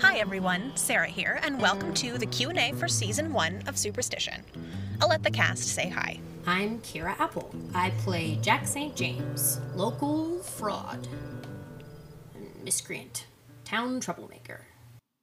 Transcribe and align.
Hi 0.00 0.18
everyone, 0.18 0.72
Sarah 0.74 1.06
here, 1.06 1.38
and 1.42 1.60
welcome 1.60 1.94
to 1.94 2.18
the 2.18 2.26
Q&A 2.26 2.72
for 2.72 2.88
season 2.88 3.32
1 3.32 3.64
of 3.66 3.78
Superstition. 3.78 4.42
I'll 5.00 5.08
let 5.08 5.22
the 5.22 5.30
cast 5.30 5.64
say 5.64 5.88
hi. 5.88 6.20
I'm 6.46 6.80
Kira 6.80 7.18
Apple. 7.18 7.54
I 7.74 7.90
play 7.98 8.38
Jack 8.42 8.66
St. 8.66 8.94
James, 8.96 9.60
local 9.74 10.38
fraud, 10.40 11.08
miscreant, 12.64 13.26
town 13.64 14.00
troublemaker. 14.00 14.66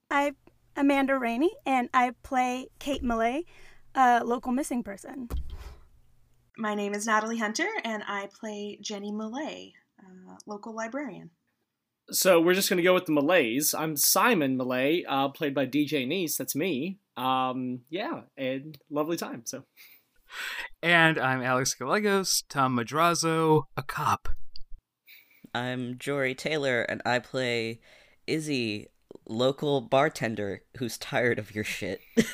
I'm 0.09 0.35
Amanda 0.75 1.17
Rainey, 1.17 1.51
and 1.65 1.89
I 1.93 2.13
play 2.23 2.69
Kate 2.79 3.03
Millay, 3.03 3.43
a 3.95 4.23
local 4.23 4.51
missing 4.51 4.83
person. 4.83 5.29
My 6.57 6.75
name 6.75 6.93
is 6.93 7.05
Natalie 7.05 7.37
Hunter, 7.37 7.67
and 7.83 8.03
I 8.07 8.29
play 8.39 8.77
Jenny 8.81 9.11
Millay, 9.11 9.73
uh, 9.99 10.35
local 10.45 10.73
librarian. 10.75 11.31
So 12.11 12.41
we're 12.41 12.55
just 12.55 12.69
going 12.69 12.77
to 12.77 12.83
go 12.83 12.95
with 12.95 13.05
the 13.05 13.11
Millays. 13.11 13.75
I'm 13.77 13.95
Simon 13.95 14.57
Millay, 14.57 15.03
uh, 15.07 15.29
played 15.29 15.53
by 15.53 15.67
DJ 15.67 16.07
Nice. 16.07 16.37
That's 16.37 16.55
me. 16.55 16.97
Um, 17.15 17.81
yeah, 17.89 18.21
and 18.35 18.79
lovely 18.89 19.15
time. 19.15 19.43
So. 19.45 19.63
And 20.81 21.19
I'm 21.19 21.43
Alex 21.43 21.75
Gallegos, 21.75 22.43
Tom 22.49 22.75
Madrazo, 22.75 23.63
a 23.77 23.83
cop. 23.83 24.27
I'm 25.53 25.99
Jory 25.99 26.33
Taylor, 26.33 26.81
and 26.81 27.03
I 27.05 27.19
play 27.19 27.79
Izzy, 28.25 28.87
local 29.27 29.79
bartender 29.79 30.63
who's 30.77 30.97
tired 30.97 31.37
of 31.37 31.53
your 31.53 31.63
shit. 31.63 32.01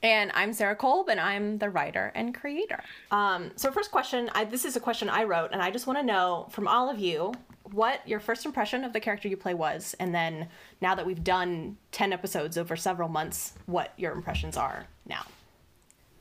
And 0.00 0.30
I'm 0.32 0.52
Sarah 0.52 0.76
Kolb, 0.76 1.08
and 1.08 1.18
I'm 1.18 1.58
the 1.58 1.70
writer 1.70 2.12
and 2.14 2.32
creator. 2.32 2.80
Um, 3.10 3.50
so, 3.56 3.72
first 3.72 3.90
question 3.90 4.30
I, 4.32 4.44
this 4.44 4.64
is 4.64 4.76
a 4.76 4.80
question 4.80 5.08
I 5.08 5.24
wrote, 5.24 5.50
and 5.52 5.60
I 5.60 5.72
just 5.72 5.88
want 5.88 5.98
to 5.98 6.04
know 6.04 6.46
from 6.52 6.68
all 6.68 6.88
of 6.88 7.00
you 7.00 7.32
what 7.72 8.06
your 8.08 8.20
first 8.20 8.44
impression 8.46 8.84
of 8.84 8.92
the 8.92 9.00
character 9.00 9.28
you 9.28 9.36
play 9.36 9.54
was, 9.54 9.94
and 10.00 10.14
then 10.14 10.48
now 10.80 10.94
that 10.94 11.06
we've 11.06 11.22
done 11.22 11.76
10 11.92 12.12
episodes 12.12 12.56
over 12.58 12.76
several 12.76 13.08
months, 13.08 13.54
what 13.66 13.92
your 13.96 14.12
impressions 14.12 14.56
are 14.56 14.86
now. 15.06 15.24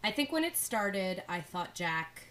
I 0.03 0.11
think 0.11 0.31
when 0.31 0.43
it 0.43 0.55
started, 0.55 1.23
I 1.27 1.41
thought 1.41 1.75
Jack 1.75 2.23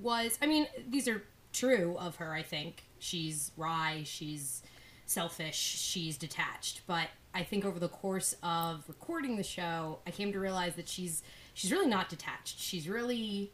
was. 0.00 0.38
I 0.40 0.46
mean, 0.46 0.66
these 0.88 1.08
are 1.08 1.22
true 1.52 1.96
of 1.98 2.16
her, 2.16 2.32
I 2.32 2.42
think. 2.42 2.84
She's 2.98 3.50
wry, 3.56 4.02
she's 4.04 4.62
selfish, 5.06 5.56
she's 5.56 6.16
detached. 6.16 6.82
But 6.86 7.08
I 7.34 7.42
think 7.42 7.64
over 7.64 7.78
the 7.78 7.88
course 7.88 8.34
of 8.42 8.84
recording 8.88 9.36
the 9.36 9.42
show, 9.42 9.98
I 10.06 10.10
came 10.10 10.32
to 10.32 10.38
realize 10.38 10.74
that 10.76 10.88
she's 10.88 11.22
she's 11.54 11.72
really 11.72 11.88
not 11.88 12.08
detached. 12.08 12.58
She's 12.58 12.88
really 12.88 13.52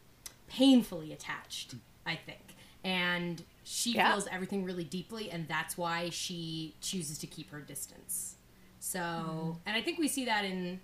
painfully 0.49 1.13
attached, 1.13 1.75
I 2.07 2.17
think. 2.17 2.57
And 2.85 3.43
she 3.71 3.93
Yeah. 3.93 4.13
feels 4.13 4.27
everything 4.29 4.65
really 4.65 4.85
deeply 4.85 5.31
and 5.31 5.47
that's 5.47 5.77
why 5.77 6.09
she 6.11 6.75
chooses 6.81 7.19
to 7.19 7.27
keep 7.27 7.51
her 7.51 7.61
distance. 7.61 8.37
So, 8.81 9.59
and 9.67 9.77
I 9.77 9.83
think 9.83 9.99
we 9.99 10.09
see 10.09 10.25
that 10.25 10.45
in 10.45 10.81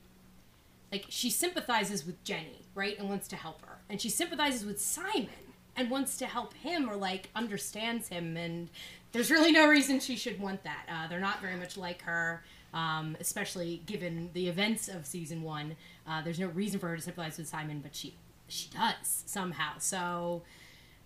like 0.92 1.06
she 1.08 1.30
sympathizes 1.30 2.04
with 2.04 2.22
Jenny, 2.24 2.66
right? 2.74 2.98
And 2.98 3.08
wants 3.08 3.26
to 3.28 3.36
help 3.36 3.62
her. 3.62 3.78
And 3.88 4.00
she 4.00 4.08
sympathizes 4.10 4.64
with 4.66 4.80
Simon 4.80 5.28
and 5.76 5.90
wants 5.90 6.18
to 6.18 6.26
help 6.26 6.54
him 6.54 6.88
or 6.90 6.96
like 6.96 7.30
understands 7.34 8.08
him 8.08 8.36
and 8.36 8.68
there's 9.12 9.30
really 9.30 9.52
no 9.52 9.68
reason 9.68 10.00
she 10.00 10.16
should 10.16 10.40
want 10.40 10.64
that. 10.64 10.86
Uh, 10.88 11.06
they're 11.08 11.20
not 11.20 11.40
very 11.40 11.56
much 11.56 11.76
like 11.76 12.02
her, 12.02 12.42
um, 12.74 13.16
especially 13.20 13.80
given 13.86 14.28
the 14.34 14.48
events 14.48 14.88
of 14.88 15.06
season 15.06 15.42
one. 15.42 15.76
Uh, 16.06 16.20
there's 16.20 16.40
no 16.40 16.48
reason 16.48 16.80
for 16.80 16.88
her 16.88 16.96
to 16.96 17.02
sympathize 17.02 17.38
with 17.38 17.46
Simon, 17.48 17.80
but 17.80 17.94
she 17.94 18.14
she 18.48 18.68
does 18.70 19.22
somehow. 19.26 19.78
So 19.78 20.42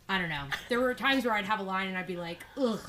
I 0.08 0.18
don't 0.18 0.28
know. 0.30 0.44
There 0.68 0.80
were 0.80 0.94
times 0.94 1.24
where 1.24 1.34
I'd 1.34 1.44
have 1.44 1.60
a 1.60 1.64
line 1.64 1.88
and 1.88 1.96
I'd 1.98 2.06
be 2.06 2.16
like, 2.16 2.44
ugh, 2.56 2.80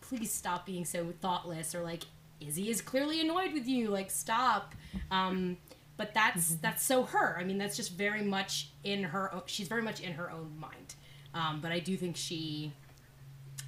please 0.00 0.32
stop 0.32 0.66
being 0.66 0.84
so 0.84 1.12
thoughtless 1.20 1.74
or 1.74 1.82
like 1.82 2.04
Izzy 2.40 2.70
is 2.70 2.80
clearly 2.82 3.20
annoyed 3.20 3.52
with 3.52 3.66
you 3.66 3.88
like 3.88 4.10
stop. 4.10 4.74
Um 5.10 5.56
but 5.96 6.14
that's 6.14 6.54
that's 6.56 6.82
so 6.84 7.02
her. 7.04 7.36
I 7.38 7.44
mean 7.44 7.58
that's 7.58 7.76
just 7.76 7.92
very 7.94 8.22
much 8.22 8.68
in 8.84 9.04
her 9.04 9.42
she's 9.46 9.68
very 9.68 9.82
much 9.82 10.00
in 10.00 10.12
her 10.14 10.30
own 10.30 10.52
mind. 10.58 10.94
Um 11.34 11.60
but 11.60 11.70
i 11.72 11.78
do 11.78 11.96
think 11.96 12.16
she 12.16 12.72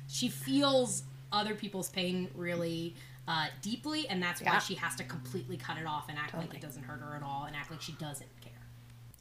she 0.08 0.28
feels 0.28 1.04
other 1.32 1.54
people's 1.54 1.88
pain 1.88 2.28
really 2.34 2.94
uh, 3.28 3.46
deeply 3.62 4.08
and 4.08 4.20
that's 4.22 4.40
why 4.42 4.52
Yeah. 4.54 4.58
she 4.58 4.74
has 4.74 4.96
to 4.96 5.04
completely 5.04 5.56
cut 5.56 5.78
it 5.78 5.86
off 5.86 6.08
and 6.08 6.18
act 6.18 6.34
like 6.34 6.52
it 6.54 6.60
doesn't 6.60 6.82
hurt 6.82 7.00
her 7.00 7.14
at 7.14 7.22
all 7.22 7.44
and 7.46 7.54
act 7.54 7.70
like 7.70 7.80
she 7.80 7.92
doesn't 7.92 8.28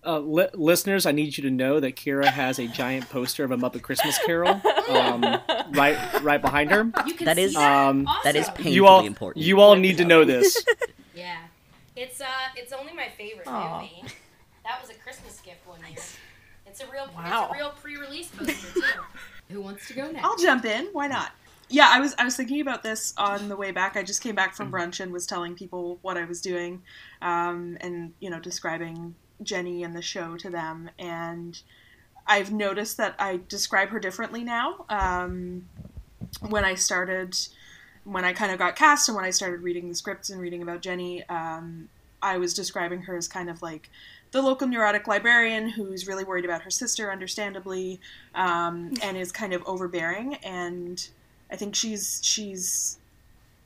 Uh, 0.04 0.20
li- 0.20 0.48
listeners, 0.56 1.06
I 1.06 1.12
need 1.12 1.38
you 1.38 1.44
to 1.44 1.52
know 1.52 1.80
that 1.80 1.96
Kira 1.96 2.26
has 2.26 2.58
a 2.58 2.68
giant 2.68 3.08
poster 3.10 3.44
of 3.44 3.52
a 3.52 3.58
Muppet 3.58 3.84
Christmas 3.84 4.18
Carol 4.26 4.60
um, 4.90 5.22
right 5.72 6.22
right 6.24 6.42
behind 6.42 6.72
her. 6.72 6.90
you 7.06 7.14
can 7.14 7.26
That 7.26 7.38
see 7.38 7.44
is- 7.44 7.54
that, 7.54 7.88
um, 7.88 8.08
that 8.24 8.36
is 8.36 8.48
also. 8.48 8.56
painfully 8.56 8.74
You 8.76 8.88
all, 8.88 9.06
important. 9.06 9.46
you 9.46 9.60
all 9.62 9.76
need 9.76 9.98
to 9.98 10.06
know 10.06 10.24
this. 10.26 10.64
Yeah, 11.14 11.38
it's 11.96 12.20
uh, 12.22 12.26
it's 12.56 12.72
only 12.74 12.94
my 12.94 13.10
favorite 13.18 13.46
Aw. 13.48 13.82
movie. 13.82 14.04
That 14.64 14.82
was 14.82 14.90
a 14.90 14.94
Christmas 14.96 15.40
gift 15.42 15.68
one 15.68 15.80
year. 15.82 16.00
It's 16.66 16.80
a 16.82 16.86
real, 16.90 17.08
Wow. 17.16 17.50
it's 17.50 17.54
a 17.54 17.58
real 17.60 17.72
pre-release 17.72 18.30
poster 18.30 18.54
too. 18.74 18.82
Who 19.50 19.62
wants 19.62 19.88
to 19.90 19.94
go 19.94 20.10
next? 20.10 20.24
I'll 20.26 20.38
jump 20.38 20.64
in. 20.66 20.88
Why 20.94 21.08
not? 21.08 21.32
Yeah, 21.70 21.90
I 21.92 22.00
was 22.00 22.16
I 22.18 22.24
was 22.24 22.36
thinking 22.38 22.62
about 22.62 22.82
this 22.82 23.14
on 23.18 23.50
the 23.50 23.56
way 23.58 23.72
back. 23.72 23.98
I 23.98 24.04
just 24.04 24.22
came 24.24 24.36
back 24.36 24.56
from 24.56 24.72
brunch 24.72 25.00
and 25.02 25.12
was 25.12 25.28
telling 25.28 25.54
people 25.54 26.00
what 26.02 26.18
I 26.18 26.24
was 26.26 26.42
doing, 26.42 26.82
um, 27.22 27.78
and 27.82 28.14
you 28.22 28.30
know, 28.30 28.40
describing 28.40 29.14
Jenny 29.44 29.84
and 29.84 29.96
the 29.96 30.02
show 30.02 30.38
to 30.38 30.50
them. 30.50 30.90
And 31.00 31.62
I've 32.28 32.52
noticed 32.52 32.98
that 32.98 33.16
I 33.20 33.40
describe 33.50 33.90
her 33.90 34.00
differently 34.00 34.44
now. 34.44 34.86
Um, 34.90 35.66
when 36.48 36.64
I 36.64 36.76
started, 36.76 37.38
when 38.04 38.24
I 38.24 38.34
kind 38.34 38.52
of 38.52 38.60
got 38.60 38.76
cast, 38.76 39.10
and 39.10 39.16
when 39.16 39.26
I 39.26 39.32
started 39.32 39.62
reading 39.62 39.90
the 39.90 39.96
scripts 39.96 40.30
and 40.30 40.40
reading 40.40 40.62
about 40.62 40.82
Jenny, 40.82 41.28
um, 41.28 41.90
I 42.22 42.38
was 42.38 42.54
describing 42.54 43.02
her 43.04 43.16
as 43.16 43.28
kind 43.28 43.50
of 43.50 43.62
like 43.62 43.90
the 44.32 44.42
local 44.42 44.68
neurotic 44.68 45.08
librarian 45.08 45.70
who's 45.70 46.08
really 46.08 46.24
worried 46.24 46.46
about 46.46 46.62
her 46.62 46.70
sister, 46.70 47.12
understandably, 47.12 48.00
um, 48.34 48.94
and 49.02 49.18
is 49.18 49.32
kind 49.32 49.54
of 49.54 49.64
overbearing. 49.66 50.36
And 50.36 51.06
I 51.52 51.56
think 51.56 51.76
she's 51.76 52.22
she's 52.24 52.98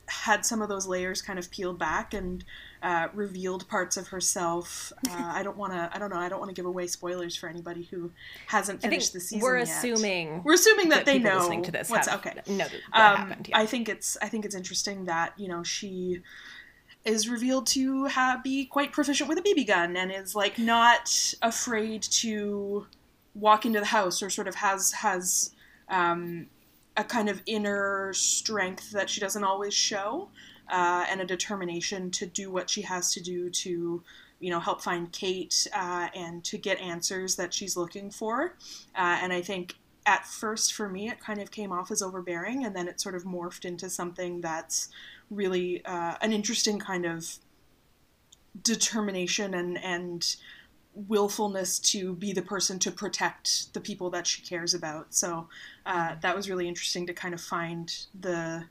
had 0.06 0.46
some 0.46 0.62
of 0.62 0.68
those 0.68 0.86
layers 0.86 1.22
kind 1.22 1.38
of 1.38 1.50
peeled 1.50 1.78
back 1.78 2.14
and 2.14 2.44
uh, 2.82 3.08
revealed 3.14 3.66
parts 3.68 3.96
of 3.96 4.08
herself. 4.08 4.92
Uh, 5.08 5.14
I 5.34 5.42
don't 5.42 5.56
want 5.56 5.72
to. 5.72 5.90
I 5.92 5.98
don't 5.98 6.10
know. 6.10 6.18
I 6.18 6.28
don't 6.28 6.38
want 6.38 6.50
to 6.50 6.54
give 6.54 6.66
away 6.66 6.86
spoilers 6.86 7.34
for 7.36 7.48
anybody 7.48 7.88
who 7.90 8.12
hasn't 8.46 8.82
finished 8.82 9.12
the 9.12 9.20
season. 9.20 9.40
we're 9.40 9.58
yet. 9.58 9.68
assuming 9.68 10.42
We're 10.44 10.54
assuming 10.54 10.90
that, 10.90 11.06
they 11.06 11.18
know 11.18 11.38
listening 11.38 11.62
to 11.64 11.72
this 11.72 11.90
what's 11.90 12.08
have 12.08 12.26
okay. 12.26 12.40
know 12.46 12.58
that 12.58 12.72
what 12.90 13.00
Um, 13.00 13.16
happened. 13.16 13.48
Yeah. 13.48 13.58
I 13.58 13.66
think 13.66 13.88
it's 13.88 14.16
I 14.20 14.28
think 14.28 14.44
it's 14.44 14.54
interesting 14.54 15.06
that 15.06 15.32
you 15.38 15.48
know 15.48 15.62
she 15.62 16.20
is 17.04 17.28
revealed 17.28 17.66
to 17.68 18.06
have, 18.06 18.42
be 18.42 18.66
quite 18.66 18.90
proficient 18.92 19.28
with 19.28 19.38
a 19.38 19.42
BB 19.42 19.68
gun 19.68 19.96
and 19.96 20.10
is 20.10 20.34
like 20.34 20.58
not 20.58 21.34
afraid 21.40 22.02
to 22.02 22.86
walk 23.34 23.64
into 23.64 23.78
the 23.78 23.86
house 23.86 24.22
or 24.22 24.28
sort 24.30 24.48
of 24.48 24.56
has 24.56 24.92
has 24.92 25.54
um, 25.88 26.46
a 26.96 27.04
kind 27.04 27.28
of 27.28 27.40
inner 27.46 28.12
strength 28.12 28.90
that 28.90 29.08
she 29.08 29.20
doesn't 29.20 29.44
always 29.44 29.72
show 29.74 30.28
uh, 30.68 31.06
and 31.08 31.20
a 31.20 31.24
determination 31.24 32.10
to 32.12 32.26
do 32.26 32.50
what 32.50 32.70
she 32.70 32.82
has 32.82 33.12
to 33.12 33.20
do 33.20 33.50
to 33.50 34.02
you 34.38 34.50
know 34.50 34.60
help 34.60 34.82
find 34.82 35.12
Kate 35.12 35.66
uh, 35.74 36.08
and 36.14 36.44
to 36.44 36.58
get 36.58 36.78
answers 36.80 37.36
that 37.36 37.54
she's 37.54 37.76
looking 37.76 38.10
for. 38.10 38.54
Uh, 38.94 39.18
and 39.22 39.32
I 39.32 39.42
think 39.42 39.76
at 40.04 40.26
first 40.26 40.72
for 40.72 40.88
me 40.88 41.08
it 41.08 41.20
kind 41.20 41.40
of 41.40 41.50
came 41.50 41.72
off 41.72 41.90
as 41.90 42.02
overbearing 42.02 42.64
and 42.64 42.76
then 42.76 42.86
it 42.86 43.00
sort 43.00 43.14
of 43.14 43.24
morphed 43.24 43.64
into 43.64 43.90
something 43.90 44.40
that's 44.40 44.88
really 45.30 45.84
uh, 45.84 46.14
an 46.20 46.32
interesting 46.32 46.78
kind 46.78 47.04
of 47.04 47.38
determination 48.62 49.54
and 49.54 49.78
and 49.82 50.36
willfulness 50.96 51.78
to 51.78 52.14
be 52.14 52.32
the 52.32 52.42
person 52.42 52.78
to 52.78 52.90
protect 52.90 53.72
the 53.74 53.80
people 53.80 54.08
that 54.08 54.26
she 54.26 54.40
cares 54.40 54.72
about. 54.72 55.14
So 55.14 55.46
uh, 55.84 56.16
that 56.22 56.34
was 56.34 56.48
really 56.48 56.66
interesting 56.66 57.06
to 57.06 57.12
kind 57.12 57.34
of 57.34 57.40
find 57.40 57.94
the 58.18 58.64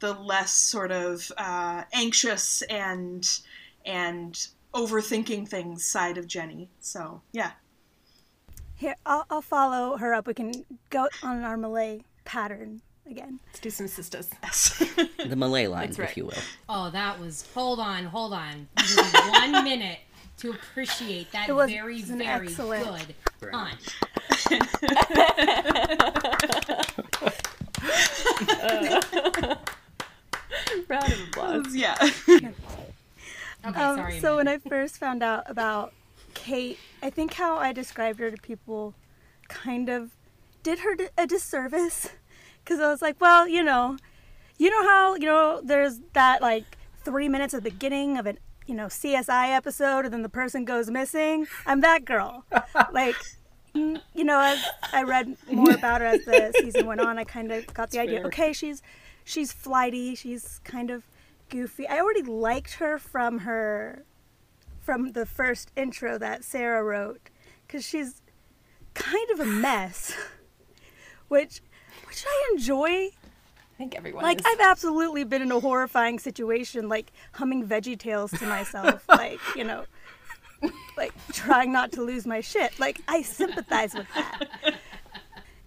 the 0.00 0.12
less 0.14 0.50
sort 0.50 0.90
of 0.90 1.30
uh, 1.38 1.84
anxious 1.92 2.62
and 2.62 3.40
and 3.86 4.48
overthinking 4.74 5.48
things 5.48 5.84
side 5.84 6.18
of 6.18 6.26
Jenny 6.26 6.68
so 6.80 7.20
yeah 7.32 7.52
Here, 8.76 8.96
I'll, 9.04 9.26
I'll 9.30 9.42
follow 9.42 9.96
her 9.98 10.14
up. 10.14 10.26
We 10.26 10.32
can 10.34 10.52
go 10.90 11.06
on 11.22 11.42
our 11.44 11.56
Millay 11.58 12.02
pattern 12.24 12.80
again. 13.06 13.40
Let's 13.48 13.60
do 13.60 13.68
some 13.70 13.88
sisters. 13.88 14.28
the 15.26 15.36
Millay 15.36 15.66
line, 15.66 15.88
right. 15.98 16.08
if 16.10 16.16
you 16.16 16.24
will. 16.26 16.42
Oh, 16.68 16.88
that 16.90 17.18
was. 17.20 17.44
Hold 17.54 17.78
on, 17.80 18.04
hold 18.04 18.32
on. 18.32 18.68
One 19.30 19.64
minute 19.64 19.98
to 20.38 20.50
appreciate 20.52 21.30
that 21.32 21.48
It 21.48 21.52
was 21.52 21.70
very, 21.70 22.00
an 22.00 22.18
very 22.18 22.46
excellent- 22.46 22.86
good 23.40 23.50
pun. 23.52 23.76
Round 30.90 31.12
of 31.12 31.20
applause. 31.28 31.74
yeah 31.74 31.96
Okay, 32.28 33.80
Um, 33.80 33.96
sorry. 33.96 34.20
so 34.20 34.36
when 34.36 34.48
I 34.48 34.58
first 34.58 34.96
found 34.98 35.22
out 35.22 35.44
about 35.46 35.92
Kate, 36.34 36.78
I 37.02 37.10
think 37.10 37.34
how 37.34 37.56
I 37.56 37.72
described 37.72 38.18
her 38.20 38.30
to 38.30 38.36
people 38.38 38.94
kind 39.48 39.88
of 39.88 40.12
did 40.62 40.78
her 40.80 40.96
a 41.18 41.26
disservice 41.26 42.08
because 42.64 42.80
I 42.80 42.88
was 42.90 43.02
like, 43.02 43.20
well, 43.20 43.46
you 43.48 43.62
know, 43.62 43.96
you 44.58 44.70
know 44.70 44.82
how 44.82 45.14
you 45.16 45.26
know 45.26 45.60
there's 45.62 46.00
that 46.14 46.40
like 46.42 46.64
three 47.04 47.28
minutes 47.28 47.52
at 47.54 47.62
the 47.62 47.70
beginning 47.70 48.16
of 48.18 48.26
an 48.26 48.38
you 48.66 48.74
know 48.74 48.86
CSI 48.86 49.50
episode, 49.54 50.04
and 50.06 50.12
then 50.14 50.22
the 50.22 50.28
person 50.30 50.64
goes 50.64 50.90
missing. 50.90 51.46
I'm 51.66 51.80
that 51.82 52.04
girl. 52.06 52.44
like, 52.92 53.16
you 53.74 54.24
know, 54.24 54.40
as 54.40 54.62
I 54.92 55.02
read 55.02 55.36
more 55.50 55.72
about 55.72 56.00
her 56.00 56.06
as 56.06 56.24
the 56.24 56.52
season 56.60 56.86
went 56.86 57.00
on, 57.00 57.18
I 57.18 57.24
kind 57.24 57.52
of 57.52 57.66
got 57.74 57.90
the 57.90 57.98
idea. 57.98 58.18
fair. 58.20 58.26
Okay, 58.28 58.52
she's 58.52 58.80
she's 59.30 59.52
flighty. 59.52 60.14
She's 60.14 60.60
kind 60.64 60.90
of 60.90 61.04
goofy. 61.48 61.86
I 61.86 61.98
already 61.98 62.22
liked 62.22 62.74
her 62.74 62.98
from 62.98 63.40
her 63.40 64.04
from 64.80 65.12
the 65.12 65.26
first 65.26 65.70
intro 65.76 66.18
that 66.18 66.42
Sarah 66.44 66.82
wrote 66.82 67.30
because 67.66 67.86
she's 67.86 68.22
kind 68.94 69.30
of 69.30 69.40
a 69.40 69.46
mess, 69.46 70.14
which 71.28 71.60
which 72.06 72.24
I 72.26 72.50
enjoy. 72.52 72.88
I 72.88 73.78
think 73.78 73.96
everyone 73.96 74.22
Like 74.24 74.40
is. 74.40 74.46
I've 74.46 74.60
absolutely 74.60 75.24
been 75.24 75.42
in 75.42 75.52
a 75.52 75.60
horrifying 75.60 76.18
situation, 76.18 76.88
like 76.88 77.12
humming 77.32 77.66
Veggie 77.66 77.98
Tales 77.98 78.30
to 78.32 78.46
myself, 78.46 79.04
like 79.08 79.40
you 79.54 79.64
know, 79.64 79.84
like 80.96 81.12
trying 81.32 81.72
not 81.72 81.92
to 81.92 82.02
lose 82.02 82.26
my 82.26 82.40
shit. 82.40 82.78
Like 82.78 83.00
I 83.08 83.22
sympathize 83.22 83.94
with 83.94 84.06
that. 84.14 84.44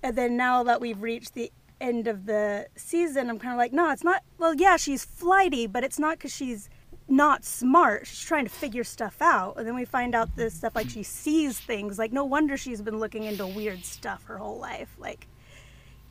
And 0.06 0.18
then 0.18 0.36
now 0.36 0.64
that 0.64 0.82
we've 0.82 1.02
reached 1.02 1.34
the 1.34 1.50
end 1.84 2.08
of 2.08 2.26
the 2.26 2.68
season, 2.76 3.30
I'm 3.30 3.38
kind 3.38 3.54
of 3.54 3.58
like, 3.58 3.74
no, 3.74 3.92
it's 3.92 4.04
not. 4.04 4.24
Well, 4.38 4.56
yeah, 4.56 4.78
she's 4.78 5.04
flighty, 5.04 5.68
but 5.68 5.84
it's 5.84 6.00
not 6.00 6.18
because 6.18 6.34
she's 6.34 6.70
not 7.08 7.44
smart. 7.44 8.08
She's 8.08 8.22
trying 8.22 8.46
to 8.46 8.50
figure 8.50 8.84
stuff 8.84 9.22
out. 9.22 9.58
And 9.58 9.68
then 9.68 9.76
we 9.76 9.86
find 9.86 10.16
out 10.16 10.36
this 10.36 10.56
stuff 10.56 10.76
like 10.76 10.90
she 10.90 11.04
sees 11.04 11.60
things. 11.60 12.00
Like 12.00 12.12
no 12.12 12.24
wonder 12.26 12.58
she's 12.58 12.82
been 12.82 13.00
looking 13.00 13.24
into 13.24 13.46
weird 13.46 13.84
stuff 13.84 14.24
her 14.26 14.38
whole 14.38 14.58
life. 14.58 14.96
Like 14.98 15.28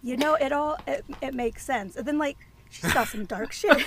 you 0.03 0.17
know, 0.17 0.35
it 0.35 0.53
all 0.53 0.79
it, 0.87 1.05
it 1.21 1.35
makes 1.35 1.65
sense. 1.65 1.97
And 1.97 2.07
then 2.07 2.19
like 2.19 2.37
she 2.71 2.87
saw 2.89 3.05
some 3.05 3.25
dark 3.25 3.53
shit. 3.53 3.85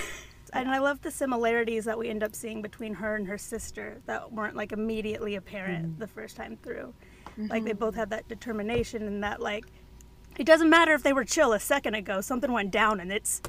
And 0.54 0.70
I 0.70 0.80
love 0.80 1.02
the 1.02 1.12
similarities 1.12 1.86
that 1.86 1.98
we 1.98 2.10
end 2.10 2.24
up 2.24 2.34
seeing 2.34 2.62
between 2.62 2.94
her 2.96 3.16
and 3.16 3.28
her 3.28 3.38
sister 3.38 4.02
that 4.06 4.32
weren't 4.32 4.56
like 4.56 4.72
immediately 4.72 5.36
apparent 5.36 5.86
mm-hmm. 5.86 6.00
the 6.00 6.08
first 6.08 6.36
time 6.38 6.58
through. 6.64 6.94
Like 7.38 7.66
they 7.66 7.72
mm-hmm. 7.72 7.80
both 7.80 7.96
had 7.96 8.12
that 8.12 8.30
determination 8.30 9.04
and 9.08 9.22
that 9.24 9.42
like 9.42 9.66
it 10.38 10.46
doesn't 10.46 10.70
matter 10.70 10.94
if 10.94 11.04
they 11.04 11.14
were 11.14 11.26
chill 11.26 11.54
a 11.54 11.60
second 11.60 11.96
ago, 11.96 12.22
something 12.22 12.52
went 12.52 12.72
down 12.72 13.00
and 13.00 13.12
it's 13.12 13.42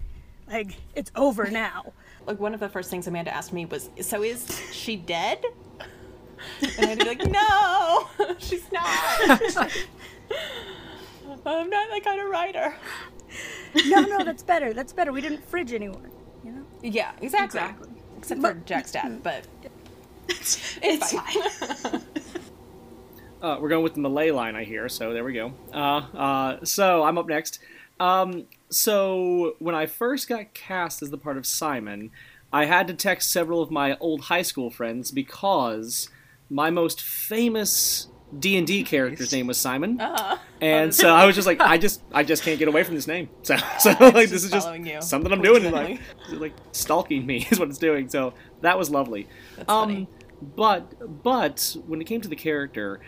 like 0.49 0.77
it's 0.95 1.11
over 1.17 1.51
now. 1.51 1.93
like 2.27 2.39
one 2.41 2.55
of 2.55 2.61
the 2.61 2.69
first 2.69 2.91
things 2.91 3.07
Amanda 3.07 3.33
asked 3.35 3.53
me 3.53 3.67
was, 3.67 3.91
"So 4.01 4.23
is 4.23 4.47
she 4.73 4.97
dead?" 4.97 5.45
And 6.79 6.91
I'd 6.91 6.99
be 6.99 7.05
like, 7.05 7.25
"No, 7.27 8.09
she's 8.39 8.71
not. 8.71 8.85
I'm 11.47 11.71
not 11.71 11.89
that 11.91 12.01
kind 12.05 12.21
of 12.21 12.29
writer." 12.29 12.75
No, 13.87 14.01
no, 14.03 14.19
that's 14.25 14.43
better. 14.43 14.73
That's 14.73 14.93
better. 14.93 15.13
We 15.13 15.21
didn't 15.21 15.45
fridge 15.49 15.73
anyone, 15.73 16.11
you 16.45 16.53
know? 16.53 16.65
Yeah, 16.83 17.13
exactly. 17.21 17.61
Exactly. 17.61 17.89
Except 18.19 18.41
for 18.41 18.55
Jack's 18.65 18.93
dad, 18.93 19.23
but 19.23 19.47
it's, 20.29 20.57
fine. 21.13 22.03
Uh, 23.47 23.59
we're 23.61 23.69
going 23.69 23.85
with 23.85 23.95
the 23.95 24.01
Millay 24.01 24.33
line, 24.33 24.57
I 24.57 24.65
hear. 24.65 24.89
So 24.89 25.13
there 25.13 25.23
we 25.23 25.33
go. 25.33 25.53
Uh, 25.73 25.77
uh, 26.17 26.65
so 26.65 27.05
I'm 27.05 27.17
up 27.17 27.29
next. 27.29 27.61
Um, 28.01 28.47
so 28.71 29.55
when 29.61 29.73
I 29.77 29.87
first 29.87 30.29
got 30.29 30.53
cast 30.53 31.01
as 31.01 31.11
the 31.11 31.17
part 31.17 31.37
of 31.37 31.47
Simon, 31.47 32.11
I 32.53 32.65
had 32.65 32.89
to 32.89 32.95
text 32.95 33.31
several 33.31 33.63
of 33.63 33.71
my 33.71 33.97
old 33.99 34.23
high 34.23 34.43
school 34.43 34.69
friends 34.69 35.13
because 35.13 36.09
my 36.51 36.71
most 36.71 37.01
famous 37.01 38.09
D 38.37 38.57
and 38.59 38.67
D 38.67 38.83
character's 38.83 39.31
name 39.33 39.47
was 39.47 39.59
Simon, 39.59 40.01
Uh-huh. 40.01 40.39
and 40.61 40.93
so 40.93 41.11
I 41.11 41.25
was 41.25 41.37
just 41.37 41.47
like, 41.47 41.61
I 41.61 41.79
just, 41.79 42.03
I 42.13 42.25
just 42.25 42.43
can't 42.43 42.59
get 42.59 42.67
away 42.67 42.83
from 42.83 42.97
this 42.97 43.07
name. 43.07 43.29
So, 43.43 43.57
so 43.79 43.91
like 44.01 44.29
this 44.29 44.43
is 44.43 44.51
just 44.51 44.69
you, 44.75 45.01
something 45.01 45.31
I'm 45.33 45.41
doing, 45.41 45.71
like, 45.71 46.01
like 46.33 46.53
stalking 46.73 47.25
me 47.25 47.47
is 47.53 47.61
what 47.61 47.69
it's 47.69 47.79
doing. 47.79 48.09
So 48.09 48.35
that 48.63 48.77
was 48.77 48.91
lovely. 48.91 49.29
That's 49.57 49.69
um, 49.71 49.89
funny. 49.89 50.09
but 50.57 51.23
but 51.23 51.77
when 51.87 52.01
it 52.01 52.05
came 52.05 52.21
to 52.21 52.29
the 52.29 52.35
character, 52.37 53.01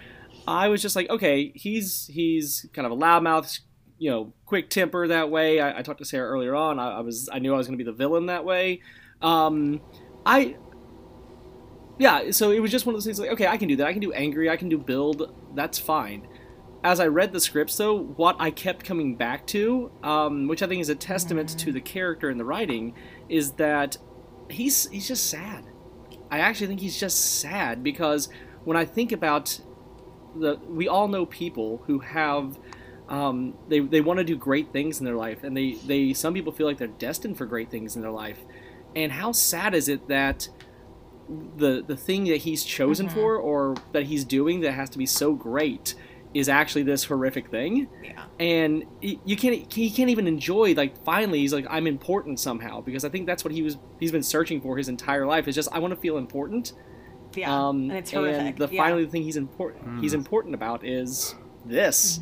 I 0.48 0.68
was 0.68 0.80
just 0.80 0.96
like, 0.96 1.10
okay, 1.10 1.52
he's 1.54 2.06
he's 2.06 2.66
kind 2.72 2.86
of 2.86 2.92
a 2.92 2.96
loudmouth, 2.96 3.60
you 3.98 4.10
know, 4.10 4.32
quick 4.46 4.70
temper 4.70 5.06
that 5.06 5.30
way. 5.30 5.60
I, 5.60 5.80
I 5.80 5.82
talked 5.82 5.98
to 5.98 6.06
Sarah 6.06 6.26
earlier 6.30 6.54
on. 6.54 6.78
I, 6.78 6.92
I 6.92 7.00
was 7.00 7.28
I 7.30 7.38
knew 7.38 7.52
I 7.52 7.58
was 7.58 7.66
going 7.66 7.78
to 7.78 7.84
be 7.84 7.88
the 7.88 7.96
villain 7.96 8.26
that 8.26 8.46
way. 8.46 8.80
Um, 9.20 9.82
I 10.24 10.56
yeah, 11.98 12.30
so 12.30 12.50
it 12.50 12.60
was 12.60 12.70
just 12.70 12.86
one 12.86 12.94
of 12.94 12.96
those 12.96 13.04
things 13.04 13.20
like, 13.20 13.30
okay, 13.32 13.46
I 13.46 13.58
can 13.58 13.68
do 13.68 13.76
that. 13.76 13.86
I 13.86 13.92
can 13.92 14.00
do 14.00 14.12
angry. 14.12 14.48
I 14.48 14.56
can 14.56 14.70
do 14.70 14.78
build. 14.78 15.34
That's 15.54 15.78
fine. 15.78 16.26
As 16.82 16.98
I 16.98 17.08
read 17.08 17.32
the 17.32 17.40
scripts, 17.40 17.76
though, 17.76 17.98
what 17.98 18.36
I 18.38 18.50
kept 18.50 18.86
coming 18.86 19.16
back 19.16 19.46
to, 19.48 19.90
um, 20.02 20.48
which 20.48 20.62
I 20.62 20.66
think 20.66 20.80
is 20.80 20.88
a 20.88 20.94
testament 20.94 21.58
to 21.58 21.72
the 21.72 21.80
character 21.80 22.30
and 22.30 22.40
the 22.40 22.44
writing, 22.44 22.94
is 23.28 23.52
that 23.52 23.98
he's 24.48 24.88
he's 24.88 25.08
just 25.08 25.28
sad. 25.28 25.66
I 26.30 26.38
actually 26.38 26.68
think 26.68 26.80
he's 26.80 26.98
just 26.98 27.40
sad 27.40 27.82
because 27.82 28.30
when 28.64 28.78
I 28.78 28.86
think 28.86 29.12
about 29.12 29.60
the, 30.38 30.58
we 30.68 30.88
all 30.88 31.08
know 31.08 31.26
people 31.26 31.82
who 31.86 32.00
have, 32.00 32.58
um, 33.08 33.54
they 33.68 33.80
they 33.80 34.00
want 34.00 34.18
to 34.18 34.24
do 34.24 34.36
great 34.36 34.72
things 34.72 34.98
in 34.98 35.04
their 35.04 35.16
life, 35.16 35.44
and 35.44 35.56
they 35.56 35.72
they 35.72 36.12
some 36.12 36.34
people 36.34 36.52
feel 36.52 36.66
like 36.66 36.78
they're 36.78 36.88
destined 36.88 37.38
for 37.38 37.46
great 37.46 37.70
things 37.70 37.96
in 37.96 38.02
their 38.02 38.10
life, 38.10 38.38
and 38.94 39.12
how 39.12 39.32
sad 39.32 39.74
is 39.74 39.88
it 39.88 40.08
that 40.08 40.48
the 41.56 41.82
the 41.86 41.96
thing 41.96 42.24
that 42.24 42.38
he's 42.38 42.64
chosen 42.64 43.08
for 43.08 43.36
or 43.36 43.74
that 43.92 44.04
he's 44.04 44.24
doing 44.24 44.60
that 44.60 44.72
has 44.72 44.88
to 44.90 44.98
be 44.98 45.06
so 45.06 45.34
great 45.34 45.94
is 46.34 46.48
actually 46.48 46.82
this 46.82 47.04
horrific 47.04 47.50
thing? 47.50 47.88
Yeah. 48.02 48.24
and 48.38 48.84
you 49.00 49.36
can't 49.36 49.72
he 49.72 49.90
can't 49.90 50.10
even 50.10 50.26
enjoy 50.26 50.74
like 50.74 51.02
finally 51.04 51.40
he's 51.40 51.52
like 51.52 51.66
i'm 51.70 51.86
important 51.86 52.38
somehow 52.38 52.80
because 52.80 53.04
i 53.04 53.08
think 53.08 53.26
that's 53.26 53.44
what 53.44 53.52
he 53.52 53.62
was 53.62 53.78
he's 54.00 54.12
been 54.12 54.22
searching 54.22 54.60
for 54.60 54.76
his 54.76 54.88
entire 54.88 55.26
life 55.26 55.48
is 55.48 55.54
just 55.54 55.68
i 55.72 55.78
want 55.78 55.92
to 55.94 56.00
feel 56.00 56.18
important 56.18 56.72
Yeah. 57.34 57.68
um, 57.68 57.90
and 57.90 57.98
it's 57.98 58.10
horrific. 58.10 58.56
the 58.56 58.68
yeah. 58.70 58.82
finally 58.82 59.04
the 59.04 59.10
thing 59.10 59.22
he's 59.22 59.36
important 59.36 60.00
he's 60.00 60.14
important 60.14 60.54
about 60.54 60.84
is 60.84 61.34
this 61.64 62.20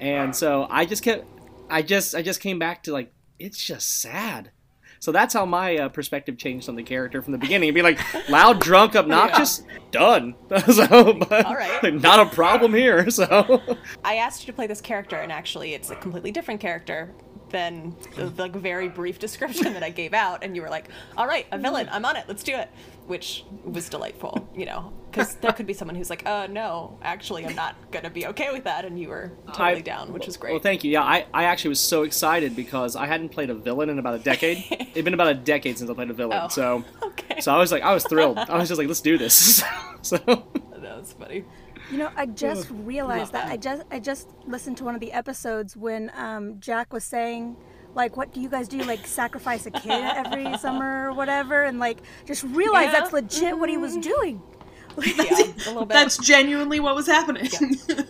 and 0.00 0.34
so 0.34 0.66
i 0.70 0.86
just 0.86 1.02
kept 1.02 1.26
i 1.68 1.82
just 1.82 2.14
i 2.14 2.22
just 2.22 2.40
came 2.40 2.58
back 2.58 2.82
to 2.84 2.92
like 2.92 3.12
it's 3.38 3.62
just 3.62 4.00
sad 4.00 4.50
so 4.98 5.12
that's 5.12 5.34
how 5.34 5.44
my 5.44 5.76
uh, 5.76 5.88
perspective 5.88 6.36
changed 6.36 6.68
on 6.68 6.74
the 6.74 6.82
character 6.82 7.22
from 7.22 7.32
the 7.32 7.38
beginning. 7.38 7.72
Be 7.74 7.82
like 7.82 8.00
loud, 8.28 8.60
drunk, 8.60 8.96
obnoxious, 8.96 9.62
done. 9.90 10.34
so, 10.72 11.12
but 11.12 11.46
All 11.46 11.54
right. 11.54 11.82
like, 11.82 11.94
not 12.02 12.26
a 12.26 12.34
problem 12.34 12.74
here. 12.74 13.08
So, 13.10 13.62
I 14.04 14.16
asked 14.16 14.42
you 14.42 14.46
to 14.46 14.52
play 14.52 14.66
this 14.66 14.80
character, 14.80 15.16
and 15.16 15.30
actually, 15.30 15.74
it's 15.74 15.90
a 15.90 15.96
completely 15.96 16.32
different 16.32 16.60
character 16.60 17.12
than 17.50 17.94
the 18.16 18.26
like 18.30 18.54
very 18.56 18.88
brief 18.88 19.18
description 19.18 19.72
that 19.74 19.82
I 19.82 19.90
gave 19.90 20.12
out. 20.12 20.42
And 20.42 20.56
you 20.56 20.62
were 20.62 20.70
like, 20.70 20.88
"All 21.16 21.26
right, 21.26 21.46
a 21.52 21.58
villain. 21.58 21.88
I'm 21.90 22.04
on 22.04 22.16
it. 22.16 22.24
Let's 22.26 22.42
do 22.42 22.54
it," 22.54 22.68
which 23.06 23.44
was 23.64 23.88
delightful. 23.88 24.48
You 24.54 24.66
know, 24.66 24.92
because 25.10 25.34
there 25.36 25.52
could 25.52 25.66
be 25.66 25.72
someone 25.72 25.94
who's 25.94 26.10
like, 26.10 26.26
"Uh, 26.26 26.46
no, 26.48 26.98
actually, 27.02 27.46
I'm 27.46 27.54
not 27.54 27.74
gonna 27.90 28.10
be 28.10 28.26
okay 28.26 28.52
with 28.52 28.64
that," 28.64 28.84
and 28.84 28.98
you 28.98 29.08
were 29.08 29.32
totally 29.48 29.78
I- 29.78 29.80
down, 29.80 30.12
which 30.12 30.26
was 30.26 30.36
great. 30.36 30.52
well, 30.52 30.60
thank 30.60 30.84
you. 30.84 30.90
Yeah, 30.90 31.02
I, 31.02 31.26
I 31.32 31.44
actually 31.44 31.70
was 31.70 31.80
so 31.80 32.02
excited 32.02 32.54
because 32.56 32.96
I 32.96 33.06
hadn't 33.06 33.30
played 33.30 33.50
a 33.50 33.54
villain 33.54 33.88
in 33.88 33.98
about 33.98 34.14
a 34.14 34.18
decade. 34.18 34.64
It'd 34.70 35.04
been 35.04 35.14
about 35.14 35.28
a 35.28 35.34
decade 35.34 35.78
since 35.78 35.90
I 35.90 35.94
played 35.94 36.10
a 36.10 36.14
villain. 36.14 36.40
Oh. 36.44 36.48
So, 36.48 36.84
okay, 37.02 37.40
so 37.40 37.52
I 37.54 37.58
was 37.58 37.72
like, 37.72 37.82
I 37.82 37.92
was 37.94 38.04
thrilled. 38.04 38.38
I 38.38 38.56
was 38.58 38.68
just 38.68 38.78
like, 38.78 38.88
let's 38.88 39.00
do 39.00 39.18
this. 39.18 39.62
so. 40.02 40.16
that 40.18 40.98
was 40.98 41.12
funny. 41.12 41.44
You 41.90 41.98
know, 41.98 42.10
I 42.16 42.26
just 42.26 42.68
realized 42.70 43.32
that. 43.32 43.48
I 43.48 43.56
just 43.56 43.82
I 43.90 44.00
just 44.00 44.28
listened 44.46 44.76
to 44.78 44.84
one 44.84 44.94
of 44.94 45.00
the 45.00 45.12
episodes 45.12 45.76
when 45.76 46.10
um, 46.16 46.58
Jack 46.58 46.92
was 46.92 47.04
saying, 47.04 47.56
like, 47.96 48.16
what 48.16 48.32
do 48.32 48.40
you 48.40 48.48
guys 48.48 48.68
do? 48.68 48.78
Like, 48.82 49.06
sacrifice 49.06 49.66
a 49.66 49.70
kid 49.70 49.90
every 49.90 50.56
summer 50.58 51.08
or 51.08 51.14
whatever? 51.14 51.64
And 51.64 51.80
like, 51.80 51.98
just 52.26 52.44
realize 52.44 52.86
Yeah. 52.86 53.00
that's 53.00 53.12
legit 53.12 53.58
what 53.58 53.68
he 53.68 53.76
was 53.76 53.92
mm-hmm. 53.92 54.00
doing. 54.00 54.42
Yeah, 54.98 55.24
a 55.24 55.68
little 55.68 55.84
bit. 55.84 55.88
That's 55.90 56.16
genuinely 56.16 56.80
what 56.80 56.94
was 56.94 57.06
happening. 57.06 57.50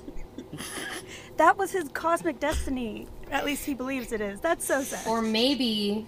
That 1.37 1.59
was 1.59 1.71
his 1.71 1.89
cosmic 1.91 2.41
destiny. 2.41 3.09
At 3.31 3.45
least 3.45 3.67
he 3.67 3.75
believes 3.75 4.13
it 4.13 4.23
is. 4.23 4.41
That's 4.41 4.65
so 4.65 4.83
sad. 4.83 5.07
Or 5.07 5.21
maybe, 5.21 6.07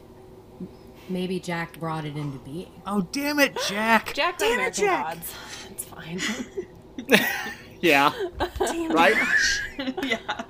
maybe 1.10 1.38
Jack 1.38 1.78
brought 1.78 2.06
it 2.06 2.16
into 2.16 2.38
being. 2.38 2.70
Oh, 2.86 3.02
damn 3.12 3.38
it, 3.38 3.54
Jack. 3.68 4.12
Jack 4.14 4.38
Damn 4.38 4.52
it, 4.52 4.54
American 4.54 4.84
Jack. 4.84 5.14
Gods. 5.14 5.34
It's 5.70 5.84
fine. 5.84 6.20
Yeah. 7.80 8.12
Damn. 8.58 8.92
Right? 8.92 9.16
yeah. 10.02 10.42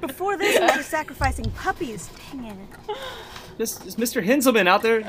Before 0.00 0.36
this, 0.36 0.58
we 0.60 0.76
were 0.76 0.82
sacrificing 0.82 1.50
puppies. 1.52 2.08
Dang 2.32 2.44
it. 2.46 2.96
This 3.58 3.84
is 3.84 3.96
Mr. 3.96 4.24
Hinselman 4.24 4.66
out 4.66 4.82
there. 4.82 5.00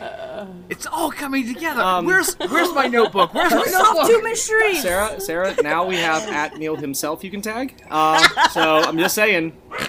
It's 0.70 0.86
all 0.86 1.12
coming 1.12 1.48
together. 1.54 1.82
Um, 1.82 2.06
where's 2.06 2.34
Where's 2.36 2.74
my 2.74 2.88
notebook? 2.88 3.34
Where's 3.34 3.52
my 3.54 3.66
notebook? 3.72 4.08
two 4.08 4.22
mysteries. 4.22 4.82
Sarah, 4.82 5.20
Sarah, 5.22 5.56
now 5.64 5.86
we 5.86 5.96
have 5.98 6.28
at 6.30 6.58
Neil 6.58 6.76
himself 6.76 7.24
you 7.24 7.32
can 7.32 7.42
tag. 7.42 7.82
Um, 7.90 8.22
so 8.52 8.80
I'm 8.80 8.98
just 8.98 9.16
saying, 9.16 9.54
oh 9.72 9.88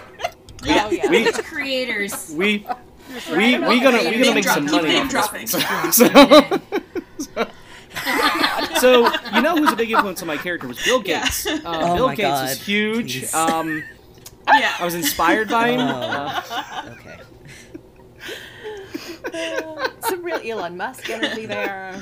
yeah. 0.65 0.89
we 1.11 1.31
Creators. 1.33 2.31
we 2.37 2.67
we 3.31 3.59
we 3.59 3.81
gonna 3.81 3.99
we 4.09 4.19
gonna 4.23 4.35
make 4.35 4.45
some 4.45 4.67
money 4.67 4.89
name 4.89 5.09
this. 5.09 5.13
dropping. 5.13 6.61
So, 7.25 7.47
so 8.81 9.13
you 9.35 9.41
know 9.41 9.57
who's 9.57 9.73
a 9.73 9.77
big 9.77 9.91
influence 9.91 10.21
on 10.21 10.27
my 10.29 10.37
character 10.37 10.67
was 10.69 10.83
Bill 10.85 11.01
Gates. 11.01 11.47
Uh, 11.47 11.61
Oh 11.65 11.95
Bill 11.97 12.07
my 12.09 12.15
Gates 12.15 12.29
God. 12.29 12.49
was 12.51 12.67
huge. 12.67 13.21
Please. 13.21 13.35
Um, 13.35 13.85
Yeah. 14.49 14.75
I 14.79 14.85
was 14.85 14.95
inspired 14.95 15.49
by 15.49 15.69
him. 15.71 15.81
Oh. 15.81 15.85
Uh, 15.85 16.91
Okay. 17.01 17.21
Some 20.01 20.23
real 20.23 20.41
Elon 20.45 20.77
Musk 20.77 21.09
energy 21.11 21.47
there. 21.47 21.99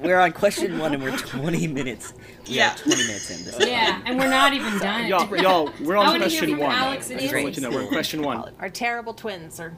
We're 0.00 0.18
on 0.20 0.32
question 0.32 0.78
one 0.78 0.94
and 0.94 1.02
we're 1.02 1.16
20 1.16 1.66
minutes. 1.68 2.12
We 2.48 2.54
Yeah. 2.56 2.74
20 2.74 3.06
minutes 3.06 3.30
in. 3.30 3.44
This 3.44 3.58
is 3.58 3.66
Yeah, 3.66 4.02
and 4.04 4.18
we're 4.18 4.28
not 4.28 4.52
even 4.52 4.78
done. 4.78 5.06
Y'all, 5.06 5.36
y'all, 5.36 5.72
we're 5.82 5.96
on 5.96 6.06
wanna 6.06 6.28
hear 6.28 6.40
question 6.40 6.50
from 6.50 6.58
one. 6.60 6.74
Alex 6.74 7.10
I 7.10 7.14
just 7.14 7.22
want 7.24 7.30
to 7.32 7.36
Izzy. 7.38 7.44
let 7.44 7.56
you 7.56 7.62
know 7.62 7.70
we're 7.70 7.82
on 7.82 7.88
question 7.88 8.22
one. 8.22 8.52
Our 8.60 8.70
terrible 8.70 9.14
twins 9.14 9.58
or 9.60 9.74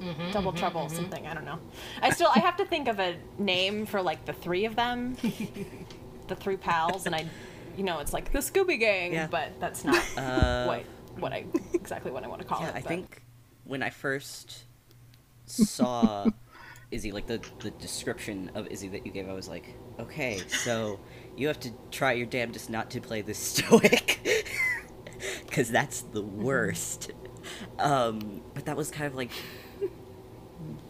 Mm-hmm, 0.00 0.30
double 0.30 0.52
trouble 0.52 0.88
something. 0.88 1.26
I 1.26 1.34
don't 1.34 1.44
know. 1.44 1.58
I 2.00 2.08
still 2.08 2.30
I 2.34 2.38
have 2.38 2.56
to 2.56 2.64
think 2.64 2.88
of 2.88 2.98
a 3.00 3.16
name 3.38 3.84
for 3.84 4.00
like 4.00 4.24
the 4.24 4.32
three 4.32 4.64
of 4.64 4.74
them, 4.74 5.14
the 6.28 6.36
three 6.36 6.56
pals, 6.56 7.04
and 7.04 7.14
I, 7.14 7.26
you 7.76 7.84
know, 7.84 7.98
it's 8.00 8.12
like 8.12 8.32
the 8.32 8.38
Scooby 8.40 8.78
Gang, 8.78 9.12
Yeah. 9.12 9.26
but 9.30 9.58
that's 9.60 9.84
not 9.84 10.02
Uh, 10.16 10.64
what 10.66 10.84
what 11.18 11.32
I 11.32 11.44
exactly 11.74 12.10
what 12.10 12.24
I 12.24 12.28
want 12.28 12.40
to 12.42 12.46
call 12.48 12.60
Yeah, 12.60 12.68
it. 12.68 12.76
I 12.76 12.80
but- 12.80 12.88
think 12.88 13.22
when 13.64 13.82
I 13.82 13.90
first 13.90 14.64
saw 15.46 16.26
Izzy, 16.90 17.12
like 17.12 17.26
the 17.26 17.40
the 17.60 17.70
description 17.72 18.50
of 18.54 18.66
Izzy 18.68 18.88
that 18.88 19.06
you 19.06 19.12
gave, 19.12 19.28
I 19.28 19.32
was 19.32 19.48
like, 19.48 19.74
okay, 20.00 20.38
so 20.48 20.98
you 21.36 21.46
have 21.46 21.60
to 21.60 21.70
try 21.90 22.12
your 22.12 22.26
damnedest 22.26 22.68
not 22.70 22.90
to 22.90 23.00
play 23.00 23.22
the 23.22 23.34
stoic, 23.34 24.18
because 25.46 25.70
that's 25.70 26.00
the 26.02 26.22
worst. 26.22 27.12
Um, 27.78 28.42
but 28.54 28.64
that 28.66 28.76
was 28.76 28.90
kind 28.90 29.06
of 29.06 29.14
like, 29.14 29.30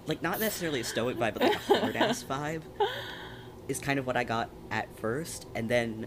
like 0.06 0.22
not 0.22 0.40
necessarily 0.40 0.80
a 0.80 0.84
stoic 0.84 1.16
vibe, 1.18 1.34
but 1.34 1.42
like 1.42 1.54
a 1.54 1.58
hard 1.58 1.96
ass 1.96 2.25
vibe, 2.25 2.62
is 3.68 3.78
kind 3.78 3.99
of 3.99 4.06
what 4.06 4.16
I 4.16 4.25
got 4.25 4.50
at 4.70 4.99
first, 4.99 5.46
and 5.54 5.68
then 5.68 6.06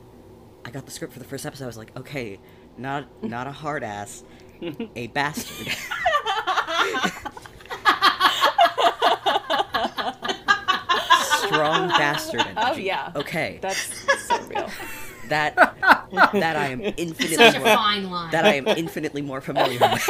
I 0.65 0.71
got 0.71 0.85
the 0.85 0.91
script 0.91 1.13
for 1.13 1.19
the 1.19 1.25
first 1.25 1.45
episode. 1.45 1.65
I 1.65 1.67
was 1.67 1.77
like, 1.77 1.95
okay, 1.97 2.39
not 2.77 3.05
not 3.23 3.47
a 3.47 3.51
hard 3.51 3.83
ass, 3.83 4.23
a 4.95 5.07
bastard. 5.07 5.67
Strong 11.45 11.89
bastard 11.89 12.41
oh, 12.45 12.49
energy. 12.49 12.61
Oh 12.71 12.75
yeah. 12.75 13.11
Okay. 13.15 13.59
That's 13.61 13.93
so 14.27 14.41
real. 14.43 14.69
that 15.29 15.55
that 15.55 16.55
I 16.55 16.67
am 16.67 16.81
infinitely 16.81 17.35
Such 17.35 17.55
a 17.55 17.59
more, 17.59 17.67
fine 17.75 18.09
line. 18.09 18.31
that 18.31 18.45
I 18.45 18.55
am 18.55 18.67
infinitely 18.67 19.21
more 19.21 19.41
familiar 19.41 19.79
with. 19.79 20.09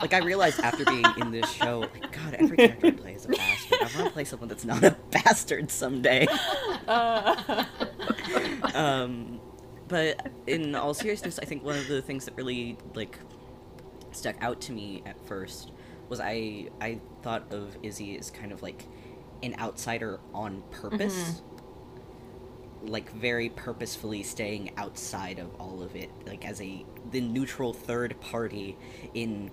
Like 0.00 0.14
I 0.14 0.18
realized 0.18 0.60
after 0.60 0.84
being 0.84 1.04
in 1.18 1.30
this 1.30 1.50
show, 1.52 1.80
like 1.80 2.10
God, 2.12 2.34
every 2.38 2.56
character 2.56 2.86
I 2.86 2.90
play 2.92 3.14
is 3.14 3.24
a 3.26 3.28
bastard. 3.28 3.49
I 3.72 3.88
want 3.94 4.06
to 4.06 4.10
play 4.10 4.24
someone 4.24 4.48
that's 4.48 4.64
not 4.64 4.82
a 4.84 4.96
bastard 5.10 5.70
someday. 5.70 6.26
um, 8.74 9.40
but 9.88 10.30
in 10.46 10.74
all 10.74 10.94
seriousness, 10.94 11.38
I 11.40 11.44
think 11.44 11.64
one 11.64 11.76
of 11.76 11.88
the 11.88 12.02
things 12.02 12.24
that 12.26 12.36
really 12.36 12.78
like 12.94 13.18
stuck 14.12 14.36
out 14.40 14.60
to 14.62 14.72
me 14.72 15.02
at 15.06 15.24
first 15.26 15.72
was 16.08 16.20
I 16.20 16.68
I 16.80 17.00
thought 17.22 17.52
of 17.52 17.76
Izzy 17.82 18.18
as 18.18 18.30
kind 18.30 18.52
of 18.52 18.62
like 18.62 18.84
an 19.42 19.54
outsider 19.58 20.20
on 20.34 20.62
purpose. 20.70 21.42
Like 22.82 23.12
very 23.12 23.50
purposefully 23.50 24.22
staying 24.22 24.72
outside 24.78 25.38
of 25.38 25.54
all 25.60 25.82
of 25.82 25.94
it 25.94 26.10
like 26.26 26.46
as 26.46 26.62
a 26.62 26.84
the 27.10 27.20
neutral 27.20 27.74
third 27.74 28.18
party 28.20 28.76
in 29.12 29.50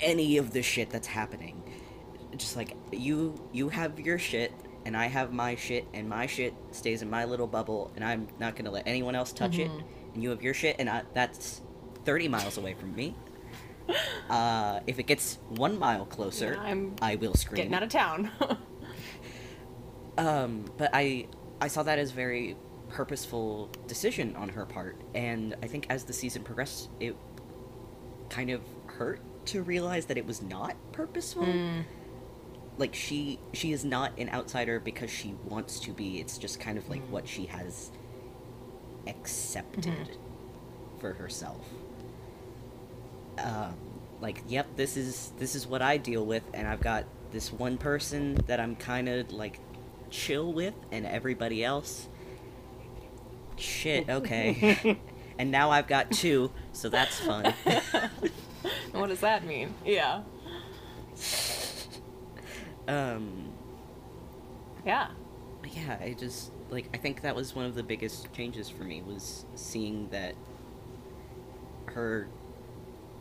any 0.00 0.38
of 0.38 0.52
the 0.52 0.62
shit 0.62 0.88
that's 0.88 1.08
happening 1.08 1.61
just 2.36 2.56
like 2.56 2.76
you 2.92 3.34
you 3.52 3.68
have 3.68 3.98
your 4.00 4.18
shit 4.18 4.52
and 4.84 4.96
i 4.96 5.06
have 5.06 5.32
my 5.32 5.54
shit 5.54 5.86
and 5.94 6.08
my 6.08 6.26
shit 6.26 6.54
stays 6.70 7.02
in 7.02 7.10
my 7.10 7.24
little 7.24 7.46
bubble 7.46 7.92
and 7.94 8.04
i'm 8.04 8.26
not 8.38 8.56
gonna 8.56 8.70
let 8.70 8.86
anyone 8.86 9.14
else 9.14 9.32
touch 9.32 9.58
it 9.58 9.70
and 10.14 10.22
you 10.22 10.30
have 10.30 10.42
your 10.42 10.54
shit 10.54 10.76
and 10.78 10.88
I, 10.90 11.02
that's 11.14 11.60
30 12.04 12.28
miles 12.28 12.56
away 12.58 12.74
from 12.74 12.94
me 12.94 13.14
uh, 14.30 14.80
if 14.86 14.98
it 14.98 15.04
gets 15.04 15.38
one 15.48 15.78
mile 15.78 16.04
closer 16.06 16.54
Yeah, 16.54 16.62
I'm 16.62 16.94
i 17.02 17.16
will 17.16 17.34
scream 17.34 17.56
Getting 17.56 17.74
out 17.74 17.82
of 17.82 17.88
town. 17.88 18.30
um, 20.18 20.64
but 20.78 20.90
I 20.92 21.26
I 21.60 21.68
saw 21.68 21.82
that 21.82 21.98
as 21.98 22.10
very 22.10 22.56
purposeful 22.88 23.70
decision 23.86 24.36
on 24.36 24.48
her 24.50 24.66
part, 24.66 25.00
and 25.14 25.54
I 25.62 25.66
think 25.66 25.86
as 25.90 26.04
the 26.04 26.12
season 26.12 26.42
progressed, 26.42 26.90
it 27.00 27.16
kind 28.28 28.50
of 28.50 28.60
hurt 28.86 29.20
to 29.46 29.62
realize 29.62 30.06
that 30.06 30.18
it 30.18 30.26
was 30.26 30.42
not 30.42 30.76
purposeful. 30.92 31.44
Like 32.78 32.94
she 32.94 33.38
she 33.52 33.72
is 33.72 33.84
not 33.84 34.18
an 34.18 34.30
outsider 34.30 34.80
because 34.80 35.10
she 35.10 35.34
wants 35.46 35.78
to 35.80 35.92
be. 35.92 36.20
It's 36.20 36.38
just 36.38 36.58
kind 36.58 36.78
of 36.78 36.88
like 36.88 37.02
what 37.10 37.28
she 37.28 37.46
has 37.46 37.90
accepted 39.06 40.16
for 40.98 41.12
herself. 41.12 41.68
Um, 43.38 43.76
like, 44.20 44.42
yep, 44.46 44.76
this 44.76 44.96
is 44.96 45.32
this 45.38 45.54
is 45.54 45.66
what 45.66 45.82
I 45.82 45.96
deal 45.96 46.24
with, 46.24 46.44
and 46.54 46.66
I've 46.66 46.80
got 46.80 47.04
this 47.32 47.52
one 47.52 47.76
person 47.76 48.36
that 48.46 48.60
I'm 48.60 48.76
kind 48.76 49.08
of 49.08 49.32
like 49.32 49.58
chill 50.10 50.52
with, 50.52 50.74
and 50.90 51.06
everybody 51.06 51.64
else. 51.64 52.08
Shit, 53.56 54.08
okay. 54.08 54.98
and 55.38 55.50
now 55.50 55.70
I've 55.70 55.86
got 55.86 56.10
two, 56.10 56.50
so 56.72 56.88
that's 56.88 57.18
fun. 57.20 57.52
what 58.92 59.08
does 59.08 59.20
that 59.20 59.44
mean? 59.44 59.74
Yeah. 59.84 60.22
Um, 62.88 63.52
Yeah. 64.84 65.08
yeah, 65.64 65.98
I 66.00 66.14
just 66.18 66.50
like 66.70 66.88
I 66.94 66.96
think 66.96 67.22
that 67.22 67.34
was 67.36 67.54
one 67.54 67.64
of 67.66 67.74
the 67.74 67.82
biggest 67.82 68.32
changes 68.32 68.68
for 68.68 68.84
me 68.84 69.02
was 69.02 69.44
seeing 69.54 70.08
that 70.10 70.34
her 71.86 72.28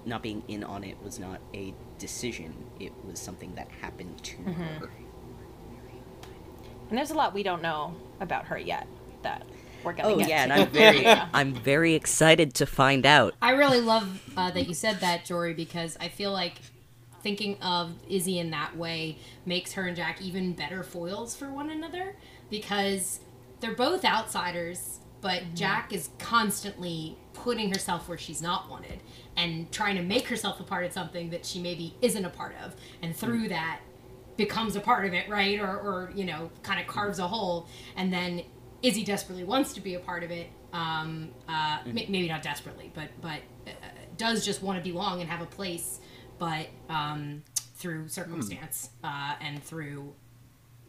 not 0.06 0.24
being 0.24 0.44
in 0.48 0.64
on 0.64 0.84
it 0.84 0.98
was 1.04 1.20
not 1.20 1.40
a 1.54 1.74
decision; 2.00 2.54
it 2.80 2.92
was 3.06 3.20
something 3.20 3.54
that 3.56 3.70
happened 3.82 4.24
to 4.24 4.38
her. 4.80 4.90
And 6.90 6.98
there's 6.98 7.12
a 7.12 7.16
lot 7.16 7.34
we 7.34 7.44
don't 7.44 7.62
know 7.62 7.96
about 8.20 8.46
her 8.46 8.58
yet 8.58 8.88
that 9.24 9.46
we're 9.84 9.94
gonna 9.94 10.14
Oh 10.14 10.18
get 10.18 10.28
yeah, 10.30 10.38
to. 10.38 10.44
and 10.44 10.54
I'm 10.54 10.68
very, 10.68 11.06
I'm 11.34 11.54
very 11.54 11.94
excited 11.94 12.54
to 12.56 12.66
find 12.66 13.06
out. 13.06 13.36
I 13.42 13.52
really 13.52 13.82
love 13.82 14.22
uh, 14.38 14.52
that 14.52 14.68
you 14.68 14.74
said 14.74 15.00
that, 15.02 15.26
Jory, 15.26 15.54
because 15.54 15.98
I 16.00 16.10
feel 16.10 16.32
like 16.32 16.62
thinking 17.24 17.58
of 17.62 17.94
Izzy 18.10 18.40
in 18.40 18.52
that 18.52 18.76
way 18.78 19.18
makes 19.46 19.74
her 19.74 19.88
and 19.88 19.96
Jack 19.96 20.22
even 20.22 20.54
better 20.54 20.84
foils 20.84 21.36
for 21.36 21.52
one 21.52 21.70
another 21.70 22.16
because 22.50 23.20
they're 23.60 23.76
both 23.76 24.04
outsiders, 24.04 25.00
but 25.22 25.44
Jack 25.54 25.94
is 25.94 26.10
constantly 26.20 27.18
putting 27.34 27.70
herself 27.72 28.10
where 28.10 28.18
she's 28.18 28.42
not 28.42 28.70
wanted 28.70 29.00
and 29.38 29.72
trying 29.72 29.96
to 29.96 30.02
make 30.02 30.28
herself 30.28 30.60
a 30.60 30.64
part 30.64 30.86
of 30.86 30.92
something 30.92 31.30
that 31.30 31.46
she 31.46 31.60
maybe 31.62 31.96
isn't 32.02 32.26
a 32.26 32.30
part 32.30 32.56
of. 32.64 32.76
And 33.02 33.16
through 33.16 33.50
that, 33.50 33.82
becomes 34.38 34.76
a 34.76 34.80
part 34.82 35.06
of 35.06 35.14
it, 35.14 35.30
right? 35.30 35.60
Or, 35.60 35.78
or 35.78 36.12
you 36.16 36.26
know, 36.26 36.50
kind 36.64 36.80
of 36.80 36.88
carves 36.88 37.20
a 37.20 37.28
hole. 37.28 37.68
And 37.96 38.12
then 38.12 38.44
Izzy 38.82 39.04
desperately 39.04 39.44
wants 39.44 39.74
to 39.74 39.82
be 39.82 39.96
a 39.96 40.00
part 40.00 40.24
of 40.24 40.32
it. 40.32 40.48
Um, 40.74 41.30
uh, 41.48 41.80
may- 41.86 42.08
maybe 42.08 42.28
not 42.28 42.42
desperately, 42.42 42.92
but 42.94 43.10
but 43.22 43.42
uh, 43.68 43.72
does 44.18 44.46
just 44.46 44.64
want 44.64 44.84
to 44.84 44.90
belong 44.90 45.22
and 45.22 45.30
have 45.30 45.42
a 45.42 45.46
place. 45.46 46.00
But 46.42 46.70
um, 46.90 47.44
through 47.76 48.08
circumstance 48.08 48.90
uh, 49.04 49.36
and 49.40 49.64
through, 49.64 50.12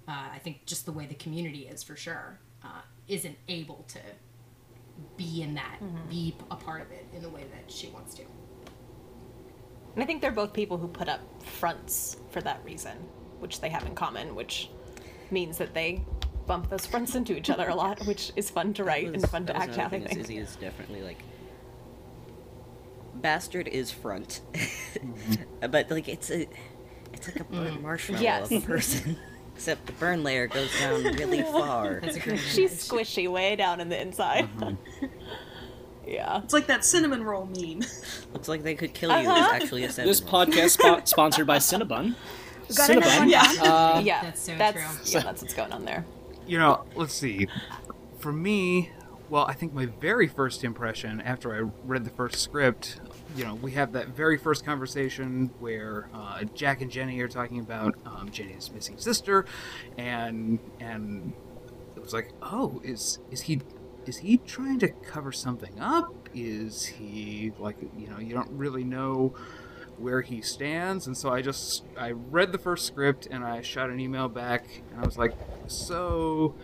uh, 0.08 0.28
I 0.32 0.38
think 0.38 0.64
just 0.64 0.86
the 0.86 0.92
way 0.92 1.04
the 1.04 1.14
community 1.14 1.68
is 1.70 1.82
for 1.82 1.94
sure, 1.94 2.40
uh, 2.64 2.80
isn't 3.06 3.36
able 3.48 3.84
to 3.88 3.98
be 5.18 5.42
in 5.42 5.52
that, 5.56 5.76
be 6.08 6.34
a 6.50 6.56
part 6.56 6.80
of 6.80 6.90
it 6.90 7.04
in 7.14 7.20
the 7.20 7.28
way 7.28 7.42
that 7.52 7.70
she 7.70 7.88
wants 7.88 8.14
to. 8.14 8.22
And 9.92 10.02
I 10.02 10.06
think 10.06 10.22
they're 10.22 10.32
both 10.32 10.54
people 10.54 10.78
who 10.78 10.88
put 10.88 11.06
up 11.06 11.20
fronts 11.42 12.16
for 12.30 12.40
that 12.40 12.64
reason, 12.64 12.96
which 13.40 13.60
they 13.60 13.68
have 13.68 13.84
in 13.84 13.94
common, 13.94 14.34
which 14.34 14.70
means 15.30 15.58
that 15.58 15.74
they 15.74 16.02
bump 16.46 16.70
those 16.70 16.86
fronts 16.86 17.14
into 17.14 17.36
each 17.36 17.50
other 17.50 17.68
a 17.68 17.74
lot, 17.74 18.00
which 18.06 18.32
is 18.36 18.48
fun 18.48 18.72
to 18.72 18.84
write 18.84 19.08
and 19.08 19.28
fun 19.28 19.44
to 19.44 19.52
that 19.52 19.68
act 19.68 19.78
out. 19.78 19.92
I 19.92 19.98
think. 19.98 20.16
Izzy 20.16 20.38
is 20.38 20.56
definitely 20.56 21.02
like 21.02 21.18
bastard 23.22 23.68
is 23.68 23.90
front, 23.90 24.40
but 25.60 25.90
like 25.90 26.08
it's 26.08 26.30
a 26.30 26.46
it's 27.12 27.28
like 27.28 27.40
a 27.40 27.44
burnt 27.44 27.80
marshmallow 27.82 28.20
Mm. 28.20 28.22
Yes. 28.22 28.50
of 28.52 28.62
a 28.64 28.66
person, 28.66 29.16
except 29.54 29.86
the 29.86 29.92
burn 29.92 30.22
layer 30.24 30.46
goes 30.48 30.70
down 30.80 31.02
really 31.04 31.42
far. 31.56 32.00
That's 32.00 32.16
a 32.16 32.20
great 32.20 32.40
She's 32.40 32.72
squishy 32.88 33.30
way 33.30 33.56
down 33.56 33.80
in 33.80 33.88
the 33.88 34.00
inside. 34.00 34.48
Mm-hmm. 34.58 35.06
yeah. 36.06 36.40
It's 36.42 36.52
like 36.52 36.66
that 36.66 36.84
cinnamon 36.84 37.22
roll 37.22 37.46
meme. 37.46 37.80
Looks 38.32 38.48
like 38.48 38.62
they 38.62 38.74
could 38.74 38.92
kill 38.94 39.10
you. 39.10 39.28
Uh-huh. 39.28 39.46
Is 39.56 39.62
actually 39.62 39.84
a 39.84 39.86
This 39.88 40.18
sentence. 40.18 40.20
podcast 40.22 40.78
spo- 40.78 41.06
sponsored 41.06 41.46
by 41.46 41.58
Cinnabon. 41.58 42.14
got 42.76 42.90
Cinnabon. 42.90 43.30
Yeah. 43.30 43.42
Uh, 43.62 44.00
yeah. 44.04 44.22
that's 44.22 44.40
so 44.42 44.56
that's, 44.56 44.76
true. 44.76 45.12
Yeah, 45.20 45.24
that's 45.24 45.42
what's 45.42 45.54
going 45.54 45.72
on 45.72 45.84
there. 45.84 46.04
You 46.46 46.58
know, 46.58 46.84
let's 46.96 47.14
see. 47.14 47.46
For 48.18 48.32
me, 48.32 48.90
well, 49.30 49.44
I 49.46 49.52
think 49.52 49.72
my 49.72 49.86
very 49.86 50.26
first 50.26 50.64
impression 50.64 51.20
after 51.20 51.54
I 51.54 51.70
read 51.84 52.04
the 52.04 52.10
first 52.10 52.36
script, 52.40 53.00
you 53.36 53.44
know, 53.44 53.54
we 53.54 53.72
have 53.72 53.92
that 53.92 54.08
very 54.08 54.36
first 54.36 54.64
conversation 54.64 55.50
where 55.58 56.08
uh, 56.14 56.44
Jack 56.54 56.80
and 56.80 56.90
Jenny 56.90 57.20
are 57.20 57.28
talking 57.28 57.60
about 57.60 57.94
um, 58.04 58.30
Jenny's 58.30 58.70
missing 58.72 58.98
sister, 58.98 59.44
and 59.96 60.58
and 60.80 61.32
it 61.96 62.02
was 62.02 62.12
like, 62.12 62.30
oh, 62.42 62.80
is 62.84 63.18
is 63.30 63.42
he 63.42 63.60
is 64.06 64.18
he 64.18 64.38
trying 64.38 64.78
to 64.80 64.88
cover 64.88 65.32
something 65.32 65.78
up? 65.80 66.28
Is 66.34 66.84
he 66.86 67.52
like 67.58 67.76
you 67.96 68.08
know 68.08 68.18
you 68.18 68.34
don't 68.34 68.50
really 68.50 68.84
know 68.84 69.34
where 69.98 70.22
he 70.22 70.40
stands 70.40 71.06
and 71.06 71.16
so 71.16 71.30
i 71.30 71.42
just 71.42 71.84
i 71.98 72.10
read 72.10 72.50
the 72.50 72.58
first 72.58 72.86
script 72.86 73.28
and 73.30 73.44
i 73.44 73.60
shot 73.60 73.90
an 73.90 74.00
email 74.00 74.26
back 74.26 74.82
and 74.90 75.00
i 75.00 75.04
was 75.04 75.18
like 75.18 75.34
so 75.66 76.54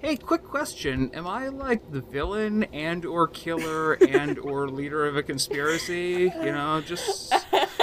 hey 0.00 0.16
quick 0.16 0.44
question. 0.44 1.10
Am 1.14 1.26
i 1.26 1.48
like 1.48 1.90
the 1.90 2.00
villain 2.00 2.64
and 2.64 3.04
or 3.04 3.26
killer 3.28 3.94
and 3.94 4.38
or 4.44 4.68
leader 4.68 5.06
of 5.06 5.16
a 5.16 5.22
conspiracy? 5.22 6.32
You 6.42 6.52
know 6.52 6.80
just 6.80 7.32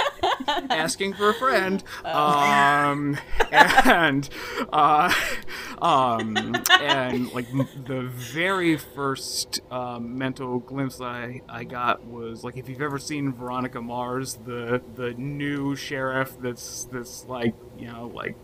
asking 0.48 1.14
for 1.14 1.30
a 1.30 1.34
friend. 1.34 1.82
Um 2.04 3.16
and 3.52 4.28
uh 4.72 5.12
um 5.82 6.36
and 6.80 7.32
like 7.32 7.46
m- 7.50 7.68
the 7.86 8.02
very 8.02 8.76
first 8.76 9.60
um, 9.70 10.16
mental 10.18 10.58
glimpse 10.58 10.96
that 10.96 11.04
I, 11.04 11.42
I 11.48 11.64
got 11.64 12.04
was 12.06 12.42
like 12.44 12.56
if 12.56 12.68
you've 12.68 12.80
ever 12.80 12.98
seen 12.98 13.32
veronica 13.32 13.80
mars 13.82 14.38
the 14.46 14.82
the 14.94 15.12
new 15.14 15.76
sheriff 15.76 16.36
that's 16.40 16.84
that's 16.84 17.26
like 17.26 17.54
you 17.78 17.86
know 17.88 18.10
like 18.14 18.36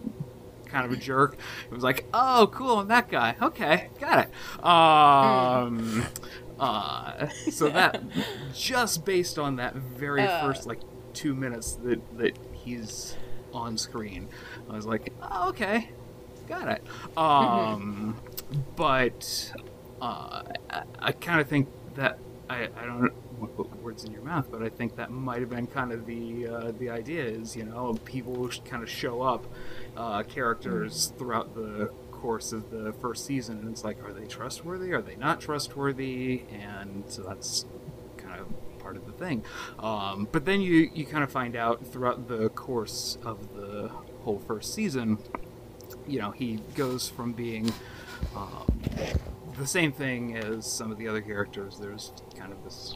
kind 0.72 0.86
of 0.86 0.92
a 0.92 0.96
jerk. 0.96 1.36
It 1.70 1.74
was 1.74 1.84
like, 1.84 2.06
oh, 2.14 2.50
cool, 2.52 2.80
I'm 2.80 2.88
that 2.88 3.08
guy. 3.08 3.36
Okay, 3.40 3.90
got 4.00 4.26
it. 4.26 4.64
Um, 4.64 6.04
uh, 6.58 7.28
so 7.50 7.68
that 7.68 8.02
just 8.54 9.04
based 9.04 9.38
on 9.38 9.56
that 9.56 9.74
very 9.74 10.26
first 10.26 10.66
like 10.66 10.80
two 11.12 11.34
minutes 11.34 11.74
that 11.84 12.18
that 12.18 12.38
he's 12.52 13.16
on 13.52 13.76
screen, 13.76 14.28
I 14.68 14.74
was 14.74 14.86
like, 14.86 15.12
oh, 15.22 15.50
okay, 15.50 15.90
got 16.48 16.68
it. 16.68 16.82
Um, 17.16 18.16
but 18.76 19.52
uh, 20.00 20.42
I, 20.70 20.82
I 20.98 21.12
kind 21.12 21.40
of 21.40 21.48
think 21.48 21.68
that 21.94 22.18
I, 22.48 22.68
I 22.76 22.86
don't 22.86 23.12
want 23.38 23.56
to 23.56 23.64
put 23.64 23.82
words 23.82 24.04
in 24.04 24.12
your 24.12 24.22
mouth, 24.22 24.46
but 24.50 24.62
I 24.62 24.68
think 24.68 24.96
that 24.96 25.10
might 25.10 25.40
have 25.40 25.50
been 25.50 25.66
kind 25.66 25.92
of 25.92 26.06
the 26.06 26.46
uh, 26.46 26.72
the 26.78 26.90
idea 26.90 27.24
is 27.24 27.56
you 27.56 27.64
know 27.64 27.98
people 28.04 28.48
kind 28.64 28.82
of 28.82 28.90
show 28.90 29.22
up 29.22 29.46
uh, 29.96 30.22
characters 30.22 31.12
throughout 31.18 31.54
the 31.54 31.90
course 32.10 32.52
of 32.52 32.70
the 32.70 32.92
first 32.94 33.26
season, 33.26 33.58
and 33.58 33.68
it's 33.70 33.84
like, 33.84 34.02
are 34.04 34.12
they 34.12 34.26
trustworthy? 34.26 34.92
Are 34.92 35.02
they 35.02 35.16
not 35.16 35.40
trustworthy? 35.40 36.44
And 36.52 37.04
so 37.08 37.22
that's 37.22 37.66
kind 38.16 38.40
of 38.40 38.46
part 38.78 38.96
of 38.96 39.06
the 39.06 39.12
thing. 39.12 39.44
Um, 39.78 40.28
but 40.30 40.44
then 40.44 40.60
you 40.60 40.90
you 40.94 41.04
kind 41.04 41.24
of 41.24 41.30
find 41.30 41.56
out 41.56 41.86
throughout 41.86 42.28
the 42.28 42.48
course 42.50 43.18
of 43.24 43.54
the 43.54 43.90
whole 44.22 44.38
first 44.38 44.74
season, 44.74 45.18
you 46.06 46.18
know, 46.20 46.30
he 46.30 46.60
goes 46.74 47.08
from 47.08 47.32
being 47.32 47.72
um, 48.36 48.66
the 49.58 49.66
same 49.66 49.92
thing 49.92 50.36
as 50.36 50.70
some 50.70 50.90
of 50.90 50.98
the 50.98 51.08
other 51.08 51.20
characters. 51.20 51.78
There's 51.78 52.12
kind 52.36 52.52
of 52.52 52.62
this 52.64 52.94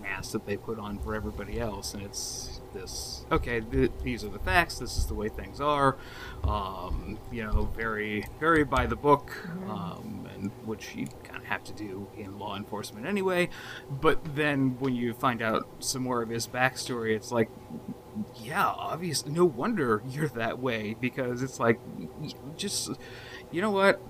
mask 0.00 0.32
that 0.32 0.46
they 0.46 0.56
put 0.56 0.78
on 0.78 0.98
for 0.98 1.14
everybody 1.14 1.60
else, 1.60 1.94
and 1.94 2.02
it's 2.02 2.51
this 2.72 3.24
okay. 3.30 3.60
Th- 3.60 3.92
these 4.02 4.24
are 4.24 4.28
the 4.28 4.38
facts. 4.38 4.78
This 4.78 4.96
is 4.96 5.06
the 5.06 5.14
way 5.14 5.28
things 5.28 5.60
are. 5.60 5.96
Um, 6.44 7.18
you 7.30 7.44
know, 7.44 7.70
very 7.76 8.26
very 8.40 8.64
by 8.64 8.86
the 8.86 8.96
book, 8.96 9.36
um, 9.68 10.28
and 10.34 10.50
which 10.64 10.94
you 10.94 11.06
kind 11.24 11.38
of 11.38 11.44
have 11.44 11.64
to 11.64 11.72
do 11.72 12.08
in 12.16 12.38
law 12.38 12.56
enforcement 12.56 13.06
anyway. 13.06 13.48
But 13.90 14.36
then 14.36 14.78
when 14.78 14.94
you 14.94 15.14
find 15.14 15.42
out 15.42 15.68
some 15.80 16.02
more 16.02 16.22
of 16.22 16.28
his 16.28 16.46
backstory, 16.46 17.14
it's 17.14 17.30
like 17.30 17.48
yeah, 18.40 18.66
obviously, 18.66 19.32
no 19.32 19.44
wonder 19.44 20.02
you're 20.08 20.28
that 20.28 20.58
way 20.58 20.94
because 21.00 21.42
it's 21.42 21.58
like, 21.58 21.80
just, 22.56 22.90
you 23.50 23.60
know 23.60 23.70
what? 23.70 24.00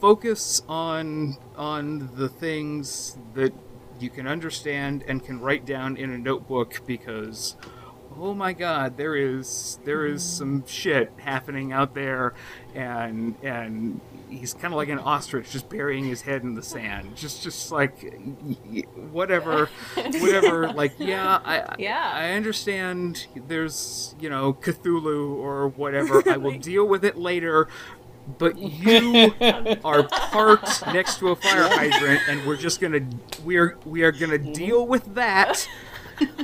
Focus 0.00 0.62
on 0.68 1.36
on 1.56 2.10
the 2.14 2.28
things 2.28 3.16
that 3.34 3.52
you 4.00 4.10
can 4.10 4.26
understand 4.26 5.04
and 5.06 5.24
can 5.24 5.40
write 5.40 5.64
down 5.64 5.96
in 5.96 6.10
a 6.10 6.18
notebook 6.18 6.80
because, 6.86 7.56
oh 8.18 8.34
my 8.34 8.52
God, 8.52 8.96
there 8.96 9.14
is 9.16 9.78
there 9.84 10.06
is 10.06 10.22
some 10.22 10.66
shit 10.66 11.12
happening 11.18 11.72
out 11.72 11.94
there, 11.94 12.34
and 12.74 13.34
and 13.42 14.00
he's 14.28 14.54
kind 14.54 14.72
of 14.72 14.76
like 14.76 14.88
an 14.88 14.98
ostrich 15.00 15.50
just 15.50 15.68
burying 15.68 16.04
his 16.04 16.22
head 16.22 16.42
in 16.42 16.54
the 16.54 16.62
sand. 16.62 17.16
Just 17.16 17.42
just 17.42 17.72
like 17.72 18.14
whatever 19.10 19.68
whatever 19.96 20.72
like 20.72 20.92
yeah 20.98 21.40
i 21.44 21.74
Yeah. 21.78 22.12
i 22.14 22.30
understand 22.32 23.26
there's 23.34 24.14
you 24.20 24.30
know 24.30 24.52
cthulhu 24.54 25.34
or 25.36 25.68
whatever. 25.68 26.22
I 26.30 26.36
will 26.36 26.58
deal 26.58 26.86
with 26.86 27.04
it 27.04 27.16
later 27.16 27.68
but 28.38 28.58
you 28.58 29.32
are 29.84 30.02
parked 30.04 30.86
next 30.88 31.18
to 31.18 31.28
a 31.28 31.36
fire 31.36 31.68
hydrant 31.68 32.20
and 32.28 32.46
we're 32.46 32.56
just 32.56 32.80
gonna 32.80 33.00
we're 33.44 33.76
we 33.84 34.02
are 34.02 34.12
gonna 34.12 34.38
deal 34.38 34.86
with 34.86 35.14
that 35.14 35.68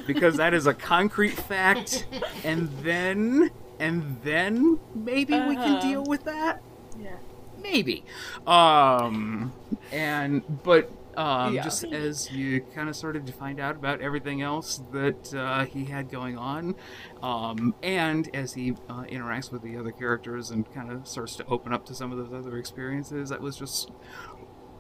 because 0.06 0.36
that 0.36 0.54
is 0.54 0.66
a 0.66 0.74
concrete 0.74 1.32
fact 1.34 2.06
and 2.44 2.68
then 2.82 3.50
and 3.78 4.18
then 4.22 4.78
maybe 4.94 5.38
we 5.38 5.54
can 5.54 5.80
deal 5.80 6.04
with 6.04 6.24
that? 6.24 6.62
Yeah. 6.98 7.16
maybe. 7.62 8.04
Um 8.46 9.52
and 9.92 10.42
but 10.62 10.90
um 11.16 11.54
Yeah. 11.54 11.62
just 11.62 11.84
as 11.84 12.30
you 12.30 12.60
kind 12.74 12.88
of 12.88 12.96
started 12.96 13.26
to 13.26 13.32
find 13.32 13.58
out 13.60 13.76
about 13.76 14.00
everything 14.00 14.42
else 14.42 14.78
that 14.92 15.34
uh, 15.34 15.64
he 15.64 15.84
had 15.86 16.10
going 16.10 16.36
on 16.38 16.74
um 17.22 17.74
and 17.82 18.28
as 18.34 18.54
he 18.54 18.72
uh, 18.88 19.04
interacts 19.04 19.50
with 19.50 19.62
the 19.62 19.76
other 19.76 19.92
characters 19.92 20.50
and 20.50 20.72
kind 20.74 20.90
of 20.90 21.06
starts 21.08 21.36
to 21.36 21.44
open 21.46 21.72
up 21.72 21.86
to 21.86 21.94
some 21.94 22.12
of 22.12 22.18
those 22.18 22.32
other 22.32 22.58
experiences 22.58 23.30
that 23.30 23.40
was 23.40 23.56
just 23.56 23.90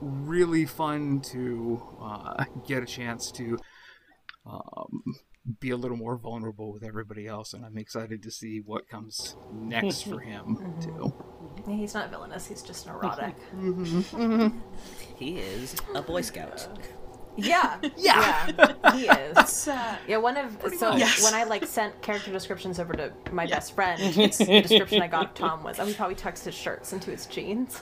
really 0.00 0.66
fun 0.66 1.20
to 1.20 1.82
uh, 2.00 2.44
get 2.66 2.82
a 2.82 2.86
chance 2.86 3.30
to 3.32 3.58
um, 4.44 5.02
be 5.60 5.70
a 5.70 5.76
little 5.76 5.96
more 5.96 6.16
vulnerable 6.16 6.72
with 6.72 6.82
everybody 6.82 7.26
else, 7.26 7.54
and 7.54 7.64
I'm 7.64 7.78
excited 7.78 8.22
to 8.22 8.30
see 8.30 8.60
what 8.60 8.88
comes 8.88 9.36
next 9.52 10.02
for 10.02 10.20
him 10.32 10.56
mm-hmm. 10.56 10.80
too. 10.80 11.14
He's 11.66 11.94
not 11.94 12.10
villainous. 12.10 12.46
He's 12.46 12.62
just 12.62 12.86
neurotic. 12.86 13.34
He 15.16 15.38
is 15.38 15.74
a 15.94 16.02
Boy 16.02 16.20
Scout. 16.20 16.68
Yeah. 17.36 17.78
Yeah. 17.96 18.50
Yeah. 18.58 18.92
He 18.94 19.06
is. 19.08 19.68
Uh, 19.76 19.96
Yeah, 20.06 20.16
one 20.18 20.36
of 20.36 20.56
so 20.78 20.96
Yes. 20.96 21.22
when 21.22 21.34
I 21.34 21.44
like 21.44 21.66
sent 21.66 22.00
character 22.02 22.32
descriptions 22.32 22.78
over 22.78 22.94
to 22.94 23.12
my 23.32 23.46
best 23.46 23.74
friend, 23.74 24.00
the 24.00 24.62
description 24.62 25.02
I 25.02 25.08
got 25.08 25.26
of 25.26 25.34
Tom 25.34 25.62
was, 25.64 25.78
"Oh, 25.78 25.84
he 25.86 25.92
probably 25.94 26.14
tucks 26.14 26.44
his 26.44 26.54
shirts 26.54 26.92
into 26.92 27.10
his 27.10 27.26
jeans," 27.26 27.78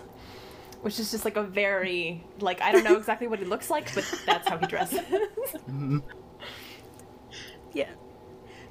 which 0.82 0.98
is 0.98 1.10
just 1.10 1.24
like 1.24 1.36
a 1.36 1.42
very 1.42 2.24
like 2.40 2.60
I 2.62 2.72
don't 2.72 2.84
know 2.84 2.96
exactly 2.96 3.26
what 3.28 3.38
he 3.38 3.44
looks 3.44 3.70
like, 3.70 3.94
but 3.94 4.04
that's 4.26 4.48
how 4.48 4.58
he 4.58 4.66
dresses. 4.66 4.98
Mm-hmm. 5.00 5.98
Yeah. 7.74 7.90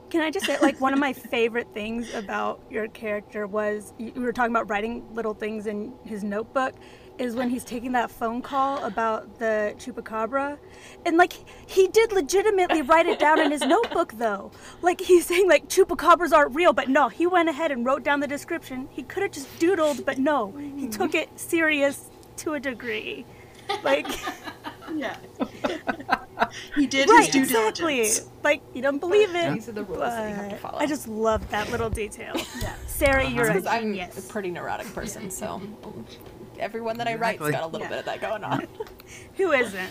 Can 0.09 0.21
I 0.21 0.29
just 0.29 0.45
say, 0.45 0.59
like, 0.59 0.79
one 0.79 0.93
of 0.93 0.99
my 0.99 1.11
favorite 1.11 1.67
things 1.73 2.13
about 2.13 2.61
your 2.69 2.87
character 2.87 3.47
was 3.47 3.93
you 3.97 4.11
were 4.15 4.31
talking 4.31 4.51
about 4.51 4.69
writing 4.69 5.03
little 5.13 5.33
things 5.33 5.65
in 5.65 5.91
his 6.05 6.23
notebook, 6.23 6.75
is 7.17 7.35
when 7.35 7.49
he's 7.49 7.63
taking 7.63 7.91
that 7.93 8.09
phone 8.09 8.41
call 8.41 8.83
about 8.83 9.39
the 9.39 9.73
chupacabra. 9.77 10.57
And, 11.05 11.17
like, 11.17 11.33
he 11.67 11.87
did 11.87 12.11
legitimately 12.11 12.83
write 12.83 13.07
it 13.07 13.19
down 13.19 13.39
in 13.39 13.51
his 13.51 13.61
notebook, 13.61 14.13
though. 14.13 14.51
Like, 14.81 15.01
he's 15.01 15.25
saying, 15.25 15.47
like, 15.47 15.67
chupacabras 15.67 16.31
aren't 16.31 16.55
real, 16.55 16.73
but 16.73 16.89
no, 16.89 17.09
he 17.09 17.25
went 17.25 17.49
ahead 17.49 17.71
and 17.71 17.85
wrote 17.85 18.03
down 18.03 18.19
the 18.19 18.27
description. 18.27 18.87
He 18.91 19.03
could 19.03 19.23
have 19.23 19.31
just 19.31 19.47
doodled, 19.59 20.05
but 20.05 20.19
no, 20.19 20.53
he 20.75 20.87
took 20.87 21.15
it 21.15 21.29
serious 21.39 22.09
to 22.37 22.53
a 22.53 22.59
degree. 22.59 23.25
Like, 23.83 24.07
yeah. 24.95 25.15
he 26.75 26.87
did 26.87 27.09
right, 27.09 27.25
his 27.25 27.29
due 27.33 27.41
exactly. 27.41 27.95
diligence. 27.95 28.29
Like, 28.43 28.61
you 28.73 28.81
don't 28.81 28.99
believe 28.99 29.33
it. 29.35 29.53
These 29.53 29.69
are 29.69 29.73
the 29.73 29.83
rules 29.83 29.99
that 30.01 30.29
you 30.29 30.35
have 30.35 30.49
to 30.49 30.55
follow. 30.57 30.79
I 30.79 30.85
just 30.85 31.07
love 31.07 31.49
that 31.51 31.69
little 31.71 31.89
detail. 31.89 32.35
Yeah. 32.61 32.75
Sarah, 32.87 33.27
you're 33.27 33.45
a 33.45 33.53
because 33.53 33.65
I'm 33.65 33.79
a 33.79 33.95
genius. 33.97 34.27
pretty 34.31 34.49
neurotic 34.51 34.87
person, 34.93 35.29
so 35.29 35.61
everyone 36.59 36.97
that 36.99 37.07
I 37.07 37.15
write's 37.15 37.41
Exactly. 37.41 37.51
got 37.51 37.63
a 37.63 37.67
little 37.67 37.81
Yeah. 37.81 37.89
bit 37.89 37.99
of 37.99 38.05
that 38.05 38.21
going 38.21 38.43
on. 38.43 38.67
Who 39.37 39.51
isn't? 39.51 39.89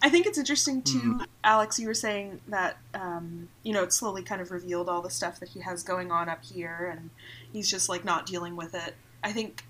I 0.00 0.10
think 0.10 0.26
it's 0.26 0.38
interesting 0.38 0.82
too, 0.82 1.20
Alex. 1.42 1.78
You 1.78 1.88
were 1.88 1.94
saying 1.94 2.40
that 2.48 2.78
um, 2.94 3.48
you 3.62 3.72
know 3.72 3.82
it 3.82 3.92
slowly 3.92 4.22
kind 4.22 4.40
of 4.40 4.50
revealed 4.50 4.88
all 4.88 5.02
the 5.02 5.10
stuff 5.10 5.40
that 5.40 5.48
he 5.50 5.60
has 5.60 5.82
going 5.82 6.12
on 6.12 6.28
up 6.28 6.44
here, 6.44 6.94
and 6.96 7.10
he's 7.52 7.68
just 7.70 7.88
like 7.88 8.04
not 8.04 8.26
dealing 8.26 8.54
with 8.54 8.74
it. 8.74 8.94
I 9.24 9.32
think 9.32 9.64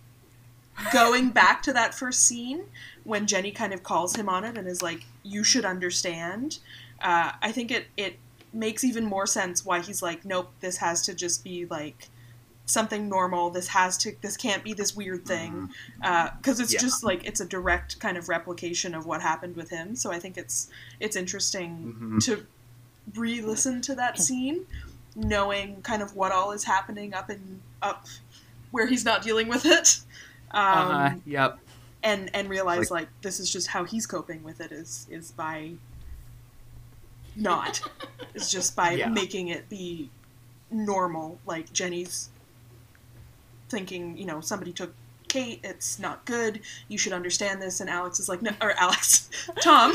going 0.93 1.31
back 1.31 1.63
to 1.63 1.73
that 1.73 1.95
first 1.95 2.25
scene 2.25 2.65
when 3.05 3.27
Jenny 3.27 3.51
kind 3.51 3.73
of 3.73 3.83
calls 3.83 4.17
him 4.17 4.29
on 4.29 4.45
it 4.45 4.57
and 4.59 4.69
is 4.69 4.83
like, 4.83 5.05
"You 5.23 5.45
should 5.45 5.65
understand." 5.65 6.59
Uh, 7.01 7.33
I 7.43 7.53
think 7.53 7.71
it 7.71 7.87
it 7.97 8.19
makes 8.53 8.83
even 8.85 9.05
more 9.05 9.27
sense 9.27 9.65
why 9.65 9.81
he's 9.81 10.03
like, 10.03 10.25
"Nope, 10.25 10.53
this 10.61 10.79
has 10.79 11.03
to 11.03 11.15
just 11.15 11.43
be 11.45 11.67
like." 11.67 12.09
something 12.71 13.09
normal 13.09 13.49
this 13.49 13.69
has 13.69 13.97
to 13.97 14.15
this 14.21 14.37
can't 14.37 14.63
be 14.63 14.75
this 14.75 14.95
weird 14.95 15.25
thing 15.25 15.71
because 16.37 16.61
it's 16.61 16.71
Yeah. 16.71 16.81
just 16.81 17.03
like 17.03 17.25
it's 17.25 17.41
a 17.41 17.47
direct 17.47 17.99
kind 17.99 18.19
of 18.19 18.29
replication 18.29 18.95
of 18.95 19.07
what 19.07 19.23
happened 19.23 19.57
with 19.57 19.71
him 19.71 19.97
so 19.97 20.13
i 20.13 20.19
think 20.19 20.37
it's 20.37 20.69
it's 21.01 21.17
interesting 21.17 21.97
Mhm. 21.99 22.25
to 22.27 22.47
re-listen 23.15 23.81
to 23.81 23.95
that 23.95 24.19
scene 24.19 24.67
knowing 25.17 25.81
kind 25.81 26.03
of 26.03 26.15
what 26.15 26.31
all 26.31 26.53
is 26.53 26.65
happening 26.65 27.15
up 27.15 27.31
and 27.31 27.63
up 27.81 28.07
where 28.71 28.87
he's 28.87 29.03
not 29.03 29.23
dealing 29.23 29.49
with 29.49 29.65
it 29.65 30.01
um, 30.53 30.91
uh, 30.91 31.11
yep. 31.27 31.59
and 32.03 32.31
and 32.35 32.49
realize 32.49 32.91
Like- 32.91 33.03
like, 33.03 33.09
this 33.23 33.41
is 33.41 33.51
just 33.53 33.69
how 33.69 33.85
he's 33.85 34.07
coping 34.07 34.43
with 34.43 34.61
it 34.61 34.73
is 34.73 35.07
is 35.11 35.31
by 35.33 35.73
not. 37.37 37.81
Is 38.35 38.51
just 38.51 38.75
by 38.77 38.91
Yeah. 38.99 39.09
making 39.09 39.49
it 39.49 39.69
be 39.69 40.11
normal. 40.71 41.39
Like 41.47 41.73
Jenny's 41.73 42.31
thinking, 43.69 44.17
you 44.17 44.25
know, 44.27 44.41
somebody 44.41 44.73
took 44.73 44.95
Kate, 45.29 45.61
it's 45.63 45.99
not 45.99 46.25
good. 46.25 46.61
You 46.89 46.97
should 46.97 47.13
understand 47.13 47.61
this. 47.61 47.81
And 47.81 47.91
Alex 47.91 48.19
is 48.19 48.31
like, 48.31 48.41
no, 48.41 48.51
or 48.63 48.73
Alex, 48.73 49.29
Tom, 49.61 49.93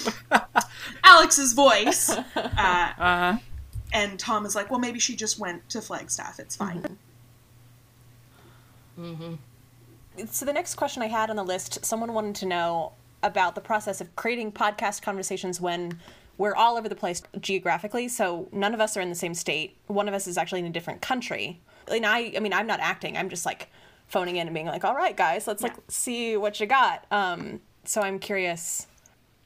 Alex's 1.04 1.54
voice. 1.54 2.10
Uh, 2.10 2.22
Uh-huh. 2.36 3.38
and 3.94 4.18
Tom 4.18 4.44
is 4.44 4.54
like, 4.54 4.70
well, 4.70 4.78
maybe 4.78 4.98
she 4.98 5.16
just 5.16 5.38
went 5.38 5.66
to 5.70 5.80
Flagstaff. 5.80 6.38
It's 6.38 6.54
fine. 6.54 6.98
So 10.26 10.44
the 10.44 10.52
next 10.52 10.74
question 10.74 11.02
I 11.02 11.06
had 11.06 11.30
on 11.30 11.36
the 11.36 11.44
list, 11.44 11.84
someone 11.84 12.12
wanted 12.12 12.34
to 12.36 12.46
know 12.46 12.92
about 13.22 13.54
the 13.54 13.60
process 13.60 14.00
of 14.00 14.14
creating 14.16 14.52
podcast 14.52 15.02
conversations 15.02 15.60
when 15.60 15.98
we're 16.38 16.54
all 16.54 16.76
over 16.76 16.88
the 16.88 16.94
place 16.94 17.22
geographically. 17.40 18.08
So 18.08 18.48
none 18.52 18.74
of 18.74 18.80
us 18.80 18.96
are 18.96 19.00
in 19.00 19.08
the 19.08 19.14
same 19.14 19.34
state. 19.34 19.76
One 19.86 20.08
of 20.08 20.14
us 20.14 20.26
is 20.26 20.36
actually 20.36 20.60
in 20.60 20.66
a 20.66 20.70
different 20.70 21.00
country. 21.00 21.60
And 21.88 22.04
I, 22.04 22.32
I 22.36 22.40
mean, 22.40 22.52
I'm 22.52 22.66
not 22.66 22.80
acting. 22.80 23.16
I'm 23.16 23.28
just 23.28 23.46
like 23.46 23.68
phoning 24.08 24.36
in 24.36 24.46
and 24.46 24.54
being 24.54 24.66
like, 24.66 24.84
"All 24.84 24.94
right, 24.94 25.16
guys, 25.16 25.46
let's 25.46 25.62
like 25.62 25.74
see 25.88 26.36
what 26.36 26.60
you 26.60 26.66
got." 26.66 27.06
Um, 27.10 27.60
so 27.84 28.02
I'm 28.02 28.18
curious 28.18 28.86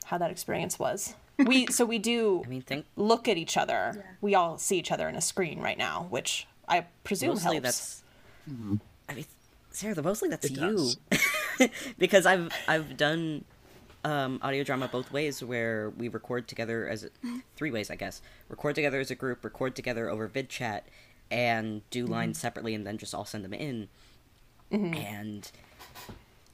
how 0.05 0.19
that 0.19 0.31
experience 0.31 0.79
was. 0.79 1.15
We 1.39 1.67
so 1.67 1.85
we 1.85 1.99
do 1.99 2.43
I 2.47 2.49
mean, 2.49 2.63
think 2.63 2.87
look 2.97 3.29
at 3.29 3.37
each 3.37 3.59
other. 3.59 4.17
We 4.23 4.35
all 4.35 4.57
see 4.57 4.79
each 4.79 4.91
other 4.91 5.07
in 5.07 5.17
a 5.17 5.21
screen 5.21 5.61
right 5.61 5.77
now, 5.77 6.07
which 6.09 6.47
I 6.67 6.87
presume 7.05 7.31
mostly 7.35 7.57
helps. 7.57 7.63
that's. 7.63 8.03
I 9.11 9.15
mean, 9.15 9.27
Sarah, 9.77 9.95
the 9.95 10.03
mostly 10.03 10.31
that's 10.31 10.47
It 10.47 10.57
you, 10.57 10.91
because 11.99 12.25
I've 12.25 12.51
I've 12.67 12.97
done 12.97 13.45
um, 14.05 14.41
audio 14.43 14.65
drama 14.65 14.89
both 14.89 15.13
ways, 15.13 15.45
where 15.45 15.91
we 15.91 16.09
record 16.09 16.49
together 16.49 16.89
as 16.89 17.05
a, 17.05 17.09
mm-hmm. 17.09 17.41
three 17.57 17.71
ways, 17.71 17.91
I 17.91 17.97
guess. 17.97 18.23
Record 18.49 18.75
together 18.75 19.01
as 19.01 19.11
a 19.11 19.15
group, 19.15 19.45
record 19.45 19.77
together 19.77 20.09
over 20.09 20.29
vid 20.29 20.49
chat, 20.49 20.87
and 21.31 21.83
do 21.91 22.05
mm-hmm. 22.05 22.13
lines 22.15 22.39
separately, 22.39 22.75
and 22.75 22.87
then 22.87 22.97
just 22.97 23.15
all 23.15 23.27
send 23.27 23.45
them 23.45 23.53
in. 23.53 23.89
Mm-hmm. 24.73 24.95
And 24.95 25.51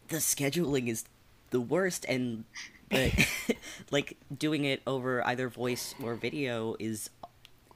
the 0.09 0.17
scheduling 0.17 0.89
is 0.89 1.05
the 1.51 1.61
worst, 1.61 2.05
and 2.09 2.43
but 2.91 3.13
like 3.93 4.17
doing 4.37 4.65
it 4.65 4.83
over 4.85 5.25
either 5.25 5.49
voice 5.49 5.95
or 6.03 6.17
video 6.17 6.75
is, 6.81 7.09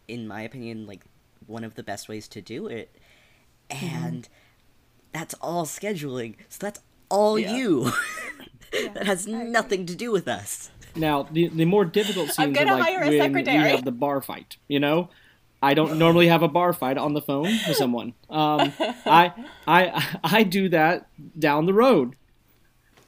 in 0.08 0.26
my 0.26 0.40
opinion, 0.40 0.88
like 0.88 1.04
one 1.46 1.62
of 1.62 1.76
the 1.76 1.84
best 1.84 2.08
ways 2.08 2.26
to 2.26 2.42
do 2.42 2.66
it. 2.66 2.90
And 3.70 4.28
that's 5.16 5.34
all 5.40 5.64
scheduling, 5.64 6.34
so 6.48 6.58
that's 6.60 6.80
all 7.08 7.38
Yeah. 7.38 7.56
you. 7.56 7.92
that 8.94 9.06
has 9.06 9.26
nothing 9.26 9.86
to 9.86 9.94
do 9.94 10.10
with 10.12 10.28
us. 10.28 10.70
Now, 10.94 11.22
the 11.36 11.48
the 11.48 11.64
more 11.64 11.84
difficult 11.84 12.28
I'm 12.30 12.32
scenes 12.34 12.58
are 12.58 12.64
gonna 12.64 12.76
like 12.76 12.84
hire 12.84 13.02
a 13.02 13.08
when 13.08 13.12
you 13.12 13.22
secretary. 13.22 13.70
have 13.70 13.84
the 13.84 13.92
bar 13.92 14.20
fight. 14.20 14.56
You 14.68 14.80
know, 14.80 15.08
I 15.62 15.74
don't 15.74 15.98
normally 16.04 16.28
have 16.28 16.42
a 16.42 16.48
bar 16.48 16.72
fight 16.72 16.98
on 16.98 17.14
the 17.14 17.22
phone 17.22 17.50
with 17.68 17.76
someone. 17.76 18.14
Um, 18.30 18.72
I 19.06 19.32
I 19.66 20.18
I 20.38 20.42
do 20.42 20.68
that 20.70 21.06
down 21.38 21.66
the 21.66 21.74
road. 21.74 22.16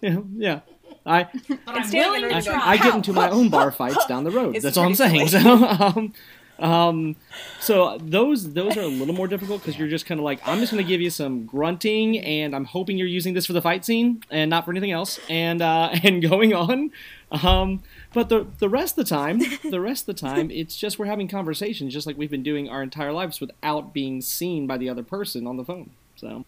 Yeah, 0.01 0.18
yeah. 0.37 0.61
I 1.07 1.25
But 1.49 1.59
I'm 1.66 1.90
willing 1.90 2.29
to 2.29 2.51
the 2.51 2.57
I 2.73 2.77
get 2.77 2.94
into 2.94 3.12
my 3.14 3.31
own 3.31 3.49
bar 3.49 3.71
fights 3.73 4.05
down 4.07 4.25
the 4.25 4.31
road. 4.31 4.55
It's 4.57 4.64
That's 4.64 4.77
all 4.77 4.85
I'm 4.87 4.94
saying. 4.94 5.29
So, 5.29 5.40
um, 5.40 6.12
um, 6.59 7.14
so 7.61 7.99
those 7.99 8.53
those 8.53 8.77
are 8.77 8.83
a 8.83 8.88
little 8.88 9.14
more 9.14 9.29
difficult 9.29 9.62
because 9.62 9.79
you're 9.79 9.88
just 9.88 10.07
kind 10.07 10.18
of 10.18 10.25
like 10.25 10.40
I'm 10.47 10.59
just 10.59 10.73
going 10.73 10.85
to 10.85 10.88
give 10.88 11.01
you 11.01 11.11
some 11.11 11.47
grunting, 11.47 12.18
and 12.18 12.55
I'm 12.55 12.64
hoping 12.64 12.99
you're 12.99 13.07
using 13.07 13.35
this 13.35 13.47
for 13.47 13.53
the 13.53 13.62
fight 13.62 13.85
scene 13.85 14.23
and 14.31 14.51
not 14.51 14.64
for 14.64 14.73
anything 14.73 14.90
else, 14.90 15.21
and 15.29 15.62
uh, 15.62 15.90
and 16.03 16.21
going 16.23 16.55
on. 16.55 16.90
Um, 17.31 17.83
but 18.12 18.29
the 18.29 18.47
the 18.59 18.68
rest 18.68 18.99
of 18.99 19.07
the 19.07 19.14
time, 19.14 19.40
the 19.71 19.81
rest 19.81 20.09
of 20.09 20.16
the 20.16 20.21
time, 20.21 20.51
it's 20.51 20.77
just 20.77 20.99
we're 20.99 21.07
having 21.07 21.29
conversations, 21.29 21.92
just 21.92 22.07
like 22.07 22.18
we've 22.18 22.31
been 22.31 22.42
doing 22.42 22.68
our 22.68 22.83
entire 22.83 23.12
lives 23.12 23.40
without 23.40 23.92
being 23.92 24.21
seen 24.21 24.66
by 24.66 24.77
the 24.79 24.88
other 24.88 25.03
person 25.03 25.47
on 25.47 25.57
the 25.57 25.64
phone. 25.64 25.90
So 26.16 26.44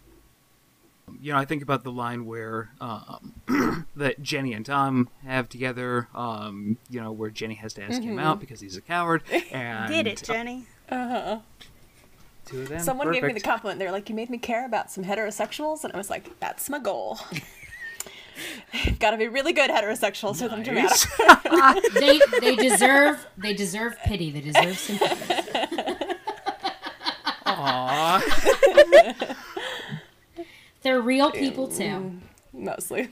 you 1.21 1.33
know, 1.33 1.39
I 1.39 1.45
think 1.45 1.63
about 1.63 1.85
the 1.85 1.93
line 1.93 2.27
where 2.27 2.71
um, 2.81 3.87
that 3.97 4.23
Jenny 4.23 4.53
and 4.53 4.65
Tom 4.65 5.09
have 5.25 5.49
together. 5.49 6.09
Um, 6.15 6.79
you 6.89 7.01
know, 7.01 7.13
where 7.13 7.31
Jenny 7.31 7.55
has 7.55 7.73
to 7.75 7.83
ask 7.83 8.03
him 8.03 8.19
out 8.19 8.41
because 8.41 8.61
he's 8.61 8.77
a 8.77 8.81
coward. 8.81 9.23
And 9.53 9.93
Did 9.93 10.07
it, 10.07 10.23
Jenny? 10.25 10.67
Uh 10.89 11.09
huh. 11.09 11.39
Two 12.45 12.63
of 12.63 12.69
them. 12.69 12.81
Someone 12.81 13.11
gave 13.13 13.23
me 13.23 13.33
the 13.33 13.41
compliment. 13.41 13.79
They're 13.79 13.93
like, 13.93 14.09
"You 14.09 14.15
made 14.15 14.31
me 14.31 14.39
care 14.39 14.65
about 14.67 14.91
some 14.91 15.05
heterosexuals," 15.05 15.85
and 15.85 15.93
I 15.93 15.97
was 15.97 16.11
like, 16.11 16.39
"That's 16.41 16.69
my 16.69 16.79
goal." 16.79 17.19
Got 18.99 19.11
to 19.11 19.17
be 19.17 19.29
really 19.29 19.53
good 19.53 19.71
heterosexuals 19.71 20.39
for 20.41 20.49
them 20.49 20.65
to 20.65 20.73
matter. 20.73 21.81
They 21.95 22.21
they 22.41 22.57
deserve 22.57 23.27
they 23.37 23.55
deserve 23.55 23.97
pity. 24.05 24.31
They 24.31 24.41
deserve 24.41 24.79
sympathy. 24.79 25.35
Aw. 27.47 29.37
They're 30.83 31.01
real 31.01 31.31
people 31.31 31.69
too. 31.69 32.21
Mostly. 32.53 33.09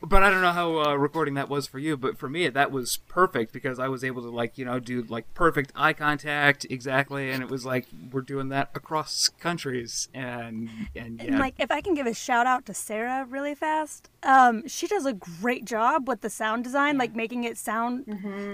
But 0.00 0.22
I 0.22 0.30
don't 0.30 0.42
know 0.42 0.52
how 0.52 0.78
uh, 0.78 0.94
recording 0.94 1.34
that 1.34 1.48
was 1.48 1.66
for 1.66 1.80
you. 1.80 1.96
But 1.96 2.18
for 2.18 2.28
me, 2.28 2.48
that 2.48 2.70
was 2.70 2.98
perfect 3.08 3.52
because 3.52 3.80
I 3.80 3.88
was 3.88 4.04
able 4.04 4.22
to 4.22 4.30
like 4.30 4.56
you 4.56 4.64
know 4.64 4.78
do 4.78 5.02
like 5.02 5.34
perfect 5.34 5.72
eye 5.74 5.92
contact 5.92 6.64
exactly, 6.70 7.30
and 7.32 7.42
it 7.42 7.50
was 7.50 7.66
like 7.66 7.86
we're 8.12 8.20
doing 8.20 8.48
that 8.50 8.70
across 8.76 9.28
countries, 9.28 10.08
and 10.14 10.70
and 10.94 11.18
yeah, 11.20 11.30
And 11.30 11.38
like, 11.40 11.56
if 11.58 11.72
I 11.72 11.80
can 11.80 11.94
give 11.94 12.06
a 12.06 12.14
shout 12.14 12.46
out 12.46 12.64
to 12.66 12.74
Sarah 12.74 13.26
really 13.28 13.56
fast, 13.56 14.08
um, 14.22 14.68
she 14.68 14.86
does 14.86 15.04
a 15.04 15.14
great 15.14 15.64
job 15.64 16.06
with 16.06 16.20
the 16.20 16.30
sound 16.30 16.62
design, 16.62 16.96
like 16.96 17.16
making 17.16 17.42
it 17.42 17.58
sound 17.58 18.06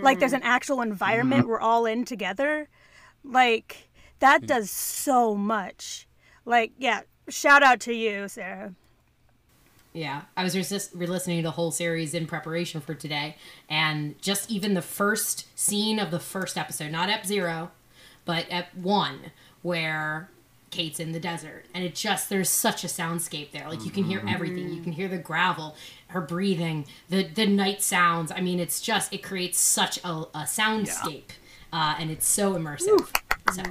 like 0.02 0.20
there's 0.20 0.32
an 0.32 0.42
actual 0.42 0.80
environment 0.80 1.46
we're 1.46 1.60
all 1.60 1.84
in 1.84 2.06
together. 2.06 2.68
Like 3.22 3.90
that 4.20 4.46
does 4.46 4.70
so 4.70 5.34
much. 5.34 6.08
Like, 6.46 6.72
yeah, 6.78 7.02
shout 7.28 7.62
out 7.62 7.80
to 7.80 7.94
you, 7.94 8.28
Sarah. 8.28 8.74
Yeah, 9.92 10.22
I 10.36 10.42
was 10.42 10.56
resist- 10.56 10.90
re-listening 10.92 11.38
to 11.38 11.42
the 11.44 11.52
whole 11.52 11.70
series 11.70 12.14
in 12.14 12.26
preparation 12.26 12.80
for 12.80 12.94
today, 12.94 13.36
and 13.68 14.20
just 14.20 14.50
even 14.50 14.74
the 14.74 14.82
first 14.82 15.46
scene 15.56 16.00
of 16.00 16.10
the 16.10 16.18
first 16.18 16.58
episode, 16.58 16.90
not 16.90 17.08
Ep 17.08 17.24
Zero, 17.24 17.70
but 18.24 18.46
Ep 18.50 18.74
One, 18.74 19.30
where 19.62 20.28
Kate's 20.70 20.98
in 20.98 21.12
the 21.12 21.20
desert, 21.20 21.66
and 21.72 21.84
it 21.84 21.94
just 21.94 22.28
there's 22.28 22.50
such 22.50 22.82
a 22.82 22.88
soundscape 22.88 23.52
there. 23.52 23.68
Like 23.68 23.84
you 23.84 23.92
can 23.92 24.02
hear 24.02 24.20
everything. 24.26 24.72
You 24.72 24.82
can 24.82 24.90
hear 24.90 25.06
the 25.06 25.18
gravel, 25.18 25.76
her 26.08 26.20
breathing, 26.20 26.86
the 27.08 27.22
the 27.22 27.46
night 27.46 27.80
sounds. 27.80 28.32
I 28.32 28.40
mean, 28.40 28.58
it's 28.58 28.80
just 28.80 29.12
it 29.12 29.22
creates 29.22 29.60
such 29.60 29.98
a, 29.98 30.08
a 30.08 30.44
soundscape, 30.46 31.30
uh, 31.72 31.94
and 32.00 32.10
it's 32.10 32.26
so 32.26 32.54
immersive. 32.54 33.06
So 33.52 33.62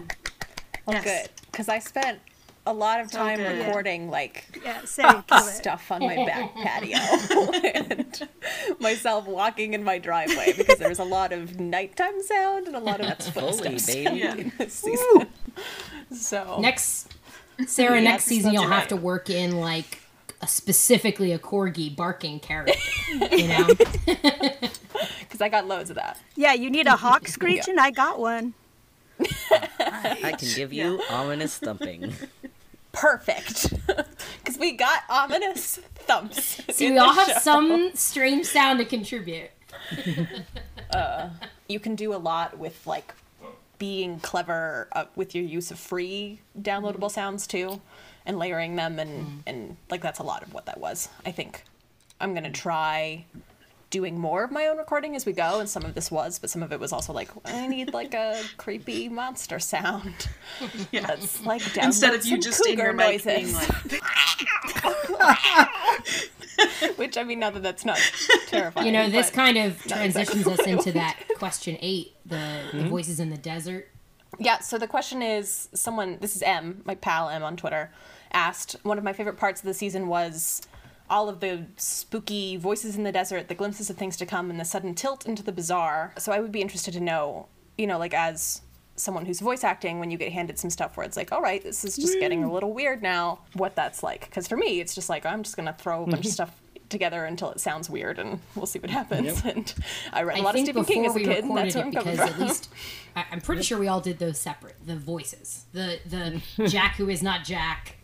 Well, 0.86 0.96
Yes. 0.96 1.04
good. 1.04 1.30
Because 1.52 1.68
I 1.68 1.80
spent 1.80 2.20
a 2.65 2.73
lot 2.73 2.99
of 3.02 3.12
time 3.12 3.38
good. 3.39 3.65
recording 3.65 4.10
like 4.10 4.60
Yeah, 4.63 4.82
Sarah, 4.86 5.23
kill 5.28 5.38
it. 5.39 5.52
stuff 5.52 5.91
on 5.91 6.02
my 6.02 6.15
back 6.26 6.56
patio 6.63 6.97
and 7.63 8.28
myself 8.80 9.28
walking 9.28 9.73
in 9.73 9.84
my 9.84 9.97
driveway 9.97 10.54
because 10.56 10.80
there 10.80 10.89
was 10.89 10.99
a 10.99 11.04
lot 11.04 11.34
of 11.34 11.60
nighttime 11.60 12.21
sound 12.23 12.67
and 12.67 12.76
a 12.76 12.80
lot 12.80 13.02
of 13.02 13.17
Fully, 13.17 13.52
footsteps 13.52 13.86
baby. 13.88 14.17
Yeah. 14.19 14.36
in 14.36 14.52
this 14.58 14.73
season. 14.73 15.28
So 16.13 16.60
next 16.62 17.12
Sarah, 17.67 17.95
Yes, 18.02 18.04
next 18.04 18.23
season 18.26 18.54
you'll 18.54 18.67
have 18.67 18.88
to 18.88 18.95
work 18.95 19.30
in 19.30 19.58
like 19.60 19.99
a, 20.41 20.47
specifically 20.47 21.32
a 21.34 21.39
corgi 21.39 21.93
barking 21.95 22.39
character. 22.39 22.73
you 23.32 23.47
know, 23.47 23.67
because 23.67 25.41
I 25.41 25.49
got 25.49 25.67
loads 25.67 25.89
of 25.89 25.95
that. 25.97 26.17
Yeah, 26.36 26.54
you 26.54 26.69
need 26.69 26.88
a 26.88 26.95
hawk 26.95 27.28
screeching? 27.28 27.78
I 27.78 27.91
got 27.91 28.19
one. 28.19 28.54
I 30.24 30.32
can 30.34 30.48
give 30.56 30.74
you 30.74 31.02
ominous 31.10 31.58
thumping. 31.58 32.14
Perfect. 32.92 33.74
Because 34.40 34.60
we 34.60 34.74
got 34.74 35.04
ominous 35.10 35.80
thumps. 35.96 36.62
see, 36.70 36.92
we 36.92 36.98
all 36.98 37.14
the 37.14 37.22
have 37.22 37.28
show. 37.28 37.40
some 37.40 37.92
strange 37.94 38.46
sound 38.46 38.80
to 38.80 38.86
contribute. 38.86 39.52
Uh, 40.92 41.30
you 41.68 41.80
can 41.80 41.96
do 41.96 42.14
a 42.14 42.18
lot 42.18 42.60
with 42.60 42.86
like 42.86 43.16
being 43.80 44.20
clever 44.20 44.88
uh, 44.92 45.06
with 45.16 45.34
your 45.34 45.44
use 45.44 45.72
of 45.72 45.80
free 45.80 46.40
downloadable 46.62 47.10
mm. 47.10 47.12
sounds 47.12 47.48
too 47.48 47.82
and 48.26 48.38
layering 48.38 48.76
them 48.76 49.00
and 49.00 49.26
mm. 49.26 49.40
and 49.48 49.78
like 49.90 50.02
that's 50.02 50.20
a 50.20 50.24
lot 50.24 50.44
of 50.44 50.54
what 50.54 50.68
that 50.68 50.80
was 50.80 51.10
i 51.26 51.32
think 51.32 51.64
i'm 52.22 52.34
gonna 52.36 52.50
mm. 52.50 52.54
try 52.54 53.26
doing 53.93 54.19
more 54.19 54.43
of 54.43 54.49
my 54.49 54.65
own 54.65 54.75
recording 54.77 55.15
as 55.15 55.23
we 55.23 55.32
go 55.32 55.60
and 55.60 55.69
some 55.69 55.86
of 55.86 55.93
this 55.93 56.10
was 56.10 56.39
but 56.39 56.49
some 56.49 56.63
of 56.63 56.73
it 56.73 56.79
was 56.79 56.91
also 56.91 57.13
like 57.13 57.29
i 57.45 57.67
need 57.67 57.93
like 57.93 58.15
a 58.15 58.41
creepy 58.58 59.08
monster 59.08 59.60
sound 59.60 60.27
Yeah. 60.91 61.06
that's 61.06 61.45
like 61.45 61.62
Instead 61.77 62.15
of 62.15 62.25
you 62.25 62.39
just 62.39 62.65
in 62.65 62.75
your 62.79 62.88
cougar 62.88 62.97
mic 62.97 63.23
noises. 63.23 63.43
being 63.43 63.53
like, 63.53 63.69
which 66.97 67.17
i 67.19 67.23
mean 67.23 67.38
not 67.38 67.53
that 67.53 67.62
that's 67.62 67.86
not 67.86 67.99
terrifying 68.47 68.88
You 68.88 68.93
know, 68.93 69.10
this 69.12 69.29
kind 69.29 69.60
of 69.60 69.73
not 69.88 70.03
exactly 70.03 70.41
transitions 70.41 70.60
us 70.60 70.65
into 70.65 70.91
that 70.93 71.19
question 71.38 71.77
eight, 71.79 72.15
the, 72.25 72.62
the 72.71 72.77
mm-hmm. 72.79 72.89
voices 72.89 73.19
in 73.19 73.29
the 73.29 73.38
desert. 73.38 73.89
Yeah, 74.39 74.60
so 74.60 74.79
the 74.79 74.88
question 74.88 75.21
is 75.21 75.69
someone, 75.73 76.17
this 76.19 76.36
is 76.36 76.41
M, 76.41 76.82
my 76.86 76.95
pal 76.95 77.29
M 77.29 77.43
on 77.43 77.56
Twitter, 77.56 77.91
asked 78.32 78.75
one 78.82 78.97
of 78.97 79.03
my 79.03 79.13
favorite 79.13 79.38
parts 79.38 79.62
of 79.62 79.67
the 79.67 79.73
season 79.75 80.08
was 80.08 80.62
all 81.10 81.30
of 81.30 81.39
the 81.39 81.66
spooky 81.78 82.56
voices 82.58 82.96
in 82.96 83.04
the 83.04 83.12
desert, 83.12 83.48
the 83.48 83.56
glimpses 83.56 83.89
of 83.89 83.98
things 83.98 84.18
to 84.18 84.26
come, 84.26 84.50
and 84.50 84.60
the 84.60 84.66
sudden 84.66 84.96
tilt 84.96 85.26
into 85.26 85.44
the 85.44 85.52
bizarre. 85.52 86.13
So 86.18 86.32
I 86.32 86.39
would 86.39 86.52
be 86.52 86.62
interested 86.62 86.94
to 86.96 87.00
know, 87.00 87.48
you 87.78 87.88
know, 87.88 87.98
like 87.98 88.13
as 88.13 88.62
someone 88.96 89.26
who's 89.26 89.39
voice 89.39 89.63
acting, 89.63 90.00
when 90.00 90.12
you 90.12 90.18
get 90.18 90.32
handed 90.32 90.58
some 90.60 90.70
stuff 90.70 90.96
where 90.98 91.06
it's 91.06 91.18
like, 91.18 91.32
all 91.32 91.42
right, 91.42 91.63
this 91.63 91.84
is 91.84 91.96
just 91.96 92.20
getting 92.20 92.44
a 92.44 92.52
little 92.52 92.74
weird 92.74 93.02
now, 93.02 93.39
what 93.54 93.76
that's 93.76 94.04
like. 94.04 94.26
Because 94.26 94.48
for 94.48 94.56
me, 94.56 94.80
it's 94.80 94.94
just 94.96 95.10
like, 95.10 95.26
I'm 95.26 95.44
just 95.44 95.56
going 95.56 95.66
to 95.66 95.74
throw 95.74 96.04
a 96.04 96.08
bunch 96.08 96.26
of 96.26 96.32
stuff 96.32 96.56
together 96.89 97.26
until 97.26 97.50
it 97.50 97.60
sounds 97.60 97.89
weird 97.89 98.20
and 98.20 98.39
we'll 98.56 98.68
see 98.68 98.80
what 98.80 98.92
happens. 98.92 99.44
And 99.44 99.74
I 100.13 100.24
read 100.24 100.38
a 100.38 100.42
I 100.42 100.44
lot 100.44 100.50
of 100.52 100.54
think 100.56 100.68
Stephen 100.68 100.84
before 100.84 100.94
King 100.94 101.06
as 101.08 101.12
a 101.13 101.16
we 101.16 101.26
kid, 101.26 101.44
and 101.44 101.56
recorded 101.56 101.66
that's 101.66 101.76
where 101.76 101.84
it 101.84 101.88
I'm 101.88 101.94
coming 101.94 102.16
because 102.16 102.30
from. 102.32 102.42
at 102.42 102.48
least 102.48 102.70
I'm 103.16 103.42
pretty 103.42 103.63
sure 103.63 103.80
we 103.80 103.88
all 103.88 104.00
did 104.02 104.20
those 104.20 104.39
separate. 104.39 104.76
The 104.86 104.96
voices, 104.96 105.66
the 105.74 106.00
the 106.06 106.68
Jack 106.68 106.96
who 106.96 107.10
is 107.10 107.24
not 107.24 107.44
Jack. 107.44 107.98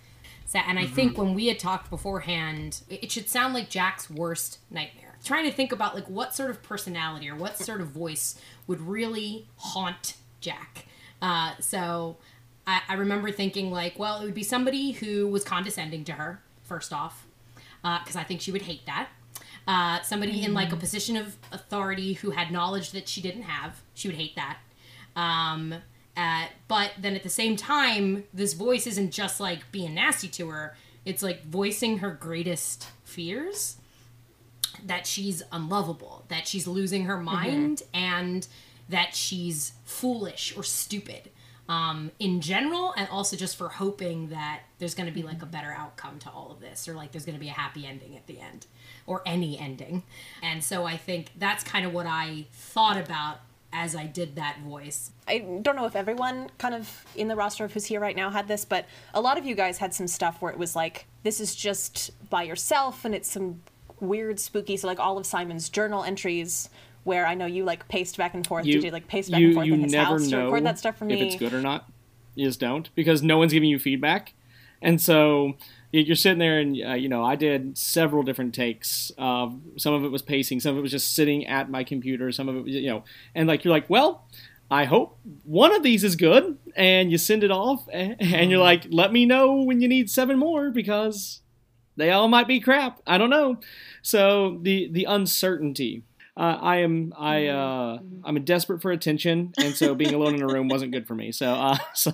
So, 0.49 0.57
and 0.57 0.79
I 0.79 0.87
think 0.87 1.15
when 1.15 1.35
we 1.35 1.45
had 1.45 1.59
talked 1.59 1.91
beforehand, 1.91 2.81
it 2.89 3.11
should 3.11 3.29
sound 3.29 3.53
like 3.53 3.69
Jack's 3.69 4.09
worst 4.09 4.57
nightmare. 4.71 5.15
Trying 5.23 5.45
to 5.45 5.51
think 5.51 5.71
about 5.71 5.93
like 5.93 6.09
what 6.09 6.33
sort 6.33 6.49
of 6.49 6.63
personality 6.63 7.29
or 7.29 7.35
what 7.35 7.59
sort 7.59 7.81
of 7.81 7.89
voice 7.89 8.41
would 8.65 8.81
really 8.81 9.47
haunt 9.57 10.15
Jack. 10.41 10.87
Uh, 11.21 11.51
so 11.59 12.17
I, 12.65 12.81
I 12.89 12.95
remember 12.95 13.31
thinking 13.31 13.69
like, 13.69 13.99
well, 13.99 14.21
it 14.21 14.25
would 14.25 14.33
be 14.33 14.41
somebody 14.41 14.93
who 14.93 15.27
was 15.27 15.43
condescending 15.43 16.03
to 16.05 16.13
her 16.13 16.41
first 16.63 16.91
off, 16.91 17.27
because 17.83 18.15
I 18.15 18.23
think 18.23 18.41
she 18.41 18.51
would 18.51 18.63
hate 18.63 18.87
that. 18.87 19.09
Uh, 19.67 20.01
somebody 20.01 20.43
in 20.43 20.55
like 20.55 20.73
a 20.73 20.77
position 20.77 21.15
of 21.15 21.37
authority 21.51 22.13
who 22.13 22.31
had 22.31 22.51
knowledge 22.51 22.89
that 22.93 23.07
she 23.07 23.21
didn't 23.21 23.43
have, 23.43 23.83
she 23.93 24.07
would 24.07 24.17
hate 24.17 24.35
that. 24.35 24.57
Um, 25.15 25.75
uh, 26.19 26.47
but 26.67 26.91
then 26.99 27.15
at 27.15 27.23
the 27.23 27.29
same 27.29 27.55
time, 27.55 28.25
this 28.33 28.53
voice 28.53 28.85
isn't 28.85 29.11
just 29.11 29.39
like 29.39 29.71
being 29.71 29.93
nasty 29.93 30.27
to 30.27 30.49
her; 30.49 30.75
it's 31.05 31.23
like 31.23 31.43
voicing 31.45 31.99
her 31.99 32.11
greatest 32.11 32.87
fears 33.05 33.77
that 34.85 35.07
she's 35.07 35.41
unlovable, 35.51 36.25
that 36.27 36.45
she's 36.47 36.67
losing 36.67 37.05
her 37.05 37.17
mind, 37.17 37.83
and 37.93 38.47
that 38.89 39.15
she's 39.15 39.73
foolish 39.85 40.55
or 40.57 40.63
stupid 40.63 41.29
um, 41.69 42.11
in 42.19 42.41
general, 42.41 42.93
and 42.97 43.07
also 43.09 43.37
just 43.37 43.55
for 43.55 43.69
hoping 43.69 44.29
that 44.29 44.61
there's 44.79 44.95
going 44.95 45.07
to 45.07 45.13
be 45.13 45.23
like 45.23 45.41
a 45.41 45.45
better 45.45 45.71
outcome 45.71 46.19
to 46.19 46.29
all 46.29 46.51
of 46.51 46.59
this, 46.59 46.87
or 46.87 46.95
like 46.95 47.11
there's 47.11 47.25
going 47.25 47.37
to 47.37 47.39
be 47.39 47.49
a 47.49 47.53
happy 47.53 47.85
ending 47.85 48.17
at 48.17 48.27
the 48.27 48.39
end, 48.39 48.65
or 49.05 49.21
any 49.25 49.57
ending. 49.57 50.03
And 50.41 50.63
so 50.63 50.83
I 50.85 50.97
think 50.97 51.31
that's 51.37 51.63
kind 51.63 51.85
of 51.85 51.93
what 51.93 52.07
I 52.07 52.47
thought 52.51 52.97
about 52.97 53.39
as 53.71 53.95
I 53.95 54.05
did 54.05 54.35
that 54.35 54.59
voice. 54.61 55.11
I 55.27 55.39
don't 55.61 55.75
know 55.75 55.85
if 55.85 55.95
everyone 55.95 56.49
kind 56.57 56.73
of 56.73 57.05
in 57.15 57.27
the 57.27 57.35
roster 57.35 57.65
of 57.65 57.73
who's 57.73 57.85
here 57.85 57.99
right 57.99 58.15
now 58.15 58.29
had 58.29 58.47
this, 58.47 58.65
but 58.65 58.85
a 59.13 59.21
lot 59.21 59.37
of 59.37 59.45
you 59.45 59.55
guys 59.55 59.77
had 59.77 59.93
some 59.93 60.07
stuff 60.07 60.41
where 60.41 60.51
it 60.51 60.57
was 60.57 60.75
like, 60.75 61.05
this 61.23 61.39
is 61.39 61.55
just 61.55 62.11
by 62.29 62.43
yourself 62.43 63.05
and 63.05 63.13
it's 63.13 63.31
some 63.31 63.61
weird, 63.99 64.39
spooky, 64.39 64.77
so 64.77 64.87
like 64.87 64.99
all 64.99 65.17
of 65.17 65.25
Simon's 65.25 65.69
journal 65.69 66.03
entries 66.03 66.69
where 67.03 67.25
I 67.25 67.35
know 67.35 67.45
you 67.45 67.63
like 67.63 67.87
paced 67.87 68.17
back 68.17 68.33
and 68.33 68.45
forth. 68.45 68.65
You, 68.65 68.81
did 68.81 68.93
like 68.93 69.07
pace 69.07 69.29
back 69.29 69.39
you, 69.39 69.47
and 69.47 69.55
forth 69.55 69.67
you 69.67 69.73
in 69.73 69.83
his 69.83 69.91
never 69.91 70.11
house 70.11 70.25
to 70.25 70.31
know 70.31 70.45
record 70.45 70.65
that 70.65 70.79
stuff 70.79 70.97
for 70.97 71.05
me. 71.05 71.15
if 71.15 71.21
it's 71.21 71.35
good 71.35 71.53
or 71.53 71.61
not. 71.61 71.89
You 72.35 72.45
just 72.45 72.59
don't 72.59 72.89
because 72.95 73.21
no 73.21 73.37
one's 73.37 73.53
giving 73.53 73.69
you 73.69 73.79
feedback, 73.79 74.33
and 74.81 75.01
so 75.01 75.53
you're 75.91 76.15
sitting 76.15 76.37
there 76.37 76.59
and 76.59 76.77
uh, 76.85 76.93
you 76.93 77.09
know 77.09 77.23
I 77.23 77.35
did 77.35 77.77
several 77.77 78.23
different 78.23 78.53
takes. 78.53 79.11
Uh, 79.17 79.49
some 79.77 79.93
of 79.93 80.03
it 80.03 80.09
was 80.09 80.21
pacing, 80.21 80.59
some 80.59 80.73
of 80.73 80.77
it 80.79 80.81
was 80.81 80.91
just 80.91 81.13
sitting 81.15 81.45
at 81.47 81.69
my 81.69 81.83
computer, 81.83 82.31
some 82.31 82.47
of 82.47 82.55
it 82.55 82.67
you 82.67 82.89
know, 82.89 83.03
and 83.33 83.47
like 83.47 83.63
you're 83.63 83.73
like, 83.73 83.89
well, 83.89 84.27
I 84.71 84.85
hope 84.85 85.17
one 85.43 85.75
of 85.75 85.81
these 85.81 86.03
is 86.03 86.15
good, 86.15 86.57
and 86.75 87.11
you 87.11 87.17
send 87.17 87.43
it 87.43 87.51
off, 87.51 87.87
and, 87.91 88.15
and 88.19 88.51
you're 88.51 88.59
like, 88.59 88.85
let 88.91 89.11
me 89.11 89.25
know 89.25 89.61
when 89.61 89.81
you 89.81 89.87
need 89.87 90.09
seven 90.11 90.37
more 90.37 90.69
because 90.69 91.41
they 91.97 92.11
all 92.11 92.27
might 92.27 92.47
be 92.47 92.59
crap. 92.59 93.01
I 93.07 93.17
don't 93.17 93.29
know. 93.29 93.59
So 94.01 94.59
the 94.61 94.89
the 94.91 95.05
uncertainty. 95.05 96.03
Uh, 96.37 96.57
I 96.61 96.77
am 96.77 97.13
I 97.17 97.47
uh, 97.47 97.99
I'm 98.23 98.41
desperate 98.45 98.81
for 98.81 98.91
attention, 98.91 99.53
and 99.57 99.75
so 99.75 99.93
being 99.93 100.13
alone 100.13 100.35
in 100.35 100.41
a 100.41 100.47
room 100.47 100.69
wasn't 100.69 100.93
good 100.93 101.05
for 101.05 101.15
me. 101.15 101.33
So 101.33 101.51
uh, 101.51 101.77
so 101.93 102.13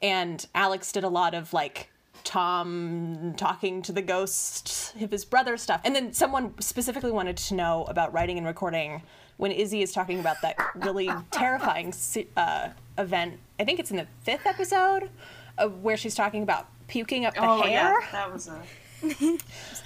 and 0.00 0.46
Alex 0.54 0.92
did 0.92 1.04
a 1.04 1.08
lot 1.08 1.34
of 1.34 1.52
like 1.52 1.90
Tom 2.26 3.34
talking 3.36 3.82
to 3.82 3.92
the 3.92 4.02
ghost 4.02 4.94
of 5.00 5.12
his 5.12 5.24
brother 5.24 5.56
stuff. 5.56 5.80
And 5.84 5.94
then 5.94 6.12
someone 6.12 6.60
specifically 6.60 7.12
wanted 7.12 7.36
to 7.36 7.54
know 7.54 7.84
about 7.84 8.12
writing 8.12 8.36
and 8.36 8.44
recording 8.46 9.02
when 9.36 9.52
Izzy 9.52 9.80
is 9.80 9.92
talking 9.92 10.18
about 10.18 10.42
that 10.42 10.56
really 10.74 11.08
terrifying 11.30 11.94
uh, 12.36 12.70
event. 12.98 13.38
I 13.60 13.64
think 13.64 13.78
it's 13.78 13.92
in 13.92 13.96
the 13.96 14.08
fifth 14.22 14.44
episode 14.44 15.08
where 15.80 15.96
she's 15.96 16.16
talking 16.16 16.42
about 16.42 16.66
puking 16.88 17.24
up 17.24 17.34
the 17.34 17.44
oh 17.44 17.62
hair. 17.62 17.70
yeah, 17.70 18.08
that 18.12 18.32
was 18.32 18.48
a. 18.48 18.60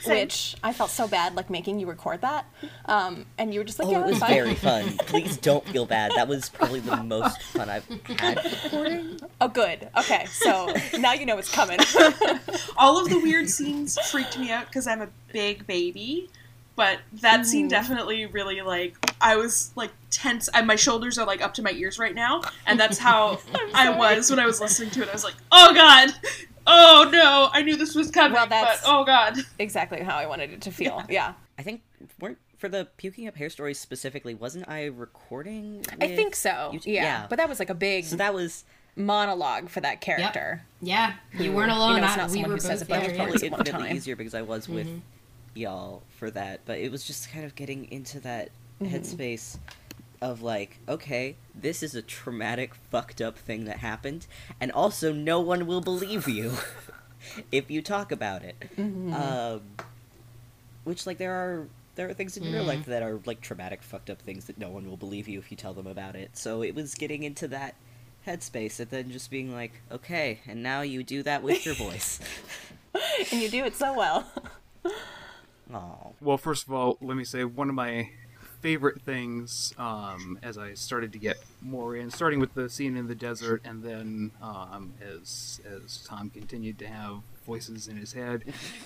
Which 0.07 0.57
I 0.63 0.73
felt 0.73 0.91
so 0.91 1.07
bad, 1.07 1.35
like 1.35 1.51
making 1.51 1.79
you 1.79 1.87
record 1.87 2.23
that, 2.23 2.47
um, 2.87 3.27
and 3.39 3.53
you 3.53 3.61
were 3.61 3.65
just 3.65 3.79
like, 3.79 3.89
Oh, 3.89 3.91
"Yeah, 3.91 4.01
it 4.01 4.07
was 4.07 4.19
fine." 4.19 4.31
very 4.31 4.55
fun. 4.55 4.97
Please 5.07 5.37
don't 5.37 5.67
feel 5.69 5.85
bad. 5.85 6.13
That 6.17 6.27
was 6.27 6.49
probably 6.49 6.81
the 6.81 6.97
most 7.03 7.43
fun 7.43 7.69
I've 7.69 7.87
had 8.19 8.43
recording. 8.45 9.21
Oh, 9.41 9.49
good. 9.49 9.89
Okay, 9.99 10.25
so 10.27 10.73
now 10.99 11.13
you 11.13 11.27
know 11.27 11.37
it's 11.39 11.53
coming. 11.53 11.79
All 12.79 12.99
of 13.03 13.11
the 13.11 13.21
weird 13.21 13.51
scenes 13.51 13.99
freaked 14.11 14.39
me 14.39 14.51
out 14.51 14.67
because 14.67 14.87
I'm 14.87 15.03
a 15.03 15.09
big 15.33 15.67
baby. 15.67 16.31
But 16.77 17.01
that 17.21 17.45
scene 17.45 17.69
definitely 17.69 18.25
really 18.25 18.63
like 18.63 18.97
I 19.21 19.37
was 19.37 19.71
like 19.77 19.91
tense. 20.11 20.49
And 20.55 20.67
my 20.67 20.77
shoulders 20.77 21.19
are 21.19 21.27
like 21.27 21.43
up 21.43 21.53
to 21.55 21.63
my 21.63 21.73
ears 21.73 21.99
right 21.99 22.15
now, 22.15 22.41
and 22.67 22.81
that's 22.81 22.97
how 22.97 23.39
I 23.75 23.91
was 23.91 24.31
when 24.31 24.39
I 24.39 24.47
was 24.47 24.63
listening 24.63 24.89
to 24.93 25.03
it. 25.03 25.11
I 25.11 25.13
was 25.13 25.25
like, 25.25 25.35
"Oh 25.53 25.75
God, 25.75 26.15
oh 26.71 27.11
no! 27.11 27.51
I 27.53 27.63
knew 27.63 27.77
this 27.77 27.95
was 27.95 28.11
coming, 28.11 28.35
Well, 28.35 28.47
that's- 28.47 28.81
but 28.83 28.91
oh 28.91 29.05
God." 29.05 29.37
exactly 29.59 30.01
how 30.01 30.17
I 30.17 30.27
wanted 30.27 30.53
it 30.53 30.63
to 30.63 30.71
feel. 30.71 31.05
Yeah. 31.09 31.35
I 31.59 31.63
think 31.63 31.83
weren't 32.19 32.39
for 32.57 32.69
the 32.69 32.89
puking 32.97 33.29
up 33.29 33.37
hair 33.37 33.51
stories 33.51 33.79
specifically. 33.79 34.35
Wasn't 34.35 34.69
I 34.69 34.87
recording? 34.87 35.85
I 36.01 36.09
think 36.09 36.35
so. 36.35 36.71
you- 36.73 36.81
yeah. 36.85 37.27
But 37.29 37.37
that 37.37 37.49
was 37.49 37.59
like 37.59 37.71
a 37.71 37.75
big 37.75 38.05
so 38.05 38.17
that 38.17 38.33
was 38.33 38.65
monologue 38.97 39.69
for 39.69 39.81
that 39.81 40.01
character. 40.01 40.63
Yeah, 40.81 41.15
you 41.39 41.51
hmm. 41.51 41.57
weren't 41.57 41.73
alone. 41.73 41.97
You 41.97 42.01
know, 42.01 42.07
it's 42.07 42.15
I- 42.15 42.17
not 42.17 42.31
we 42.31 42.35
someone 42.35 42.51
were 42.51 42.57
who 42.57 42.61
says 42.61 42.81
both 42.81 42.89
a 42.89 42.91
bunch 42.91 43.09
of 43.09 43.17
probably 43.17 43.33
probably 43.33 43.47
at 43.47 43.59
infinitely 43.59 43.89
time. 43.89 43.97
easier 43.97 44.17
because 44.17 44.35
I 44.35 44.43
was 44.43 44.69
with 44.69 44.87
mm-hmm. 44.87 44.99
y'all 45.55 46.03
for 46.19 46.31
that. 46.31 46.61
But 46.65 46.79
it 46.79 46.91
was 46.91 47.05
just 47.05 47.31
kind 47.33 47.45
of 47.45 47.55
getting 47.55 47.91
into 47.91 48.21
that 48.21 48.51
mm-hmm. 48.81 48.95
headspace 48.95 49.59
of 50.21 50.43
like, 50.43 50.79
okay, 50.89 51.37
this 51.55 51.83
is 51.83 51.95
a 51.95 52.03
traumatic, 52.03 52.75
fucked 52.75 53.21
up 53.21 53.39
thing 53.39 53.65
that 53.65 53.79
happened, 53.79 54.27
and 54.61 54.71
also 54.73 55.13
no 55.13 55.41
one 55.41 55.67
will 55.67 55.81
believe 55.81 56.29
you 56.29 56.53
if 57.53 57.71
you 57.71 57.83
talk 57.83 58.13
about 58.13 58.43
it. 58.43 58.57
Um, 58.79 59.63
which 60.85 61.07
like 61.07 61.19
there 61.19 61.33
are 61.33 61.67
there 61.97 62.09
are 62.09 62.15
things 62.15 62.37
in 62.37 62.51
real 62.53 62.65
life 62.65 62.87
that 62.87 63.03
are 63.03 63.21
like 63.27 63.41
traumatic, 63.41 63.83
fucked 63.83 64.11
up 64.11 64.23
things 64.23 64.47
that 64.47 64.59
no 64.59 64.71
one 64.71 64.89
will 64.89 64.97
believe 64.97 65.29
you 65.29 65.39
if 65.39 65.51
you 65.51 65.57
tell 65.57 65.75
them 65.75 65.87
about 65.87 66.17
it. 66.17 66.37
So 66.37 66.63
it 66.63 66.75
was 66.75 66.95
getting 66.95 67.23
into 67.23 67.49
that 67.49 67.75
headspace 68.27 68.81
and 68.81 68.91
then 68.91 69.11
just 69.11 69.31
being 69.31 69.53
like, 69.53 69.73
okay, 69.91 70.41
and 70.47 70.63
now 70.63 70.83
you 70.83 71.03
do 71.03 71.23
that 71.23 71.43
with 71.43 71.65
your 71.67 71.75
voice. 71.87 72.21
And 73.33 73.41
you 73.41 73.49
do 73.49 73.65
it 73.65 73.77
so 73.77 73.95
well. 73.95 74.27
Oh. 75.73 76.15
Well, 76.21 76.37
first 76.37 76.67
of 76.67 76.73
all, 76.73 76.99
let 77.01 77.17
me 77.17 77.23
say 77.23 77.45
one 77.45 77.69
of 77.69 77.77
my 77.77 78.11
favorite 78.61 79.01
things 79.03 79.75
um, 79.79 80.39
as 80.43 80.59
I 80.59 80.75
started 80.75 81.13
to 81.13 81.19
get 81.19 81.39
more 81.61 81.97
in, 81.97 82.11
starting 82.11 82.41
with 82.41 82.55
the 82.55 82.69
scene 82.69 82.97
in 82.97 83.09
the 83.09 83.15
desert, 83.15 83.63
and 83.65 83.83
then 83.83 84.33
um, 84.43 84.95
as 85.01 85.61
as 85.65 86.05
Tom 86.07 86.31
continued 86.31 86.79
to 86.81 86.87
have 86.87 87.23
voices 87.51 87.89
in 87.89 87.97
his 87.97 88.13
head, 88.13 88.39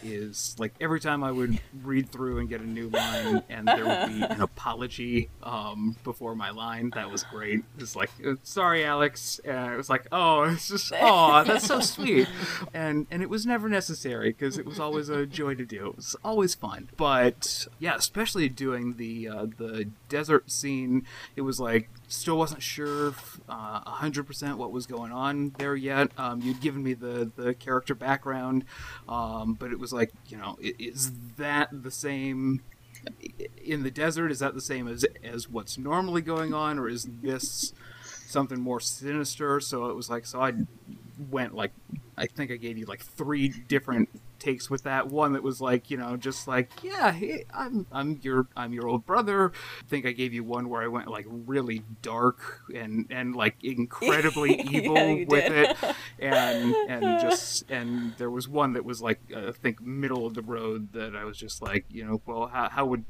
is 0.03 0.57
like 0.59 0.73
every 0.81 1.01
time 1.01 1.21
I 1.23 1.33
would 1.39 1.61
read 1.83 2.11
through 2.11 2.39
and 2.39 2.49
get 2.49 2.61
a 2.61 2.67
new 2.67 2.89
line, 2.89 3.43
and 3.51 3.69
there 3.69 3.85
would 3.85 4.09
be 4.09 4.23
an 4.23 4.41
apology 4.41 5.29
um, 5.43 5.97
before 6.03 6.35
my 6.35 6.51
line. 6.51 6.91
That 6.95 7.11
was 7.11 7.25
great. 7.25 7.61
It's 7.79 7.95
like, 7.95 8.11
uh, 8.27 8.35
sorry, 8.43 8.85
Alex. 8.85 9.41
And 9.45 9.75
it 9.75 9.77
was 9.77 9.91
like, 9.91 10.07
oh, 10.11 10.45
it's 10.45 10.69
just, 10.69 10.93
oh, 10.99 11.45
that's 11.45 11.67
so 11.67 11.81
sweet. 11.81 12.29
And 12.73 13.07
and 13.11 13.23
it 13.23 13.29
was 13.29 13.45
never 13.45 13.69
necessary 13.69 14.31
because 14.31 14.59
it 14.59 14.65
was 14.65 14.81
always 14.81 15.09
a 15.09 15.27
joy 15.27 15.55
to 15.55 15.67
do. 15.67 15.89
It 15.89 15.97
was 15.97 16.17
always 16.25 16.55
fun. 16.55 16.89
But 16.97 17.69
yeah, 17.79 17.97
especially 17.97 18.49
doing 18.49 18.95
the 18.97 19.29
uh, 19.29 19.47
the 19.59 19.91
desert 20.09 20.51
scene, 20.51 21.05
it 21.37 21.43
was 21.43 21.61
like 21.61 21.91
still 22.15 22.39
wasn't 22.39 22.63
sure 22.63 23.15
uh, 23.49 23.81
100% 23.81 24.57
what 24.57 24.73
was 24.73 24.87
going 24.87 25.13
on 25.13 25.51
there 25.59 25.77
yet. 25.77 26.11
Um, 26.17 26.41
you'd 26.41 26.61
given 26.61 26.83
me 26.83 26.95
the, 26.95 27.31
the 27.37 27.55
character 27.55 27.95
background, 27.95 28.65
um, 29.09 29.55
but 29.55 29.73
it 29.73 29.79
was 29.79 29.93
like, 29.93 30.13
you 30.29 30.37
know, 30.37 30.57
is 30.61 31.13
that 31.37 31.69
the 31.73 31.91
same 31.91 32.63
in 33.63 33.83
the 33.83 33.91
desert? 33.91 34.31
Is 34.31 34.39
that 34.39 34.55
the 34.55 34.61
same 34.61 34.89
as, 34.89 35.05
as 35.23 35.49
what's 35.49 35.77
normally 35.77 36.23
going 36.23 36.55
on, 36.55 36.79
or 36.79 36.89
is 36.89 37.07
this 37.23 37.73
something 38.27 38.61
more 38.61 38.81
sinister? 38.81 39.61
So 39.61 39.87
it 39.91 39.97
was 39.97 40.09
like, 40.09 40.27
so 40.27 40.41
I 40.41 40.53
went 41.31 41.55
like, 41.55 41.73
I 42.17 42.27
think 42.27 42.51
I 42.51 42.57
gave 42.57 42.79
you 42.79 42.87
like 42.87 43.01
three 43.01 43.49
different 43.49 44.09
takes 44.45 44.69
with 44.69 44.83
that 44.83 45.09
one 45.09 45.33
that 45.33 45.43
was 45.43 45.61
like 45.61 45.91
you 45.91 45.97
know 45.97 46.17
just 46.17 46.47
like 46.47 46.71
yeah 46.83 47.13
hey, 47.13 47.45
i'm 47.55 47.87
i'm 47.93 48.19
your 48.23 48.47
i'm 48.57 48.73
your 48.73 48.87
old 48.87 49.07
brother 49.07 49.53
i 49.81 49.87
think 49.89 50.07
i 50.07 50.13
gave 50.13 50.33
you 50.35 50.45
one 50.45 50.69
where 50.69 50.83
i 50.83 50.87
went 50.87 51.09
like 51.09 51.27
really 51.29 51.83
dark 52.03 52.61
and 52.75 53.07
and 53.11 53.35
like 53.35 53.57
incredibly 53.63 54.61
evil 54.71 54.97
you 54.97 55.27
with 55.27 55.49
did. 55.49 55.71
it 55.71 55.97
and 56.19 56.75
and 56.89 57.21
just 57.21 57.71
and 57.71 58.15
there 58.19 58.31
was 58.31 58.49
one 58.49 58.73
that 58.75 58.85
was 58.85 59.01
like 59.01 59.21
uh, 59.35 59.49
I 59.49 59.53
think 59.53 59.81
middle 59.81 60.27
of 60.27 60.35
the 60.35 60.43
road 60.43 60.93
that 60.93 61.15
I 61.15 61.25
was 61.25 61.39
just 61.39 61.63
like, 61.63 61.85
you 61.89 62.05
know, 62.05 62.21
well, 62.27 62.47
how, 62.47 62.69
how 62.69 62.87
would 62.87 63.05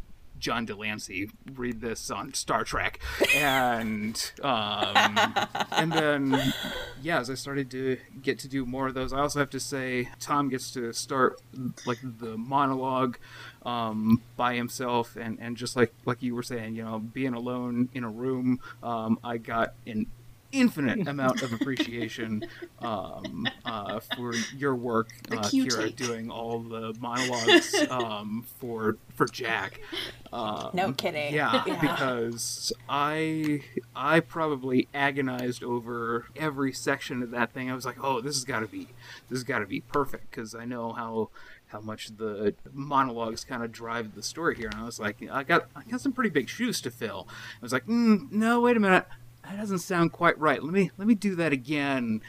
John 0.45 0.67
de 0.67 0.77
Lancie 0.77 1.31
read 1.55 1.81
this 1.81 2.11
on 2.11 2.35
Star 2.35 2.65
Trek, 2.65 3.01
and 3.35 4.31
um, 4.43 5.35
and 5.73 5.91
then 5.91 6.53
yeah, 7.01 7.19
as 7.19 7.31
I 7.31 7.35
started 7.35 7.71
to 7.71 7.97
get 8.21 8.39
to 8.41 8.49
do 8.49 8.67
more 8.67 8.89
of 8.89 8.93
those, 8.93 9.15
I 9.15 9.21
also 9.21 9.39
have 9.39 9.49
to 9.51 9.59
say 9.59 10.11
Tom 10.21 10.51
gets 10.51 10.71
to 10.73 10.93
start 10.93 11.41
like 11.87 11.97
the 12.03 12.37
monologue 12.37 13.17
um, 13.65 14.21
by 14.37 14.55
himself, 14.55 15.17
and 15.17 15.39
and 15.41 15.57
just 15.57 15.77
like 15.77 15.95
like 16.05 16.23
you 16.23 16.35
were 16.35 16.43
saying, 16.43 16.75
you 16.75 16.85
know, 16.85 16.99
being 16.99 17.33
alone 17.33 17.89
in 17.95 18.05
a 18.05 18.11
room, 18.11 18.61
um, 18.83 19.19
I 19.25 19.39
got 19.39 19.73
an 19.87 20.09
infinite 20.55 21.07
amount 21.15 21.43
of 21.43 21.53
appreciation 21.53 22.45
um, 22.81 23.49
uh, 23.65 24.01
for 24.17 24.35
your 24.57 24.75
work, 24.75 25.09
The 25.29 25.39
uh, 25.39 25.49
cue 25.49 25.67
Kira, 25.67 25.85
take. 25.87 25.97
doing 25.97 26.31
all 26.31 26.61
the 26.61 26.95
monologues 27.01 27.75
um, 27.91 28.47
for 28.61 28.97
for 29.15 29.27
Jack. 29.27 29.81
Um, 30.33 30.71
No 30.75 30.93
kidding. 30.93 31.35
Yeah, 31.35 31.63
Yeah. 31.67 31.81
because 31.81 32.73
I 32.89 33.63
I 33.95 34.21
probably 34.21 34.89
agonized 34.95 35.63
over 35.63 36.27
every 36.37 36.73
section 36.73 37.23
of 37.23 37.31
that 37.33 37.53
thing. 37.53 37.71
I 37.71 37.75
was 37.75 37.85
like, 37.85 38.03
oh, 38.03 38.21
this 38.21 38.35
has 38.37 38.45
got 38.45 38.61
to 38.61 38.67
be 38.67 38.89
this 39.29 39.39
has 39.39 39.45
got 39.45 39.59
to 39.61 39.67
be 39.67 39.81
perfect 39.81 40.31
because 40.31 40.55
I 40.55 40.65
know 40.65 40.93
how 40.93 41.31
how 41.69 41.81
much 41.81 42.17
the 42.17 42.55
monologues 42.73 43.45
kind 43.45 43.65
of 43.65 43.73
drive 43.73 44.15
the 44.15 44.23
story 44.23 44.55
here. 44.57 44.69
And 44.69 44.77
I 44.81 44.85
was 44.85 45.01
like, 45.01 45.17
I 45.31 45.43
got 45.43 45.67
I 45.75 45.83
got 45.83 46.01
some 46.01 46.13
pretty 46.13 46.31
big 46.31 46.49
shoes 46.49 46.81
to 46.83 46.91
fill. 46.91 47.27
I 47.31 47.63
was 47.63 47.73
like, 47.73 47.87
mm, 47.87 48.31
no, 48.31 48.61
wait 48.61 48.77
a 48.77 48.81
minute. 48.81 49.07
That 49.45 49.59
doesn't 49.59 49.81
sound 49.81 50.13
quite 50.13 50.39
right. 50.39 50.63
Let 50.63 50.73
me 50.73 50.91
let 50.97 51.07
me 51.07 51.15
do 51.15 51.35
that 51.37 51.53
again. 51.53 52.23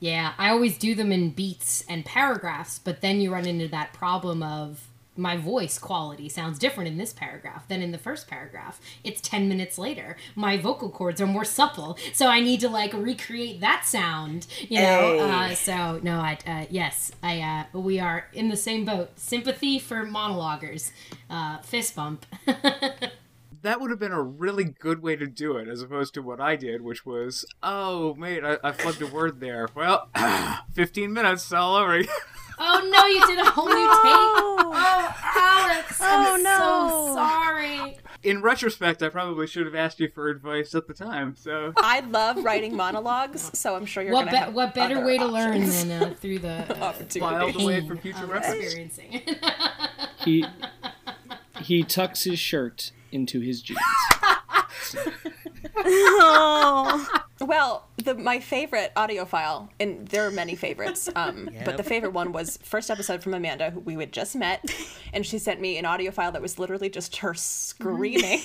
Yeah, 0.00 0.32
I 0.36 0.50
always 0.50 0.78
do 0.78 0.94
them 0.94 1.12
in 1.12 1.30
beats 1.30 1.84
and 1.88 2.04
paragraphs, 2.04 2.78
but 2.78 3.02
then 3.02 3.20
you 3.20 3.32
run 3.32 3.46
into 3.46 3.68
that 3.68 3.92
problem 3.92 4.42
of 4.42 4.88
my 5.16 5.36
voice 5.36 5.78
quality 5.78 6.28
sounds 6.28 6.58
different 6.58 6.88
in 6.88 6.96
this 6.96 7.12
paragraph 7.12 7.68
than 7.68 7.82
in 7.82 7.92
the 7.92 7.98
first 7.98 8.26
paragraph. 8.26 8.80
It's 9.04 9.20
10 9.20 9.48
minutes 9.48 9.76
later. 9.78 10.16
My 10.34 10.56
vocal 10.56 10.90
cords 10.90 11.20
are 11.20 11.26
more 11.26 11.44
supple, 11.44 11.98
so 12.12 12.26
I 12.26 12.40
need 12.40 12.60
to 12.60 12.68
like 12.68 12.92
recreate 12.94 13.60
that 13.60 13.84
sound, 13.84 14.46
you 14.68 14.80
know. 14.80 15.18
Hey. 15.18 15.52
Uh, 15.52 15.54
so 15.54 16.00
no, 16.02 16.18
I 16.18 16.38
uh, 16.46 16.66
yes, 16.70 17.12
I 17.22 17.68
uh, 17.74 17.78
we 17.78 18.00
are 18.00 18.26
in 18.32 18.48
the 18.48 18.56
same 18.56 18.84
boat. 18.84 19.10
Sympathy 19.16 19.78
for 19.78 20.04
monologuers. 20.06 20.90
Uh, 21.28 21.58
fist 21.58 21.94
bump. 21.94 22.26
That 23.62 23.80
would 23.80 23.90
have 23.90 24.00
been 24.00 24.12
a 24.12 24.22
really 24.22 24.64
good 24.64 25.02
way 25.02 25.14
to 25.16 25.26
do 25.26 25.56
it, 25.56 25.68
as 25.68 25.82
opposed 25.82 26.14
to 26.14 26.22
what 26.22 26.40
I 26.40 26.56
did, 26.56 26.82
which 26.82 27.06
was, 27.06 27.44
oh, 27.62 28.14
mate, 28.14 28.42
I, 28.44 28.54
I 28.64 28.72
flubbed 28.72 29.00
a 29.08 29.12
word 29.12 29.38
there. 29.38 29.68
Well, 29.74 30.08
15 30.74 31.12
minutes 31.12 31.52
all 31.52 31.76
over. 31.76 31.94
again." 31.94 32.12
oh 32.58 32.90
no, 32.92 33.06
you 33.06 33.26
did 33.26 33.38
a 33.38 33.48
whole 33.50 33.66
new 33.68 33.74
take. 33.74 33.80
Oh, 33.84 34.72
Alex, 35.36 35.98
Oh, 36.02 36.34
I'm 36.34 36.42
no. 36.42 37.06
so 37.08 37.14
sorry. 37.14 37.98
In 38.24 38.40
retrospect, 38.42 39.02
I 39.02 39.08
probably 39.08 39.46
should 39.46 39.66
have 39.66 39.74
asked 39.74 39.98
you 40.00 40.08
for 40.08 40.28
advice 40.28 40.74
at 40.74 40.86
the 40.86 40.94
time. 40.94 41.34
So 41.36 41.72
I 41.76 42.00
love 42.00 42.44
writing 42.44 42.76
monologues, 42.76 43.50
so 43.58 43.74
I'm 43.74 43.84
sure 43.86 44.02
you're 44.02 44.12
What, 44.12 44.30
gonna 44.30 44.46
be- 44.48 44.52
what 44.52 44.74
better 44.74 44.96
other 44.98 45.06
way 45.06 45.18
to 45.18 45.26
learn 45.26 45.64
than 45.68 45.90
uh, 46.02 46.14
through 46.20 46.38
the 46.40 46.66
uh, 46.80 46.92
filed 46.92 47.60
away 47.60 47.86
for 47.86 47.96
future 47.96 48.22
of 48.24 48.30
reference. 48.30 48.62
experiencing. 48.64 49.22
He 50.24 50.44
he 51.62 51.82
tucks 51.84 52.24
his 52.24 52.38
shirt 52.38 52.92
into 53.12 53.40
his 53.40 53.62
jeans. 53.62 53.78
Oh, 55.84 57.20
Well, 57.46 57.88
the 57.96 58.14
my 58.14 58.38
favorite 58.38 58.92
audio 58.94 59.24
file, 59.24 59.68
and 59.80 60.06
there 60.08 60.26
are 60.26 60.30
many 60.30 60.54
favorites, 60.54 61.08
um, 61.16 61.50
but 61.64 61.76
the 61.76 61.82
favorite 61.82 62.12
one 62.12 62.32
was 62.32 62.56
first 62.62 62.88
episode 62.90 63.22
from 63.22 63.34
Amanda, 63.34 63.70
who 63.70 63.80
we 63.80 63.94
had 63.94 64.12
just 64.12 64.36
met, 64.36 64.64
and 65.12 65.26
she 65.26 65.38
sent 65.38 65.60
me 65.60 65.76
an 65.76 65.84
audio 65.84 66.12
file 66.12 66.30
that 66.32 66.42
was 66.42 66.58
literally 66.60 66.88
just 66.88 67.16
her 67.16 67.34
screaming 67.34 68.40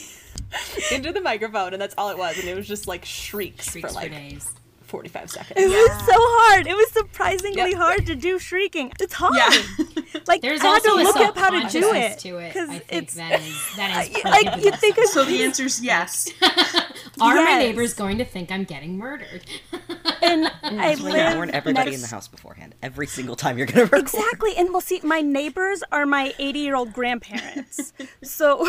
into 0.91 1.11
the 1.11 1.21
microphone, 1.21 1.73
and 1.73 1.81
that's 1.81 1.93
all 1.97 2.09
it 2.09 2.17
was, 2.17 2.39
and 2.39 2.47
it 2.47 2.55
was 2.55 2.67
just 2.67 2.87
like 2.87 3.05
shrieks, 3.05 3.71
Shrieks 3.71 3.89
for 3.89 3.93
like 3.95 4.11
days. 4.11 4.51
45 4.87 5.29
seconds. 5.29 5.59
it 5.59 5.67
was 5.67 5.99
so 6.05 6.13
hard. 6.15 6.67
It 6.67 6.75
was 6.75 6.91
surprisingly 6.91 7.71
Yep. 7.71 7.77
hard 7.77 8.05
to 8.07 8.15
do 8.15 8.39
shrieking. 8.39 8.91
It's 8.99 9.13
hard. 9.13 9.35
Yeah. 9.35 9.51
Like 10.27 10.41
There's 10.41 10.59
I 10.61 10.67
had 10.67 10.83
to 10.83 10.93
look 10.95 11.15
up 11.17 11.37
how 11.37 11.49
to 11.51 11.69
do 11.69 11.93
it 11.93 12.19
to 12.19 12.37
it. 12.39 12.53
because 12.53 12.69
I 12.69 12.79
think 12.79 13.03
it's 13.03 13.13
that 13.15 13.39
is 13.39 13.75
that 13.77 14.07
is 14.09 14.23
like 14.25 14.63
you 14.63 14.71
think 14.71 14.97
of 14.97 15.05
So 15.05 15.23
the 15.23 15.43
answer 15.43 15.63
is 15.63 15.81
yes. 15.81 16.29
Are 17.21 17.35
my 17.35 17.57
neighbors 17.59 17.93
going 17.93 18.17
to 18.17 18.25
think 18.25 18.51
I'm 18.51 18.63
getting 18.63 18.97
murdered? 18.97 19.45
and 20.21 20.47
I 20.63 20.95
That's 20.95 21.01
why 21.01 21.09
you 21.09 21.13
live 21.13 21.35
warn 21.35 21.51
everybody 21.51 21.93
in 21.93 22.01
the 22.01 22.07
house 22.07 22.27
beforehand. 22.27 22.75
Every 22.81 23.07
single 23.07 23.35
time 23.35 23.57
you're 23.57 23.67
gonna 23.67 23.83
record. 23.83 23.99
Exactly, 23.99 24.55
and 24.57 24.69
we'll 24.69 24.81
see, 24.81 24.99
my 25.03 25.21
neighbors 25.21 25.83
are 25.91 26.05
my 26.05 26.33
80 26.39 26.59
year 26.59 26.75
old 26.75 26.93
grandparents. 26.93 27.93
So, 28.23 28.59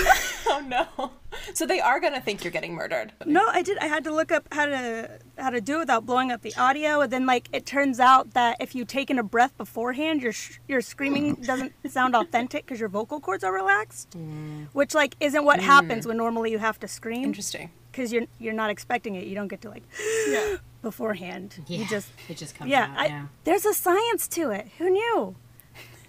Oh 0.47 0.63
no. 0.67 1.13
So 1.55 1.67
they 1.67 1.81
are 1.81 2.01
going 2.01 2.15
to 2.15 2.21
think 2.21 2.43
you're 2.43 2.51
getting 2.51 2.75
murdered. 2.75 3.13
no, 3.27 3.47
I 3.49 3.63
did. 3.63 3.79
I 3.79 3.87
had 3.87 4.03
to 4.05 4.13
look 4.13 4.33
up 4.33 4.49
how 4.53 4.67
to 4.67 5.19
how 5.37 5.51
to 5.51 5.61
do 5.61 5.77
it 5.77 5.81
without 5.81 6.07
blowing 6.07 6.33
up 6.33 6.43
the 6.43 6.55
audio, 6.57 7.03
and 7.03 7.13
then 7.13 7.27
like 7.27 7.49
it 7.53 7.67
turns 7.67 8.01
out 8.01 8.33
that 8.33 8.57
if 8.61 8.75
you 8.75 8.85
take 8.85 9.11
in 9.11 9.19
a 9.19 9.23
breath 9.23 9.57
beforehand, 9.57 10.23
your 10.23 10.33
sh- 10.33 10.59
your 10.67 10.81
screaming 10.81 11.35
doesn't 11.35 11.73
sound 11.89 12.17
authentic 12.17 12.65
because 12.65 12.81
your 12.81 12.89
vocal 12.89 13.21
cords 13.21 13.45
are 13.45 13.53
relaxed, 13.53 14.11
mm. 14.13 14.69
which 14.73 14.95
like 14.95 15.17
isn't 15.21 15.45
what 15.45 15.61
happens 15.61 16.05
mm. 16.05 16.09
when 16.09 16.17
normally 16.17 16.51
you 16.51 16.59
have 16.59 16.79
to 16.81 16.89
scream 16.89 17.25
Interesting. 17.25 17.71
Because 17.99 18.13
you're 18.13 18.27
you're 18.39 18.55
not 18.55 18.71
expecting 18.71 19.17
it. 19.17 19.27
You 19.27 19.35
don't 19.35 19.49
get 19.49 19.61
to 19.63 19.71
like 19.71 19.83
Yeah. 20.29 20.57
beforehand. 20.83 21.61
Yeah, 21.67 21.79
You 21.79 21.87
just 21.87 22.09
it 22.29 22.37
just 22.37 22.55
comes 22.55 22.71
yeah, 22.71 22.85
out. 22.85 22.99
I, 22.99 23.07
yeah. 23.07 23.27
there's 23.45 23.67
a 23.67 23.75
science 23.75 24.29
to 24.29 24.51
it. 24.51 24.69
Who 24.79 24.89
knew? 24.91 25.35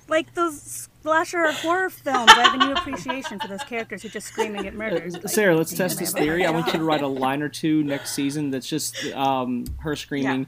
Like 0.08 0.34
those 0.34 0.89
slasher 1.04 1.52
horror 1.52 1.89
films, 1.89 2.32
I 2.36 2.41
have 2.41 2.62
a 2.62 2.65
new 2.65 2.73
appreciation 2.73 3.39
for 3.39 3.47
those 3.47 3.63
characters 3.63 4.02
who 4.02 4.10
just 4.10 4.28
scream 4.28 4.56
and 4.56 4.63
get 4.63 4.73
murdered. 4.73 5.13
Like, 5.13 5.30
Sarah, 5.30 5.56
let's 5.56 5.71
test 5.71 5.99
this 5.99 6.13
they 6.13 6.19
have 6.21 6.28
a 6.28 6.32
theory. 6.32 6.45
I 6.45 6.52
want 6.52 6.65
you 6.67 6.73
to 6.73 6.84
write 6.84 7.04
a 7.04 7.08
line 7.25 7.43
or 7.43 7.49
two 7.49 7.84
next 7.84 8.13
season 8.13 8.49
that's 8.49 8.67
just 8.67 9.06
um, 9.13 9.65
her 9.80 9.95
screaming, 9.95 10.47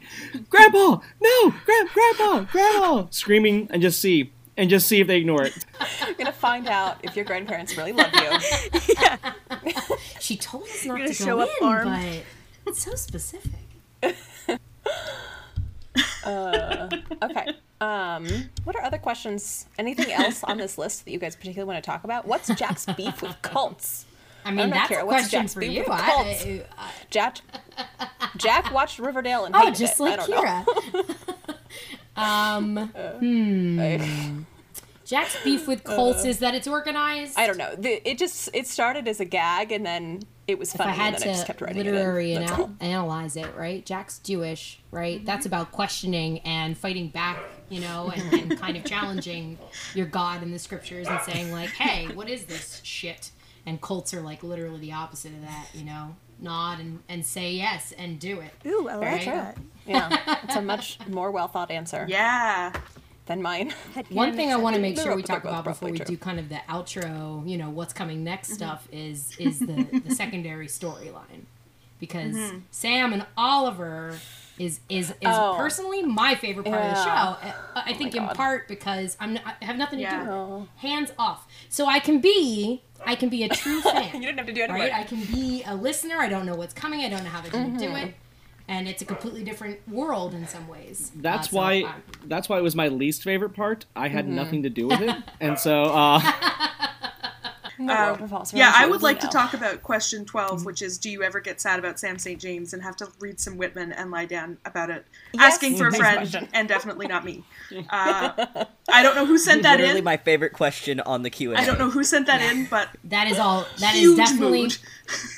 "Grandpa, 0.49 0.99
no, 1.21 1.53
Grand, 1.65 1.89
Grandpa, 1.89 2.39
Grandpa!" 2.51 3.05
screaming, 3.11 3.67
and 3.71 3.81
just 3.83 3.99
see, 3.99 4.31
and 4.61 4.69
just 4.69 4.87
see 4.87 4.99
if 5.01 5.07
they 5.07 5.17
ignore 5.17 5.43
it. 5.43 5.53
You're 6.05 6.13
going 6.13 6.27
to 6.27 6.31
find 6.31 6.67
out 6.67 6.97
if 7.01 7.15
your 7.15 7.25
grandparents 7.25 7.75
really 7.75 7.93
love 7.93 8.13
you. 8.13 8.93
yeah. 9.01 9.17
She 10.19 10.37
told 10.37 10.63
us 10.65 10.85
not 10.85 10.99
gonna 10.99 11.13
show 11.13 11.37
go 11.37 11.39
up 11.41 11.49
in, 11.59 11.67
armed. 11.67 12.23
but 12.63 12.71
it's 12.71 12.83
so 12.85 12.93
specific. 12.95 13.51
Okay. 16.23 17.53
Um, 17.81 18.27
what 18.63 18.75
are 18.75 18.83
other 18.83 18.99
questions? 18.99 19.65
Anything 19.79 20.11
else 20.11 20.43
on 20.43 20.57
this 20.57 20.77
list 20.77 21.05
that 21.05 21.11
you 21.11 21.17
guys 21.17 21.35
particularly 21.35 21.67
want 21.67 21.83
to 21.83 21.89
talk 21.89 22.03
about? 22.03 22.27
What's 22.27 22.47
Jack's 22.53 22.85
beef 22.95 23.21
with 23.23 23.35
cults? 23.41 24.05
I 24.45 24.51
mean, 24.51 24.69
know, 24.69 24.75
that's 24.75 24.89
Kara, 24.89 25.01
a 25.01 25.05
what's 25.05 25.23
question 25.23 25.41
Jack's 25.41 25.53
for 25.55 25.59
beef 25.61 25.71
you. 25.71 25.79
with 25.79 25.89
I, 25.89 26.11
cults? 26.11 26.45
I, 26.45 26.63
I, 26.77 26.91
Jack 27.09 27.37
Jack 28.37 28.71
watched 28.71 28.99
Riverdale 28.99 29.45
and 29.45 29.55
oh, 29.55 29.59
hated 29.59 29.75
just 29.75 29.99
it. 29.99 30.03
like 30.03 30.19
I 30.19 30.27
don't. 30.27 30.65
Kira. 30.65 31.15
um, 32.15 32.77
hmm. 33.19 34.41
Jack's 35.11 35.43
beef 35.43 35.67
with 35.67 35.83
cults 35.97 36.25
is 36.25 36.39
that 36.39 36.55
it's 36.55 36.67
organized. 36.67 37.37
I 37.37 37.45
don't 37.45 37.57
know. 37.57 37.75
The, 37.75 38.01
it 38.09 38.17
just 38.17 38.49
it 38.53 38.65
started 38.65 39.07
as 39.07 39.19
a 39.19 39.25
gag 39.25 39.71
and 39.71 39.85
then 39.85 40.21
it 40.47 40.57
was 40.57 40.73
if 40.73 40.77
funny 40.79 40.91
I 40.91 40.95
had 40.95 41.13
and 41.13 41.21
then 41.23 41.29
I 41.29 41.33
just 41.33 41.45
kept 41.47 41.61
writing 41.61 41.77
literary 41.83 42.33
it 42.33 42.37
in. 42.37 42.41
and 42.43 42.49
That's 42.49 42.69
analyze 42.79 43.35
it, 43.35 43.53
right? 43.55 43.85
Jack's 43.85 44.19
Jewish, 44.19 44.79
right? 44.89 45.17
Mm-hmm. 45.17 45.25
That's 45.25 45.45
about 45.45 45.71
questioning 45.71 46.39
and 46.39 46.77
fighting 46.77 47.09
back, 47.09 47.39
you 47.69 47.81
know, 47.81 48.11
and, 48.15 48.33
and 48.51 48.59
kind 48.59 48.75
of 48.77 48.83
challenging 48.85 49.57
your 49.93 50.05
God 50.07 50.41
in 50.43 50.51
the 50.51 50.59
scriptures 50.59 51.07
and 51.07 51.19
saying 51.21 51.51
like, 51.51 51.69
"Hey, 51.71 52.07
what 52.15 52.29
is 52.29 52.45
this 52.45 52.79
shit?" 52.83 53.31
And 53.65 53.79
cults 53.81 54.13
are 54.13 54.21
like 54.21 54.41
literally 54.43 54.79
the 54.79 54.93
opposite 54.93 55.33
of 55.33 55.41
that, 55.41 55.67
you 55.73 55.83
know. 55.83 56.15
Nod 56.43 56.79
and, 56.79 57.03
and 57.07 57.23
say 57.23 57.51
yes 57.51 57.91
and 57.95 58.19
do 58.19 58.39
it. 58.39 58.51
Ooh, 58.65 58.89
I 58.89 58.95
like 58.95 59.03
Right. 59.03 59.25
that. 59.25 59.57
Yeah, 59.85 60.39
it's 60.43 60.55
a 60.55 60.61
much 60.61 60.97
more 61.07 61.29
well 61.29 61.47
thought 61.47 61.69
answer 61.69 62.07
Yeah. 62.09 62.73
Than 63.27 63.41
mine. 63.41 63.73
One 64.09 64.33
thing 64.35 64.51
I 64.51 64.55
want 64.57 64.75
to 64.75 64.81
make 64.81 64.97
sure 64.99 65.15
we 65.15 65.23
talk 65.23 65.43
about 65.43 65.63
before 65.63 65.89
we 65.89 65.99
roughly 65.99 66.15
do 66.15 66.17
kind 66.17 66.39
of 66.39 66.49
the 66.49 66.59
outro, 66.69 67.47
you 67.47 67.57
know, 67.57 67.69
what's 67.69 67.93
coming 67.93 68.23
next 68.23 68.49
Mm-hmm. 68.49 68.55
stuff 68.55 68.87
is 68.91 69.35
is 69.39 69.59
the 69.59 70.01
the 70.05 70.15
secondary 70.23 70.67
storyline. 70.67 71.45
Because 71.99 72.35
Mm-hmm. 72.35 72.57
Sam 72.71 73.13
and 73.13 73.25
Oliver 73.37 74.17
is 74.57 74.79
is 74.89 75.11
is 75.11 75.15
Oh. 75.23 75.53
personally 75.57 76.01
my 76.03 76.35
favorite 76.35 76.65
part 76.65 76.81
of 76.83 76.89
the 76.95 77.03
show. 77.03 77.09
Uh, 77.09 77.53
I 77.75 77.93
think 77.93 78.15
in 78.15 78.25
God. 78.25 78.35
part 78.35 78.67
because 78.67 79.15
I'm 79.19 79.37
n- 79.37 79.41
I 79.45 79.63
have 79.65 79.77
nothing 79.77 79.99
to 79.99 80.03
Yeah. 80.03 80.23
do. 80.25 80.29
Oh. 80.31 80.67
Hands 80.77 81.11
off. 81.19 81.47
So 81.69 81.85
I 81.85 81.99
can 81.99 82.19
be 82.19 82.81
I 83.05 83.15
can 83.15 83.29
be 83.29 83.43
a 83.43 83.49
true 83.49 83.81
fan. 83.93 84.15
You 84.15 84.21
didn't 84.27 84.37
have 84.39 84.47
to 84.47 84.53
do 84.53 84.61
any 84.63 84.73
right? 84.73 84.91
work. 84.91 84.99
I 84.99 85.03
can 85.03 85.23
be 85.25 85.63
a 85.65 85.75
listener. 85.75 86.17
I 86.17 86.27
don't 86.27 86.45
know 86.45 86.55
what's 86.55 86.73
coming. 86.73 87.01
I 87.01 87.09
don't 87.09 87.23
know 87.23 87.29
how 87.29 87.41
they're 87.41 87.51
going 87.51 87.73
to 87.73 87.79
do 87.79 87.85
Mm-hmm. 87.93 88.07
it. 88.07 88.15
And 88.67 88.87
it's 88.87 89.01
a 89.01 89.05
completely 89.05 89.43
different 89.43 89.79
world 89.89 90.33
in 90.33 90.47
some 90.47 90.67
ways. 90.67 91.11
That's 91.15 91.47
Uh, 91.47 91.51
so 91.51 91.57
why. 91.57 91.71
I'm- 91.81 92.03
That's 92.25 92.47
why 92.47 92.57
it 92.57 92.63
was 92.63 92.75
my 92.75 92.87
least 92.87 93.23
favorite 93.23 93.53
part. 93.53 93.85
I 93.95 94.07
had 94.07 94.25
Mm-hmm. 94.25 94.35
nothing 94.35 94.63
to 94.63 94.69
do 94.69 94.87
with 94.87 95.01
it, 95.01 95.15
and 95.41 95.57
so 95.59 95.83
uh, 95.83 96.21
The 97.77 97.91
Uh, 97.91 98.45
yeah, 98.53 98.71
I 98.75 98.85
would 98.85 99.01
like 99.01 99.19
to 99.21 99.27
talk 99.27 99.55
about 99.55 99.81
question 99.81 100.23
12, 100.23 100.65
which 100.65 100.83
is 100.83 100.99
Do 100.99 101.09
you 101.09 101.23
ever 101.23 101.39
get 101.39 101.59
sad 101.59 101.79
about 101.79 101.99
Sam 101.99 102.19
St. 102.19 102.39
James 102.39 102.73
and 102.73 102.83
have 102.83 102.95
to 102.97 103.07
read 103.19 103.39
some 103.39 103.57
Whitman 103.57 103.91
and 103.91 104.11
lie 104.11 104.25
down 104.25 104.59
about 104.65 104.91
it? 104.91 105.03
Yes. 105.33 105.53
Asking 105.55 105.77
for 105.77 105.87
a 105.87 105.91
friend, 105.91 106.47
and 106.53 106.67
definitely 106.67 107.07
not 107.07 107.25
me. 107.25 107.43
Uh, 107.89 108.65
I 108.87 109.01
don't 109.01 109.15
know 109.15 109.25
who 109.25 109.39
sent 109.39 109.63
that 109.63 109.79
Literally 109.79 109.97
in. 109.99 110.03
my 110.03 110.17
favorite 110.17 110.53
question 110.53 110.99
on 110.99 111.23
the 111.23 111.31
Q&A. 111.31 111.55
I 111.55 111.65
don't 111.65 111.79
know 111.79 111.89
who 111.89 112.03
sent 112.03 112.27
that 112.27 112.39
in, 112.53 112.65
but 112.65 112.89
That 113.05 113.27
is 113.27 113.39
all. 113.39 113.65
That 113.79 113.95
is 113.95 114.01
huge 114.01 114.17
definitely 114.17 114.61
mood. 114.63 114.77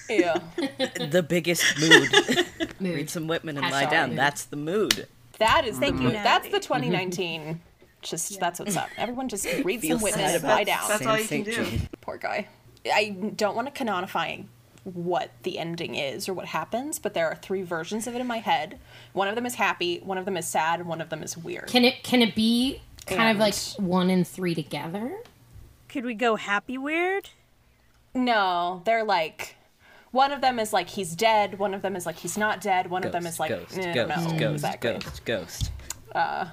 Yeah. 0.09 0.39
The 0.57 1.25
biggest 1.27 1.79
mood. 1.79 2.45
Mood. 2.79 2.95
Read 2.95 3.09
some 3.09 3.27
Whitman 3.27 3.57
and 3.57 3.65
Hashtag 3.65 3.71
lie 3.71 3.85
down. 3.85 4.09
mood. 4.09 4.17
That's 4.17 4.45
the 4.45 4.55
mood. 4.55 5.07
That 5.39 5.65
is 5.65 5.79
Thank 5.79 5.97
the 5.97 6.03
you, 6.03 6.07
mood. 6.09 6.17
That's 6.17 6.47
the 6.47 6.57
mm-hmm. 6.57 6.73
2019. 6.73 7.61
Just 8.01 8.39
that's 8.39 8.59
what's 8.59 8.75
up. 8.75 8.89
Everyone 8.97 9.29
just 9.29 9.45
read 9.63 9.81
Feel 9.81 9.97
some 9.97 10.03
Whitman 10.03 10.35
and 10.35 10.43
lie 10.43 10.63
down. 10.63 10.87
That's 10.87 11.03
Sam 11.03 11.11
all 11.11 11.19
you 11.19 11.27
can 11.27 11.43
do. 11.43 11.65
Poor 12.01 12.17
guy. 12.17 12.47
I 12.85 13.09
don't 13.35 13.55
want 13.55 13.73
to 13.73 13.83
canonify 13.83 14.45
what 14.83 15.31
the 15.43 15.57
ending 15.57 15.95
is 15.95 16.27
or 16.27 16.33
what 16.33 16.47
happens, 16.47 16.99
but 16.99 17.13
there 17.13 17.27
are 17.27 17.35
three 17.35 17.61
versions 17.63 18.05
of 18.07 18.15
it 18.15 18.19
in 18.19 18.27
my 18.27 18.39
head. 18.39 18.77
One 19.13 19.27
of 19.27 19.35
them 19.35 19.45
is 19.45 19.55
happy, 19.55 19.99
one 19.99 20.17
of 20.17 20.25
them 20.25 20.35
is 20.35 20.47
sad, 20.47 20.81
and 20.81 20.89
one 20.89 20.99
of 20.99 21.09
them 21.09 21.23
is 21.23 21.37
weird. 21.37 21.67
Can 21.67 21.85
it 21.85 22.03
can 22.03 22.21
it 22.21 22.35
be 22.35 22.81
kind 23.05 23.31
of 23.31 23.37
like 23.37 23.55
one 23.77 24.09
and 24.09 24.27
three 24.27 24.53
together? 24.53 25.17
Could 25.87 26.05
we 26.05 26.13
go 26.13 26.35
happy 26.35 26.77
weird? 26.77 27.29
No, 28.13 28.81
they're 28.85 29.03
like 29.03 29.55
one 30.13 30.31
of 30.31 30.39
them 30.41 30.59
is 30.59 30.71
like 30.71 30.87
he's 30.89 31.15
dead, 31.15 31.59
one 31.59 31.73
of 31.73 31.81
them 31.81 31.95
is 31.97 32.05
like 32.05 32.15
he's 32.17 32.37
not 32.37 32.61
dead, 32.61 32.89
one 32.89 33.03
of 33.03 33.11
them 33.11 33.25
is 33.25 33.39
like 33.39 33.49
ghost, 33.49 33.77
eh, 33.77 33.91
I 33.91 33.93
ghost, 33.93 34.09
don't 34.09 34.27
know 34.33 34.39
ghost, 34.39 34.53
exactly. 34.63 34.91
ghost, 34.93 35.25
ghost. 35.25 35.71
Uh, 36.15 36.45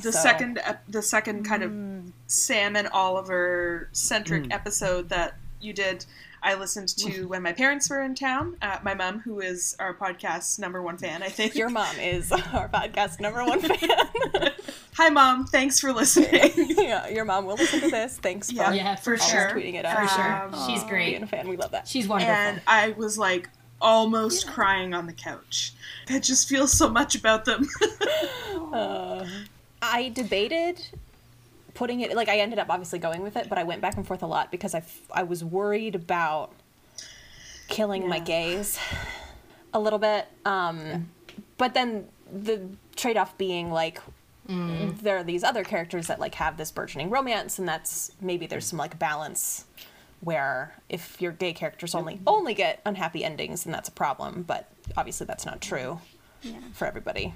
the 0.00 0.12
So- 0.12 0.18
second, 0.18 0.60
the 0.88 1.00
second 1.00 1.44
kind 1.44 1.62
of 1.62 2.12
Sam 2.26 2.74
and 2.76 2.88
Oliver 2.88 3.88
centric 3.92 4.46
Hmm. 4.46 4.52
episode 4.52 5.08
that 5.10 5.34
you 5.60 5.72
did, 5.72 6.04
I 6.42 6.54
listened 6.54 6.88
to 6.98 7.26
when 7.28 7.40
my 7.40 7.52
parents 7.52 7.88
were 7.88 8.02
in 8.02 8.14
town. 8.16 8.56
Uh, 8.60 8.78
my 8.82 8.92
mom, 8.94 9.20
who 9.20 9.40
is 9.40 9.76
our 9.78 9.94
podcast's 9.94 10.58
number 10.58 10.82
one 10.82 10.98
fan, 10.98 11.22
I 11.22 11.28
think. 11.28 11.54
Your 11.54 11.70
mom 11.70 11.96
is 11.98 12.30
our 12.52 12.68
podcast 12.68 13.20
number 13.20 13.44
one 13.44 13.60
fan. 13.60 14.50
Hi, 14.94 15.08
mom. 15.08 15.46
Thanks 15.46 15.80
for 15.80 15.92
listening. 15.92 16.52
yeah, 16.78 17.08
your 17.08 17.24
mom 17.24 17.46
will 17.46 17.56
listen 17.56 17.80
to 17.80 17.90
this. 17.90 18.16
Thanks 18.18 18.50
for 18.50 18.56
Yeah, 18.56 18.72
Yeah, 18.72 18.94
for 18.94 19.16
for 19.16 19.22
sure. 19.24 19.50
tweeting 19.50 19.74
it 19.74 19.84
out. 19.84 20.08
For 20.08 20.14
sure. 20.14 20.42
Um, 20.44 20.68
She's 20.68 20.80
being 20.84 20.88
great. 20.88 21.22
a 21.22 21.26
fan. 21.26 21.48
We 21.48 21.56
love 21.56 21.72
that. 21.72 21.88
She's 21.88 22.06
wonderful. 22.06 22.32
and 22.32 22.60
I 22.66 22.90
was 22.90 23.18
like 23.18 23.48
almost 23.80 24.46
crying 24.46 24.94
on 24.94 25.06
the 25.06 25.12
couch. 25.12 25.72
I 26.08 26.20
just 26.20 26.48
feel 26.48 26.68
so 26.68 26.88
much 26.88 27.16
about 27.16 27.44
them. 27.44 27.68
I 29.82 30.10
debated 30.14 30.80
putting 31.74 32.00
it 32.00 32.14
like 32.14 32.28
I 32.28 32.38
ended 32.38 32.60
up 32.60 32.68
obviously 32.70 33.00
going 33.00 33.22
with 33.22 33.36
it, 33.36 33.48
but 33.48 33.58
I 33.58 33.64
went 33.64 33.80
back 33.82 33.96
and 33.96 34.06
forth 34.06 34.22
a 34.22 34.26
lot 34.28 34.52
because 34.52 34.74
I, 34.74 34.78
f- 34.78 35.00
I 35.12 35.24
was 35.24 35.42
worried 35.42 35.96
about 35.96 36.52
killing 37.68 38.08
my 38.08 38.18
Yeah. 38.18 38.24
gays 38.24 38.78
a 39.72 39.80
little 39.80 39.98
bit. 39.98 40.26
Um, 40.44 41.08
but 41.58 41.74
then 41.74 42.06
the 42.32 42.62
trade 42.94 43.16
off 43.16 43.36
being 43.36 43.72
like 43.72 44.00
there 44.46 45.16
are 45.16 45.24
these 45.24 45.42
other 45.44 45.64
characters 45.64 46.06
that 46.08 46.20
like 46.20 46.34
have 46.36 46.56
this 46.56 46.70
burgeoning 46.70 47.10
romance, 47.10 47.58
and 47.58 47.66
that's 47.66 48.12
maybe 48.20 48.46
there's 48.46 48.66
some 48.66 48.78
like 48.78 48.98
balance 48.98 49.64
where 50.20 50.74
if 50.88 51.20
your 51.20 51.32
gay 51.32 51.52
characters 51.52 51.94
only 51.94 52.20
only 52.26 52.54
get 52.54 52.80
unhappy 52.86 53.24
endings, 53.24 53.64
then 53.64 53.72
that's 53.72 53.88
a 53.88 53.92
problem. 53.92 54.42
But 54.46 54.68
obviously 54.96 55.26
that's 55.26 55.44
not 55.46 55.60
true 55.60 56.00
for 56.72 56.86
everybody. 56.86 57.34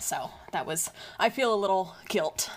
So 0.00 0.30
that 0.52 0.66
was, 0.66 0.90
I 1.18 1.30
feel 1.30 1.54
a 1.54 1.56
little 1.56 1.94
guilt 2.08 2.50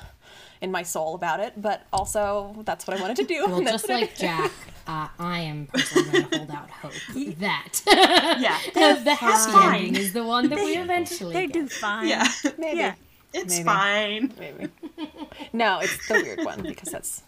in 0.59 0.71
my 0.71 0.81
soul 0.83 1.13
about 1.13 1.39
it, 1.39 1.53
but 1.55 1.85
also 1.93 2.55
that's 2.65 2.87
what 2.87 2.97
I 2.97 3.01
wanted 3.01 3.17
to 3.17 3.25
do. 3.25 3.45
well, 3.47 3.61
that's 3.61 3.83
just 3.83 3.89
like. 3.89 4.15
Jack, 4.17 4.51
uh, 4.87 5.07
I 5.19 5.41
am 5.41 5.67
personally 5.67 6.11
going 6.21 6.29
to 6.29 6.37
hold 6.37 6.51
out 6.51 6.69
hope 6.69 6.93
that 7.39 7.81
yeah. 7.85 8.57
the 9.03 9.15
happy 9.15 9.51
fine. 9.51 9.85
ending 9.85 9.95
is 10.01 10.13
the 10.13 10.23
one 10.23 10.49
that 10.49 10.57
we 10.57 10.77
eventually 10.77 11.33
They 11.33 11.47
get. 11.47 11.53
do 11.53 11.67
fine. 11.67 12.07
Yeah. 12.07 12.27
Maybe. 12.57 12.79
Yeah. 12.79 12.95
It's 13.33 13.55
Maybe. 13.55 13.63
fine. 13.65 14.33
Maybe. 14.39 14.69
No, 15.53 15.79
it's 15.79 16.07
the 16.07 16.15
weird 16.15 16.43
one 16.45 16.61
because 16.63 16.89
that's 16.91 17.23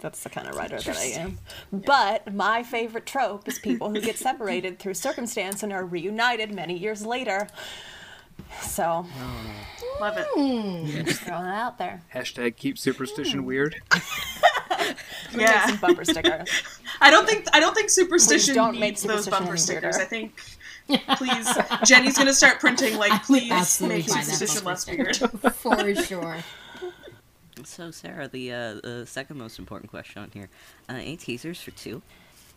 that's 0.00 0.22
the 0.22 0.28
kind 0.30 0.48
of 0.48 0.56
writer 0.56 0.78
that 0.80 0.96
I 0.96 1.04
am. 1.04 1.38
But 1.72 2.32
my 2.34 2.62
favorite 2.62 3.06
trope 3.06 3.46
is 3.48 3.58
people 3.58 3.88
who 3.90 4.00
get 4.00 4.18
separated 4.18 4.78
through 4.78 4.94
circumstance 4.94 5.62
and 5.62 5.72
are 5.72 5.84
reunited 5.84 6.52
many 6.52 6.76
years 6.76 7.06
later. 7.06 7.48
So 8.60 9.06
Love 10.00 10.16
it. 10.18 11.04
just 11.06 11.22
throwing 11.22 11.46
it 11.46 11.54
out 11.54 11.78
there. 11.78 12.02
Hashtag 12.14 12.56
keep 12.56 12.78
superstition 12.78 13.40
hmm. 13.40 13.46
weird. 13.46 13.82
Make 15.32 15.40
Yeah. 15.40 15.66
some 15.68 15.76
bumper 15.76 16.04
stickers. 16.04 16.48
I 17.00 17.10
don't 17.10 17.26
think 17.28 17.46
I 17.52 17.60
don't 17.60 17.74
think 17.74 17.88
superstition 17.88 18.54
Please 18.54 18.56
don't 18.56 18.74
make 18.74 18.90
needs 18.92 19.02
those 19.02 19.28
bumper 19.28 19.56
stickers. 19.56 19.96
weirder. 19.96 20.00
I 20.00 20.04
think 20.04 20.40
please 20.88 21.48
Jenny's 21.84 22.16
gonna 22.18 22.34
start 22.34 22.60
printing 22.60 22.96
like 22.96 23.22
please 23.24 23.50
absolutely 23.50 23.98
make 23.98 24.08
buy 24.08 24.14
that 24.14 24.24
superstition 24.24 24.64
less 24.64 24.86
weird. 24.86 25.16
For 25.54 25.94
sure. 26.04 26.38
So, 27.64 27.90
Sarah, 27.90 28.28
the 28.28 28.52
uh, 28.52 28.74
the 28.82 29.04
second 29.06 29.38
most 29.38 29.58
important 29.58 29.90
question 29.90 30.22
on 30.22 30.30
here: 30.32 30.48
uh, 30.88 30.94
any 30.94 31.16
teasers 31.16 31.60
for 31.60 31.70
two? 31.72 32.02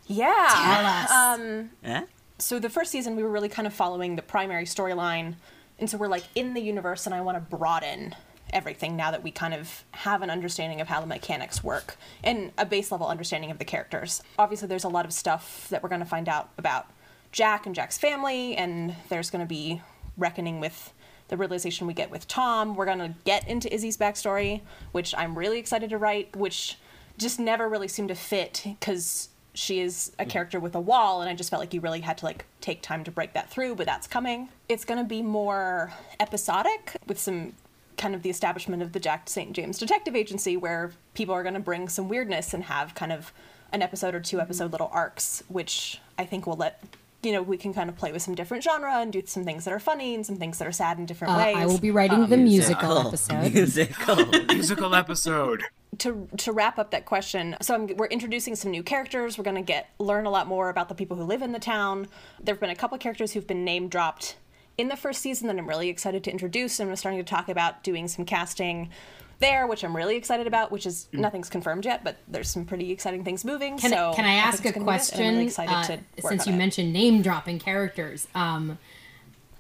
Yeah. 0.08 0.48
Tell 0.50 0.86
us. 0.86 1.12
Um 1.12 1.70
Eh? 1.84 2.06
so 2.38 2.60
the 2.60 2.70
first 2.70 2.92
season 2.92 3.16
we 3.16 3.24
were 3.24 3.30
really 3.30 3.50
kind 3.50 3.66
of 3.66 3.74
following 3.74 4.16
the 4.16 4.22
primary 4.22 4.66
storyline 4.66 5.36
and 5.80 5.90
so 5.90 5.98
we're 5.98 6.08
like 6.08 6.26
in 6.36 6.54
the 6.54 6.60
universe 6.62 7.06
and 7.06 7.16
i 7.16 7.22
want 7.22 7.38
to 7.38 7.56
broaden 7.58 8.14
everything 8.52 8.96
now 8.96 9.10
that 9.10 9.24
we 9.24 9.32
kind 9.32 9.54
of 9.54 9.84
have 9.92 10.22
an 10.22 10.30
understanding 10.30 10.82
of 10.82 10.88
how 10.88 11.00
the 11.00 11.08
mechanics 11.08 11.64
work 11.64 11.96
and 12.24 12.52
a 12.58 12.66
base 12.66 12.92
level 12.92 13.08
understanding 13.08 13.52
of 13.52 13.58
the 13.58 13.66
characters 13.66 14.22
obviously 14.38 14.68
there's 14.68 14.84
a 14.84 14.90
lot 14.90 15.06
of 15.06 15.14
stuff 15.14 15.68
that 15.70 15.82
we're 15.82 15.90
going 15.90 16.00
to 16.02 16.06
find 16.06 16.28
out 16.28 16.50
about 16.58 16.88
jack 17.36 17.66
and 17.66 17.76
jack's 17.76 17.98
family 17.98 18.56
and 18.56 18.96
there's 19.10 19.30
going 19.30 19.42
to 19.42 19.46
be 19.46 19.82
reckoning 20.16 20.62
with 20.62 20.94
the 21.28 21.36
realization 21.36 21.86
we 21.86 21.94
get 21.94 22.10
with 22.10 22.26
tom. 22.30 22.76
We're 22.76 22.86
going 22.86 23.00
to 23.00 23.14
get 23.26 23.46
into 23.46 23.72
izzy's 23.74 23.98
backstory 23.98 24.62
which 24.94 25.14
i'm 25.18 25.38
really 25.38 25.60
excited 25.60 25.90
to 25.90 25.98
write 25.98 26.34
which 26.34 26.78
just 27.18 27.38
never 27.38 27.68
really 27.68 27.90
seemed 27.90 28.08
to 28.08 28.16
fit 28.16 28.62
because 28.64 29.28
she 29.54 29.82
is 29.82 30.14
a 30.18 30.24
mm. 30.24 30.30
character 30.30 30.62
with 30.62 30.76
a 30.76 30.80
wall 30.80 31.20
and 31.20 31.30
i 31.30 31.34
just 31.34 31.50
felt 31.50 31.60
like 31.60 31.74
you 31.74 31.82
really 31.82 32.00
had 32.00 32.18
to 32.20 32.24
like 32.24 32.46
take 32.62 32.82
time 32.82 33.04
to 33.04 33.12
break 33.12 33.34
that 33.34 33.50
through 33.50 33.76
but 33.76 33.86
that's 33.86 34.08
coming. 34.08 34.48
It's 34.70 34.86
going 34.86 35.00
to 35.00 35.08
be 35.08 35.22
more 35.22 35.92
episodic 36.22 36.96
with 37.06 37.20
some 37.20 37.52
kind 37.98 38.16
of 38.16 38.24
the 38.24 38.30
establishment 38.30 38.82
of 38.82 38.94
the 38.94 39.00
jack 39.00 39.28
st 39.28 39.52
james 39.52 39.78
detective 39.78 40.16
agency 40.16 40.56
where 40.56 40.94
people 41.14 41.36
are 41.36 41.44
going 41.44 41.54
to 41.54 41.60
bring 41.60 41.90
some 41.90 42.08
weirdness 42.08 42.54
and 42.54 42.64
have 42.64 42.96
kind 42.96 43.12
of 43.12 43.34
an 43.74 43.82
episode 43.82 44.16
or 44.16 44.22
two 44.22 44.38
mm-hmm. 44.38 44.44
episode 44.44 44.72
little 44.72 44.90
arcs 44.94 45.44
which 45.50 46.00
i 46.18 46.24
think 46.24 46.48
will 46.48 46.56
let 46.56 46.82
you 47.26 47.32
know 47.32 47.42
we 47.42 47.58
can 47.58 47.74
kind 47.74 47.90
of 47.90 47.98
play 47.98 48.12
with 48.12 48.22
some 48.22 48.36
different 48.36 48.64
genre 48.64 49.00
and 49.02 49.12
do 49.12 49.22
some 49.26 49.44
things 49.44 49.66
that 49.66 49.74
are 49.74 49.80
funny 49.80 50.16
and 50.16 50.26
some 50.26 50.38
things 50.38 50.58
that 50.60 50.68
are 50.68 50.72
sad 50.72 51.00
in 51.00 51.06
different 51.06 51.34
Uh, 51.34 51.38
ways 51.38 51.56
I 51.58 51.66
will 51.66 51.80
be 51.80 51.92
writing 51.92 52.28
the 52.28 52.38
musical 52.38 53.08
episode. 53.08 53.54
Musical. 53.54 54.26
Musical 54.48 54.96
episode. 54.96 55.64
to 56.00 56.28
to 56.38 56.52
wrap 56.52 56.78
up 56.78 56.92
that 56.92 57.06
question, 57.06 57.56
so 57.62 57.74
I'm, 57.74 57.88
we're 57.98 58.08
introducing 58.08 58.56
some 58.56 58.72
new 58.72 58.84
characters. 58.84 59.38
We're 59.38 59.44
going 59.44 59.56
to 59.58 59.62
get 59.62 59.90
learn 60.00 60.26
a 60.26 60.30
lot 60.30 60.48
more 60.48 60.70
about 60.70 60.88
the 60.90 60.96
people 60.96 61.18
who 61.18 61.24
live 61.24 61.42
in 61.42 61.52
the 61.52 61.60
town. 61.60 62.08
There've 62.42 62.60
been 62.60 62.70
a 62.70 62.76
couple 62.76 62.98
characters 62.98 63.34
who've 63.34 63.48
been 63.48 63.66
name 63.66 63.88
dropped 63.90 64.36
in 64.78 64.90
the 64.90 64.98
first 64.98 65.22
season 65.22 65.48
that 65.48 65.58
I'm 65.58 65.68
really 65.68 65.90
excited 65.90 66.24
to 66.26 66.32
introduce. 66.32 66.80
And 66.80 66.90
I'm 66.90 66.96
starting 66.96 67.20
to 67.20 67.30
talk 67.30 67.48
about 67.50 67.82
doing 67.84 68.08
some 68.08 68.26
casting 68.26 68.90
there, 69.40 69.68
which 69.68 69.84
I'm 69.84 69.96
really 69.96 70.16
excited 70.16 70.48
about. 70.48 70.72
Which 70.72 70.86
is 70.86 71.08
nothing's 71.12 71.50
confirmed 71.50 71.86
yet, 71.86 72.04
but 72.04 72.18
there's 72.28 72.50
some 72.50 72.66
pretty 72.66 72.92
exciting 72.92 73.24
things 73.24 73.44
moving. 73.46 73.78
Can, 73.78 73.92
so 73.92 74.14
can 74.16 74.26
I 74.26 74.36
ask 74.36 74.60
it's 74.60 74.60
a 74.60 74.64
gonna 74.64 74.74
be 74.74 74.74
good, 74.74 74.82
and 74.82 74.90
I'm 74.90 74.96
question? 74.98 75.34
really 75.34 75.46
excited 75.46 76.00
uh, 76.24 76.28
since 76.30 76.48
you 76.48 76.54
it. 76.54 76.58
mentioned 76.58 76.94
name 76.94 77.22
dropping 77.22 77.60
characters, 77.60 78.28
um, 78.36 78.78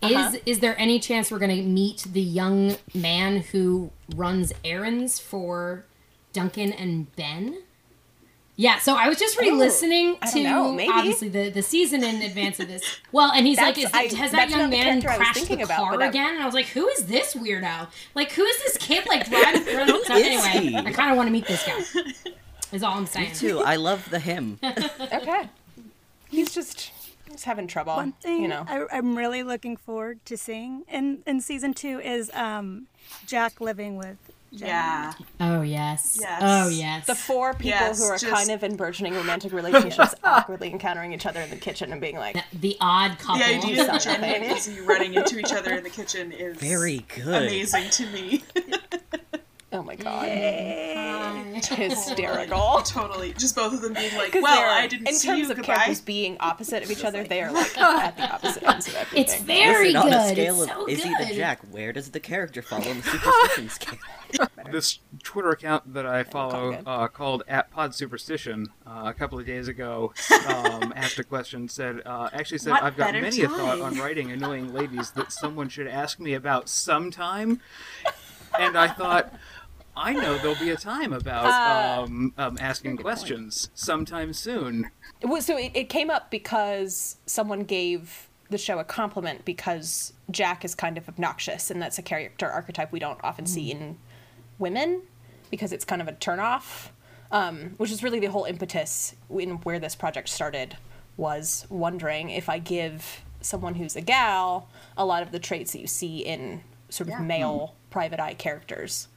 Uh-huh. 0.01 0.31
is 0.35 0.41
is 0.45 0.59
there 0.59 0.75
any 0.79 0.99
chance 0.99 1.31
we're 1.31 1.39
going 1.39 1.55
to 1.55 1.63
meet 1.63 2.05
the 2.11 2.21
young 2.21 2.75
man 2.93 3.37
who 3.51 3.91
runs 4.15 4.53
errands 4.63 5.19
for 5.19 5.85
Duncan 6.33 6.71
and 6.73 7.13
Ben? 7.15 7.57
Yeah, 8.57 8.79
so 8.79 8.95
I 8.95 9.09
was 9.09 9.19
just 9.19 9.37
re-listening 9.37 10.17
Oh, 10.23 10.31
to 10.31 10.43
know, 10.43 10.71
maybe. 10.71 10.89
obviously 10.93 11.27
the, 11.27 11.49
the 11.49 11.61
season 11.61 12.03
in 12.05 12.21
advance 12.21 12.59
of 12.61 12.69
this. 12.69 12.83
Well, 13.11 13.31
and 13.33 13.45
he's 13.45 13.57
like, 13.57 13.75
That's- 13.75 14.13
is, 14.13 14.13
I- 14.13 14.21
has 14.21 14.31
that 14.31 14.49
young 14.49 14.69
man 14.69 15.01
character 15.01 15.07
crashed 15.17 15.33
the 15.41 15.45
thinking 15.45 15.61
about, 15.65 15.77
car 15.79 16.01
I- 16.01 16.05
again? 16.07 16.35
And 16.35 16.41
I 16.41 16.45
was 16.45 16.53
like, 16.55 16.67
who 16.67 16.87
is 16.87 17.05
this 17.07 17.33
weirdo? 17.33 17.87
Like, 18.13 18.31
who 18.31 18.43
is 18.43 18.57
this 18.63 18.77
kid 18.77 19.05
like 19.07 19.29
driving 19.29 19.61
through 19.65 19.85
the 19.85 20.03
so 20.05 20.13
Anyway, 20.13 20.67
he? 20.69 20.75
I 20.77 20.91
kind 20.93 21.11
of 21.11 21.17
want 21.17 21.27
to 21.27 21.31
meet 21.31 21.47
this 21.47 21.65
guy. 21.65 22.31
Is 22.71 22.81
all 22.81 22.97
I'm 22.97 23.05
saying. 23.05 23.33
Too. 23.33 23.59
I 23.59 23.75
love 23.75 24.09
the 24.09 24.19
him. 24.19 24.59
Okay, 24.63 25.49
he's 26.29 26.53
just 26.53 26.91
he's 27.29 27.43
having 27.43 27.67
trouble. 27.67 27.95
One 27.95 28.13
thing 28.13 28.41
you 28.41 28.47
know. 28.47 28.65
I, 28.67 28.85
I'm 28.91 29.17
really 29.17 29.43
looking 29.43 29.75
forward 29.77 30.25
to 30.25 30.37
seeing 30.37 30.83
in, 30.89 31.19
in 31.27 31.41
season 31.41 31.73
two 31.73 31.99
is 31.99 32.31
um, 32.33 32.87
Jack 33.27 33.59
living 33.61 33.97
with 33.97 34.17
Jenny. 34.55 34.69
Yeah. 34.71 35.13
Oh 35.39 35.61
yes. 35.61 36.17
Yes. 36.19 36.39
Oh 36.43 36.69
yes. 36.69 37.05
the 37.07 37.15
four 37.15 37.53
people 37.53 37.69
Yes, 37.69 37.99
who 37.99 38.05
are 38.05 38.17
just- 38.17 38.31
kind 38.33 38.49
of 38.51 38.63
in 38.63 38.75
burgeoning 38.75 39.13
romantic 39.13 39.51
relationships 39.53 40.15
awkwardly 40.23 40.71
encountering 40.71 41.13
each 41.13 41.25
other 41.25 41.41
in 41.41 41.49
the 41.49 41.55
kitchen 41.55 41.91
and 41.91 42.01
being 42.01 42.15
like, 42.17 42.37
the 42.53 42.77
odd 42.81 43.17
couple. 43.19 43.37
The 43.39 43.45
idea 43.45 43.81
of 43.93 44.01
Sorry. 44.01 44.17
Jenny 44.17 44.35
and 44.35 44.43
Izzy 44.57 44.81
running 44.81 45.13
into 45.13 45.37
each 45.39 45.51
other 45.53 45.73
in 45.73 45.83
the 45.83 45.89
kitchen 45.89 46.31
is 46.31 46.57
Very 46.57 47.05
good. 47.15 47.43
amazing 47.43 47.89
to 47.91 48.05
me. 48.07 48.43
Oh 49.73 49.83
my 49.83 49.95
god. 49.95 50.25
Hi. 50.25 51.59
Hysterical. 51.75 52.81
Totally. 52.83 53.33
Just 53.33 53.55
both 53.57 53.73
of 53.73 53.81
them 53.81 53.93
being 53.93 54.15
like, 54.15 54.33
well, 54.33 54.69
I 54.69 54.87
didn't 54.87 55.07
in 55.09 55.15
see 55.15 55.27
terms 55.27 55.39
you. 55.39 55.49
of 55.51 55.57
Goodbye. 55.57 55.73
characters 55.73 55.99
being 56.01 56.37
opposite 56.39 56.83
of 56.83 56.91
each 56.91 57.03
other, 57.03 57.23
they 57.25 57.41
are 57.41 57.51
like 57.53 57.77
at 57.77 58.15
the 58.15 58.23
opposite 58.33 58.63
ends 58.63 58.64
of 58.95 59.01
everything. 59.01 59.23
It's 59.23 59.41
very 59.41 59.91
Listen, 59.93 60.09
good. 60.09 60.13
on 60.13 60.25
a 60.25 60.29
scale 60.29 60.61
it's 60.61 60.71
of 60.71 60.77
so 60.77 60.89
Izzy 60.89 61.09
good. 61.19 61.27
the 61.29 61.35
Jack, 61.35 61.59
where 61.71 61.93
does 61.93 62.11
the 62.11 62.19
character 62.19 62.61
fall 62.61 62.87
on 62.87 62.97
the 62.97 63.03
superstition 63.11 63.69
scale? 63.69 63.99
This 64.71 64.99
Twitter 65.21 65.51
account 65.51 65.93
that 65.93 66.07
I 66.07 66.23
follow 66.23 66.71
good. 66.71 66.83
uh, 66.87 67.07
called 67.07 67.43
at 67.47 67.69
Pod 67.71 67.93
Superstition 67.93 68.67
uh, 68.85 69.03
a 69.05 69.13
couple 69.13 69.39
of 69.39 69.45
days 69.45 69.67
ago 69.67 70.11
um, 70.47 70.91
asked 70.95 71.19
a 71.19 71.23
question. 71.23 71.69
Said 71.69 72.01
uh, 72.05 72.29
actually 72.33 72.57
said 72.57 72.71
What 72.71 72.83
I've 72.83 72.97
got 72.97 73.09
better 73.13 73.21
many 73.21 73.41
a 73.43 73.47
thought 73.47 73.79
on 73.79 73.97
writing 73.99 74.31
annoying 74.31 74.73
ladies 74.73 75.11
that 75.11 75.31
someone 75.31 75.69
should 75.69 75.87
ask 75.87 76.19
me 76.19 76.33
about 76.33 76.67
sometime, 76.67 77.61
and 78.59 78.75
I 78.77 78.87
thought. 78.87 79.33
I 79.97 80.11
know 80.11 80.37
there'll 80.39 80.55
be 80.59 80.71
a 80.71 80.75
time 80.75 81.13
about 81.13 81.45
Uh, 81.45 82.01
um, 82.03 82.33
um, 82.37 82.57
asking 82.59 82.97
questions 82.97 83.69
sometime 83.75 84.33
soon. 84.33 84.91
It 85.21 85.27
was- 85.27 85.45
so 85.45 85.57
it, 85.57 85.71
it 85.73 85.87
came 85.87 86.09
up 86.09 86.29
because 86.29 87.15
someone 87.25 87.61
gave 87.63 88.27
the 88.49 88.57
show 88.57 88.79
a 88.79 88.83
compliment 88.83 89.45
because 89.45 90.13
Jack 90.29 90.63
is 90.63 90.75
kind 90.75 90.97
of 90.97 91.07
obnoxious, 91.07 91.71
and 91.71 91.81
that's 91.81 91.97
a 91.97 92.01
character 92.01 92.49
archetype 92.49 92.91
we 92.91 92.99
don't 92.99 93.19
often 93.23 93.45
see 93.45 93.71
in 93.71 93.97
women 94.59 95.01
because 95.49 95.71
it's 95.71 95.85
kind 95.85 96.01
of 96.01 96.07
a 96.07 96.13
turnoff. 96.13 96.89
Um, 97.31 97.71
which 97.77 97.91
is 97.91 98.03
really 98.03 98.19
the 98.19 98.27
whole 98.27 98.45
impetus 98.45 99.15
in 99.31 99.55
where 99.63 99.79
this 99.79 99.95
project 99.95 100.29
started 100.29 100.77
was 101.17 101.65
wondering 101.69 102.29
if 102.29 102.47
I 102.49 102.59
give 102.59 103.23
someone 103.41 103.75
who's 103.75 103.95
a 103.95 104.01
gal 104.01 104.69
a 104.95 105.05
lot 105.05 105.23
of 105.23 105.31
the 105.31 105.39
traits 105.39 105.71
that 105.73 105.79
you 105.79 105.87
see 105.87 106.19
in 106.19 106.61
sort 106.89 107.09
of 107.09 107.19
male 107.21 107.75
private 107.89 108.19
eye 108.19 108.35
characters. 108.35 109.07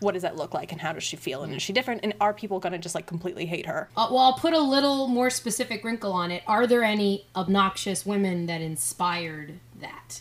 What 0.00 0.12
does 0.12 0.22
that 0.22 0.36
look 0.36 0.54
like, 0.54 0.70
and 0.70 0.80
how 0.80 0.92
does 0.92 1.02
she 1.02 1.16
feel, 1.16 1.42
and 1.42 1.54
is 1.54 1.62
she 1.62 1.72
different? 1.72 2.00
And 2.04 2.14
are 2.20 2.32
people 2.32 2.60
going 2.60 2.72
to 2.72 2.78
just 2.78 2.94
like 2.94 3.06
completely 3.06 3.46
hate 3.46 3.66
her? 3.66 3.88
Uh, 3.96 4.08
well, 4.10 4.20
I'll 4.20 4.32
put 4.34 4.54
a 4.54 4.60
little 4.60 5.08
more 5.08 5.28
specific 5.28 5.82
wrinkle 5.84 6.12
on 6.12 6.30
it. 6.30 6.42
Are 6.46 6.66
there 6.66 6.84
any 6.84 7.26
obnoxious 7.34 8.06
women 8.06 8.46
that 8.46 8.60
inspired 8.60 9.54
that 9.80 10.20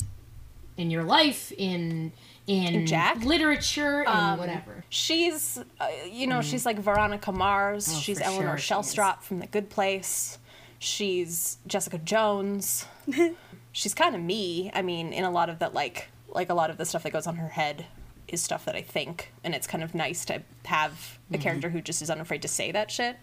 in 0.78 0.90
your 0.90 1.04
life, 1.04 1.52
in 1.58 2.12
in, 2.48 2.88
Jack? 2.88 3.24
literature, 3.24 4.04
and 4.08 4.40
whatever? 4.40 4.84
She's, 4.90 5.60
uh, 5.80 5.88
you 6.10 6.28
know, 6.28 6.42
she's 6.42 6.66
like 6.66 6.80
Veronica 6.80 7.32
Mars. 7.32 7.88
Oh, 7.92 8.00
she's 8.00 8.22
Eleanor 8.22 8.58
sure 8.58 8.58
she. 8.58 8.74
Shellstrop 8.74 9.22
from 9.22 9.40
The 9.40 9.48
Good 9.48 9.70
Place. 9.70 10.40
She's 10.80 11.58
Jessica 11.68 11.98
Jones. 11.98 12.86
she's 13.72 13.94
kind 13.94 14.16
of 14.16 14.22
me. 14.22 14.72
I 14.74 14.82
mean, 14.82 15.14
in 15.14 15.24
a 15.24 15.32
lot 15.32 15.50
of 15.50 15.60
that, 15.60 15.74
like, 15.74 16.10
like 16.30 16.50
a 16.50 16.54
lot 16.54 16.70
of 16.70 16.78
the 16.78 16.86
stuff 16.86 17.04
that 17.04 17.12
goes 17.12 17.28
on 17.28 17.36
her 17.36 17.50
head 17.50 17.86
is 18.28 18.42
stuff 18.42 18.66
that 18.66 18.76
I 18.76 18.82
think, 18.82 19.32
and 19.44 19.54
it's 19.56 19.68
kind 19.68 19.84
of 19.84 19.96
nice 19.96 20.26
to 20.26 20.42
have 20.66 21.18
a 21.32 21.38
character 21.38 21.70
who 21.70 21.82
just 21.82 22.02
is 22.02 22.10
unafraid 22.10 22.42
to 22.44 22.48
say 22.48 22.72
that 22.72 22.92
shit, 22.92 23.18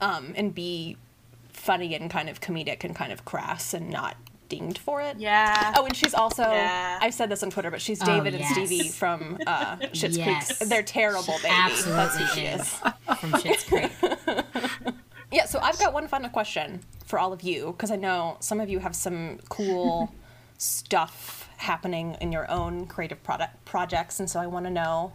um, 0.00 0.32
and 0.36 0.54
be 0.54 0.96
funny 1.52 1.94
and 1.94 2.10
kind 2.10 2.28
of 2.28 2.40
comedic 2.40 2.84
and 2.84 2.94
kind 2.94 3.12
of 3.12 3.24
crass 3.24 3.74
and 3.74 3.90
not 3.90 4.16
dinged 4.48 4.78
for 4.78 5.00
it. 5.02 5.16
Yeah. 5.18 5.74
Oh, 5.76 5.84
and 5.84 5.94
she's 5.94 6.14
also 6.14 6.42
Yeah. 6.42 6.98
I've 7.02 7.12
said 7.14 7.28
this 7.28 7.42
on 7.42 7.50
Twitter, 7.50 7.70
but 7.70 7.82
she's 7.82 8.00
Oh, 8.02 8.06
David 8.06 8.34
yes. 8.34 8.56
and 8.56 8.66
Stevie 8.66 8.88
from 8.88 9.38
uh, 9.46 9.76
Schitt's 9.92 10.16
Yes. 10.16 10.56
Creek. 10.58 10.70
They're 10.70 10.82
terrible, 10.82 11.34
baby. 11.42 11.48
Absolutely 11.50 11.92
That's 11.96 12.16
who 12.16 12.26
she 12.34 12.46
is. 12.46 12.60
is. 12.60 12.74
From 13.18 13.32
Schitt's 13.32 13.64
Creek. 13.64 14.94
Yeah, 15.30 15.44
so 15.44 15.58
I've 15.60 15.78
got 15.78 15.92
one 15.92 16.08
final 16.08 16.30
question 16.30 16.80
for 17.04 17.18
all 17.18 17.34
of 17.34 17.42
you 17.42 17.66
because 17.66 17.90
I 17.90 17.96
know 17.96 18.38
some 18.40 18.60
of 18.60 18.70
you 18.70 18.78
have 18.78 18.96
some 18.96 19.38
cool 19.50 20.10
stuff 20.56 21.47
happening 21.58 22.16
in 22.20 22.32
your 22.32 22.50
own 22.50 22.86
creative 22.86 23.22
product 23.22 23.64
projects, 23.64 24.18
and 24.20 24.28
so 24.30 24.40
I 24.40 24.46
want 24.46 24.66
to 24.66 24.70
know 24.70 25.12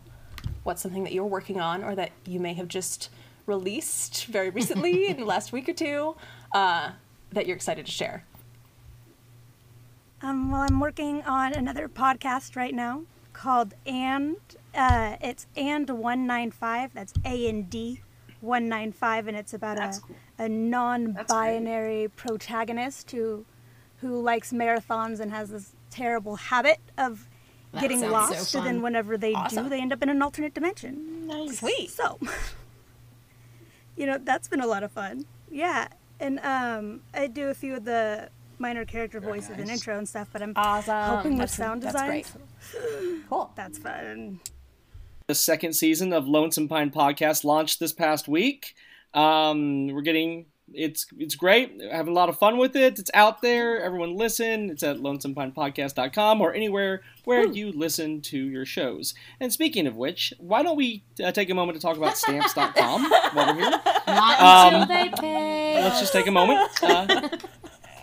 what's 0.64 0.82
something 0.82 1.04
that 1.04 1.14
you're 1.14 1.26
working 1.26 1.60
on 1.60 1.84
or 1.84 1.96
that 1.96 2.12
you 2.26 2.40
may 2.40 2.54
have 2.54 2.68
just 2.68 3.10
released 3.46 4.26
very 4.26 4.50
recently 4.60 5.08
in 5.08 5.18
the 5.18 5.26
last 5.26 5.52
week 5.52 5.68
or 5.68 5.74
two 5.74 6.16
uh, 6.54 6.92
that 7.32 7.48
you're 7.48 7.56
excited 7.56 7.86
to 7.86 7.92
share. 7.92 8.26
Um, 10.22 10.52
well, 10.52 10.62
I'm 10.62 10.80
working 10.80 11.22
on 11.24 11.54
another 11.54 11.90
podcast 11.90 12.56
right 12.56 12.74
now 12.74 13.04
called 13.34 13.74
And. 13.86 14.38
Uh, 14.74 15.18
it's 15.22 15.46
And 15.56 15.90
one 15.90 16.26
nine 16.26 16.50
five. 16.52 16.94
That's 16.94 17.14
A 17.26 17.48
and 17.50 17.70
D 17.70 18.02
one 18.44 18.68
nine 18.68 18.92
five, 18.92 19.28
and 19.28 19.38
it's 19.38 19.54
about 19.54 19.78
That's 19.78 20.00
a 20.00 20.02
cool. 20.02 20.16
a 20.38 20.50
non-binary 20.50 22.10
protagonist 22.16 23.12
who 23.12 23.46
who 23.98 24.22
likes 24.22 24.52
marathons 24.52 25.20
and 25.20 25.32
has 25.32 25.50
this 25.50 25.74
terrible 25.94 26.36
habit 26.36 26.80
of 26.98 27.28
That 27.72 27.82
getting 27.82 28.02
lost. 28.10 28.52
so 28.52 28.60
and 28.60 28.68
then 28.68 28.82
whenever 28.82 29.18
they 29.18 29.34
Awesome. 29.34 29.64
do, 29.66 29.70
they 29.70 29.80
end 29.82 29.94
up 29.94 30.02
in 30.04 30.10
an 30.10 30.22
alternate 30.22 30.54
dimension. 30.54 31.28
Nice. 31.28 31.60
Sweet. 31.60 31.90
So, 31.90 32.20
you 33.96 34.06
know, 34.06 34.18
that's 34.18 34.48
been 34.48 34.62
a 34.62 34.68
lot 34.68 34.84
of 34.84 34.92
fun. 34.92 35.26
Yeah. 35.52 35.88
And 36.20 36.40
um, 36.40 37.02
I 37.14 37.28
do 37.28 37.50
a 37.50 37.54
few 37.54 37.76
of 37.76 37.86
the 37.86 38.30
minor 38.60 38.86
character 38.86 39.20
voices 39.20 39.58
and 39.58 39.70
intro 39.70 39.98
and 39.98 40.08
stuff, 40.08 40.30
but 40.32 40.42
I'm 40.42 40.54
Awesome. 40.56 40.94
helping 40.96 41.32
with 41.34 41.52
That's- 41.52 41.58
sound 41.58 41.82
that's 41.84 41.94
design. 41.94 42.10
great. 42.10 42.32
Cool. 43.30 43.52
That's 43.56 43.78
fun. 43.78 44.40
The 45.28 45.36
second 45.36 45.74
season 45.74 46.14
of 46.14 46.28
Lonesome 46.28 46.68
Pine 46.68 46.92
podcast 46.92 47.44
launched 47.44 47.80
this 47.80 47.92
past 47.94 48.28
week. 48.28 48.74
Um, 49.14 49.88
we're 49.88 50.02
getting 50.02 50.46
it's 50.74 51.06
it's 51.18 51.36
great. 51.36 51.82
Having 51.92 52.14
a 52.14 52.16
lot 52.16 52.30
of 52.30 52.38
fun 52.38 52.58
with 52.58 52.76
it. 52.76 53.00
It's 53.00 53.12
out 53.14 53.42
there. 53.42 53.82
Everyone 53.82 54.16
listen. 54.16 54.70
It's 54.70 54.84
at 54.84 54.98
lonesomepinepodcast.com 54.98 56.42
or 56.42 56.54
anywhere 56.54 57.02
where 57.26 57.48
you 57.48 57.72
listen 57.72 58.22
to 58.22 58.38
your 58.38 58.66
shows. 58.66 59.14
And 59.40 59.52
speaking 59.54 59.88
of 59.88 59.96
which, 59.96 60.34
why 60.38 60.64
don't 60.64 60.76
we 60.76 61.04
uh, 61.24 61.32
take 61.32 61.50
a 61.50 61.54
moment 61.54 61.80
to 61.80 61.82
talk 61.82 61.98
about 61.98 62.18
stamps.com 62.18 63.10
while 63.34 63.56
we're 63.56 63.62
here? 63.62 63.72
Not 64.08 64.42
Um, 64.42 64.82
until 64.82 64.96
they 64.96 65.10
pay. 65.20 65.84
Let's 65.84 66.00
just 66.00 66.14
take 66.14 66.28
a 66.28 66.32
moment. 66.32 66.84
Uh, 66.84 67.30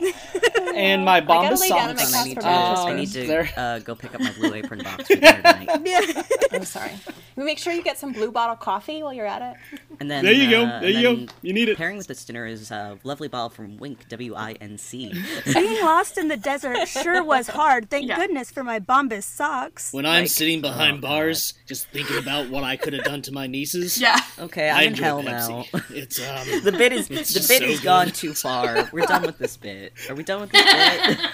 and 0.75 1.05
my 1.05 1.21
gotta 1.21 1.55
Bombas 1.55 1.61
lay 1.61 1.69
down 1.69 1.91
and 1.91 2.01
socks. 2.01 2.15
I 2.15 2.25
need 2.25 2.35
to, 2.37 2.41
Casper 2.41 2.89
I 2.89 2.95
need 2.95 3.09
to 3.13 3.61
uh, 3.61 3.79
go 3.81 3.95
pick 3.95 4.15
up 4.15 4.21
my 4.21 4.33
Blue 4.33 4.55
Apron 4.55 4.83
box 4.83 5.07
for 5.07 5.17
dinner 5.17 5.43
tonight. 5.43 5.69
I'm 6.53 6.65
sorry. 6.65 6.93
Make 7.37 7.59
sure 7.59 7.73
you 7.73 7.83
get 7.83 7.99
some 7.99 8.13
blue 8.13 8.31
bottle 8.31 8.57
coffee 8.57 9.03
while 9.03 9.13
you're 9.13 9.27
at 9.27 9.43
it. 9.43 9.81
And 10.01 10.11
then 10.11 10.25
There 10.25 10.33
you 10.33 10.49
go. 10.49 10.65
uh, 10.65 10.81
There 10.81 10.89
you 10.89 11.03
go. 11.03 11.33
You 11.43 11.53
need 11.53 11.69
it. 11.69 11.77
Pairing 11.77 11.99
with 11.99 12.07
this 12.07 12.25
dinner 12.25 12.47
is 12.47 12.71
a 12.71 12.99
lovely 13.05 13.29
bottle 13.29 13.51
from 13.51 13.77
Wink, 13.77 14.09
W 14.09 14.35
I 14.35 14.53
N 14.53 14.79
C. 14.79 15.13
Being 15.53 15.85
lost 15.85 16.17
in 16.17 16.29
the 16.29 16.39
desert 16.39 16.89
sure 16.89 17.23
was 17.23 17.49
hard. 17.49 17.91
Thank 17.91 18.09
Yeah. 18.09 18.17
goodness 18.17 18.51
for 18.51 18.65
my 18.65 18.81
Bombas 18.81 19.25
socks. 19.25 19.93
When 19.93 20.07
I'm 20.07 20.23
Like- 20.23 20.31
sitting 20.31 20.63
behind 20.63 20.99
Oh, 20.99 21.01
bars, 21.03 21.53
just 21.67 21.87
thinking 21.89 22.17
about 22.17 22.49
what 22.49 22.65
I 22.65 22.77
could 22.77 22.95
have 22.95 23.05
done 23.05 23.21
to 23.23 23.33
my 23.33 23.47
nieces. 23.47 24.01
Yeah. 24.01 24.19
Okay, 24.39 24.71
I 24.71 24.79
I'm 24.79 24.87
in 24.87 24.93
enjoy 24.95 25.05
hell 25.05 25.23
Pepsi. 25.23 25.73
now. 25.75 25.81
It's 25.91 26.19
um. 26.19 26.61
The 26.65 26.73
bit 26.73 26.93
is 26.95 27.09
the 27.09 27.15
bit 27.17 27.27
so 27.27 27.67
has 27.67 27.81
gone 27.81 28.11
too 28.11 28.33
far. 28.33 28.89
We're 28.93 29.05
done 29.07 29.23
with 29.23 29.37
this 29.37 29.59
bit. 29.59 29.93
Are 30.09 30.15
we 30.15 30.23
done 30.23 30.41
with 30.41 30.51
this 30.53 30.65
bit? 30.65 31.19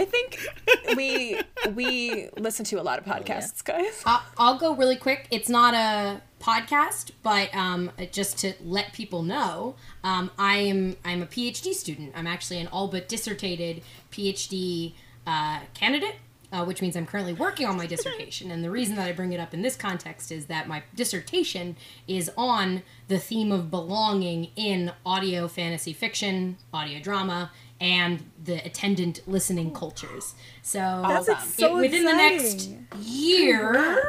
I 0.00 0.06
think 0.06 0.48
we 0.96 1.38
we 1.74 2.30
listen 2.38 2.64
to 2.66 2.80
a 2.80 2.82
lot 2.82 2.98
of 2.98 3.04
podcasts, 3.04 3.62
guys. 3.62 4.02
I'll, 4.06 4.22
I'll 4.38 4.58
go 4.58 4.74
really 4.74 4.96
quick. 4.96 5.26
It's 5.30 5.50
not 5.50 5.74
a 5.74 6.22
podcast, 6.40 7.10
but 7.22 7.54
um, 7.54 7.92
just 8.10 8.38
to 8.38 8.54
let 8.64 8.94
people 8.94 9.22
know, 9.22 9.76
um, 10.02 10.30
I 10.38 10.56
am 10.56 10.96
I'm 11.04 11.20
a 11.20 11.26
PhD 11.26 11.74
student. 11.74 12.12
I'm 12.16 12.26
actually 12.26 12.60
an 12.60 12.68
all 12.68 12.88
but 12.88 13.10
dissertated 13.10 13.82
PhD 14.10 14.94
uh, 15.26 15.60
candidate. 15.74 16.16
Uh, 16.52 16.64
which 16.64 16.82
means 16.82 16.96
I'm 16.96 17.06
currently 17.06 17.32
working 17.32 17.64
on 17.64 17.76
my 17.76 17.86
dissertation. 17.94 18.50
And 18.50 18.64
the 18.64 18.72
reason 18.72 18.96
that 18.96 19.06
I 19.06 19.12
bring 19.12 19.32
it 19.32 19.38
up 19.38 19.54
in 19.54 19.62
this 19.62 19.76
context 19.76 20.32
is 20.32 20.46
that 20.46 20.66
my 20.66 20.82
dissertation 20.96 21.76
is 22.08 22.28
on 22.36 22.82
the 23.06 23.20
theme 23.20 23.52
of 23.52 23.70
belonging 23.70 24.48
in 24.56 24.90
audio 25.06 25.46
fantasy 25.46 25.92
fiction, 25.92 26.56
audio 26.74 26.98
drama, 26.98 27.52
and 27.80 28.22
the 28.44 28.56
attendant 28.64 29.20
listening 29.26 29.72
cultures. 29.72 30.34
So, 30.62 30.78
That's 31.06 31.28
it- 31.28 31.38
so 31.58 31.76
within 31.76 32.04
the 32.04 32.12
next 32.12 32.68
year, 33.00 34.02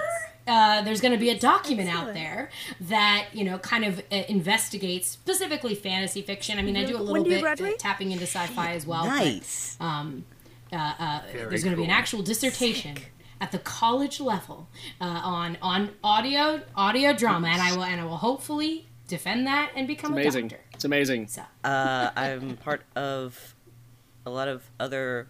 uh, 0.47 0.81
there's 0.81 1.01
going 1.01 1.13
to 1.13 1.17
be 1.19 1.29
a 1.29 1.37
document 1.39 1.89
out 1.89 2.13
there 2.13 2.49
that 2.81 3.27
you 3.33 3.43
know 3.43 3.57
kind 3.59 3.85
of 3.85 3.99
uh, 4.11 4.23
investigates 4.27 5.07
specifically 5.07 5.75
fantasy 5.75 6.21
fiction. 6.21 6.57
I 6.59 6.61
mean, 6.61 6.75
I 6.77 6.83
do 6.85 6.97
a 6.97 6.99
little 6.99 7.23
do 7.23 7.29
bit 7.29 7.39
uh, 7.39 7.41
graduate? 7.41 7.79
tapping 7.79 8.11
into 8.11 8.25
sci-fi 8.25 8.73
as 8.73 8.85
well. 8.85 9.03
but, 9.05 9.15
nice. 9.15 9.77
um, 9.79 10.25
uh, 10.73 10.75
uh, 10.99 11.21
there's 11.33 11.63
going 11.63 11.75
to 11.75 11.77
be 11.77 11.83
an 11.85 11.89
actual 11.91 12.21
dissertation 12.21 12.95
at 13.39 13.51
the 13.51 13.59
college 13.59 14.19
level 14.19 14.67
uh, 14.99 15.05
on 15.05 15.57
on 15.61 15.91
audio 16.03 16.61
audio 16.75 17.13
drama, 17.13 17.47
and 17.47 17.61
I 17.61 17.75
will 17.75 17.83
and 17.83 18.01
I 18.01 18.05
will 18.05 18.17
hopefully 18.17 18.87
defend 19.07 19.45
that 19.47 19.71
and 19.75 19.87
become 19.87 20.13
a 20.13 20.15
Amazing. 20.21 20.47
doctor. 20.49 20.63
It's 20.73 20.85
amazing. 20.85 21.27
So 21.27 21.43
Uh, 21.63 22.09
I'm 22.15 22.55
part 22.57 22.83
of 22.95 23.55
a 24.25 24.29
lot 24.29 24.47
of 24.47 24.63
other 24.79 25.27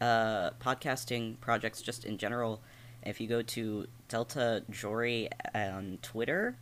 uh, 0.00 0.50
podcasting 0.60 1.40
projects 1.40 1.82
just 1.82 2.04
in 2.04 2.18
general. 2.18 2.60
If 3.02 3.20
you 3.20 3.28
go 3.28 3.42
to 3.42 3.86
Delta 4.08 4.62
Jory 4.70 5.28
on 5.54 5.98
Twitter, 6.02 6.56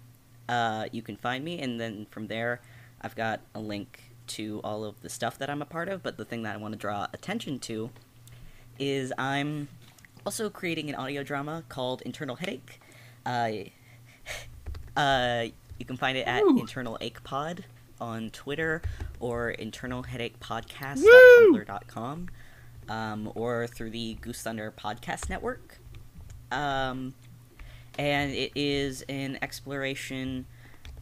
uh, 0.48 0.86
you 0.92 1.02
can 1.02 1.16
find 1.16 1.44
me, 1.44 1.60
and 1.60 1.80
then 1.80 2.06
from 2.10 2.26
there, 2.26 2.60
I've 3.00 3.14
got 3.14 3.40
a 3.54 3.60
link 3.60 4.00
to 4.28 4.60
all 4.64 4.84
of 4.84 5.00
the 5.02 5.08
stuff 5.08 5.38
that 5.38 5.50
I'm 5.50 5.62
a 5.62 5.66
part 5.66 5.88
of. 5.88 6.02
But 6.02 6.16
the 6.16 6.24
thing 6.24 6.42
that 6.42 6.54
I 6.54 6.58
want 6.58 6.72
to 6.72 6.78
draw 6.78 7.06
attention 7.12 7.58
to 7.60 7.90
is 8.78 9.12
I'm 9.18 9.68
also 10.26 10.50
creating 10.50 10.88
an 10.88 10.94
audio 10.94 11.22
drama 11.22 11.64
called 11.68 12.02
Internal 12.02 12.36
Headache. 12.36 12.80
Uh, 13.24 13.50
uh, 14.96 15.46
you 15.78 15.84
can 15.84 15.96
find 15.96 16.18
it 16.18 16.26
at 16.26 16.42
Internal 16.42 16.98
Ache 17.00 17.22
Pod 17.24 17.64
on 18.03 18.30
Twitter 18.30 18.82
or 19.20 19.55
internalheadachepodcast.tumblr.com 19.59 22.28
um, 22.88 23.32
or 23.34 23.66
through 23.68 23.90
the 23.90 24.14
Goose 24.20 24.42
Thunder 24.42 24.72
Podcast 24.76 25.30
Network. 25.30 25.78
Um, 26.50 27.14
and 27.98 28.32
it 28.32 28.53
is 28.55 29.03
an 29.09 29.38
exploration 29.40 30.46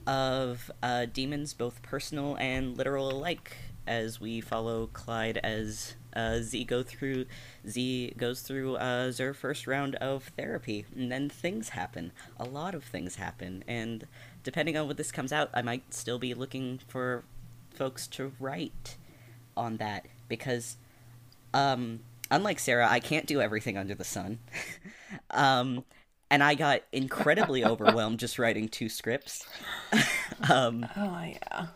of 0.06 0.70
uh, 0.82 1.06
demons, 1.06 1.54
both 1.54 1.82
personal 1.82 2.36
and 2.36 2.76
literal 2.76 3.10
alike, 3.10 3.56
as 3.86 4.20
we 4.20 4.40
follow 4.40 4.88
Clyde 4.92 5.38
as 5.38 5.94
uh, 6.14 6.38
Z 6.40 6.64
go 6.64 6.82
through 6.82 7.26
Z 7.66 8.14
goes 8.16 8.42
through 8.42 8.76
uh, 8.76 9.10
their 9.12 9.34
first 9.34 9.66
round 9.66 9.94
of 9.96 10.24
therapy, 10.36 10.84
and 10.94 11.10
then 11.10 11.28
things 11.28 11.70
happen. 11.70 12.12
A 12.38 12.44
lot 12.44 12.74
of 12.74 12.84
things 12.84 13.16
happen, 13.16 13.64
and 13.66 14.06
depending 14.42 14.76
on 14.76 14.86
what 14.86 14.96
this 14.96 15.12
comes 15.12 15.32
out, 15.32 15.50
I 15.54 15.62
might 15.62 15.92
still 15.92 16.18
be 16.18 16.34
looking 16.34 16.80
for 16.88 17.24
folks 17.74 18.06
to 18.08 18.32
write 18.38 18.96
on 19.56 19.76
that 19.78 20.06
because, 20.28 20.76
um, 21.54 22.00
unlike 22.30 22.58
Sarah, 22.58 22.88
I 22.88 23.00
can't 23.00 23.26
do 23.26 23.40
everything 23.40 23.76
under 23.76 23.94
the 23.94 24.04
sun. 24.04 24.38
um, 25.30 25.84
and 26.30 26.42
I 26.42 26.54
got 26.54 26.82
incredibly 26.92 27.64
overwhelmed 27.64 28.18
just 28.18 28.38
writing 28.38 28.68
two 28.68 28.88
scripts. 28.88 29.46
um, 30.50 30.86
Oh 30.96 31.24
yeah. 31.24 31.66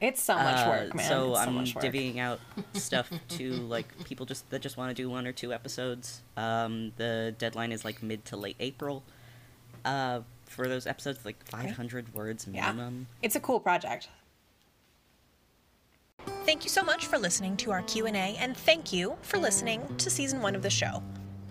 It's 0.00 0.22
so 0.22 0.34
much 0.36 0.66
work, 0.66 0.94
uh, 0.94 0.96
man. 0.98 1.08
So 1.08 1.34
I'm 1.34 1.64
divvying 1.64 2.18
out 2.18 2.40
stuff 2.74 3.10
to 3.30 3.52
like 3.52 4.04
people 4.04 4.26
just 4.26 4.48
that 4.50 4.60
just 4.60 4.76
want 4.76 4.94
to 4.94 5.02
do 5.02 5.08
one 5.08 5.26
or 5.26 5.32
two 5.32 5.52
episodes. 5.52 6.20
Um, 6.36 6.92
the 6.96 7.34
deadline 7.38 7.72
is 7.72 7.84
like 7.84 8.02
mid 8.02 8.24
to 8.26 8.36
late 8.36 8.56
April. 8.60 9.02
Uh, 9.84 10.20
for 10.50 10.68
those 10.68 10.86
episodes, 10.86 11.24
like 11.24 11.42
500 11.46 12.12
words 12.14 12.46
minimum. 12.46 12.66
Yeah. 12.66 12.72
minimum. 12.72 13.06
It's 13.22 13.36
a 13.36 13.40
cool 13.40 13.60
project. 13.60 14.08
Thank 16.44 16.64
you 16.64 16.70
so 16.70 16.82
much 16.82 17.06
for 17.06 17.18
listening 17.18 17.56
to 17.58 17.70
our 17.70 17.82
Q&A 17.82 18.10
and 18.12 18.56
thank 18.56 18.92
you 18.92 19.16
for 19.22 19.38
listening 19.38 19.82
to 19.96 20.10
season 20.10 20.42
1 20.42 20.54
of 20.54 20.62
the 20.62 20.70
show. 20.70 21.02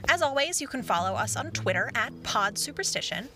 As 0.08 0.22
always, 0.22 0.62
you 0.62 0.68
can 0.68 0.84
follow 0.84 1.16
us 1.16 1.36
on 1.36 1.52
Twitter 1.52 1.90
at 1.96 2.12
Pod 2.24 2.58
Superstition. 2.58 3.30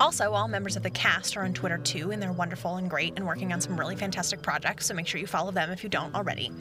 Also, 0.00 0.32
all 0.32 0.46
members 0.46 0.76
of 0.76 0.82
the 0.82 0.90
cast 0.90 1.36
are 1.36 1.42
on 1.42 1.52
Twitter 1.52 1.78
too, 1.78 2.12
and 2.12 2.22
they're 2.22 2.32
wonderful 2.32 2.76
and 2.76 2.88
great 2.88 3.14
and 3.16 3.26
working 3.26 3.52
on 3.52 3.60
some 3.60 3.78
really 3.78 3.96
fantastic 3.96 4.40
projects, 4.42 4.86
so 4.86 4.94
make 4.94 5.06
sure 5.06 5.20
you 5.20 5.26
follow 5.26 5.50
them 5.50 5.70
if 5.70 5.82
you 5.82 5.90
don't 5.90 6.14
already. 6.14 6.52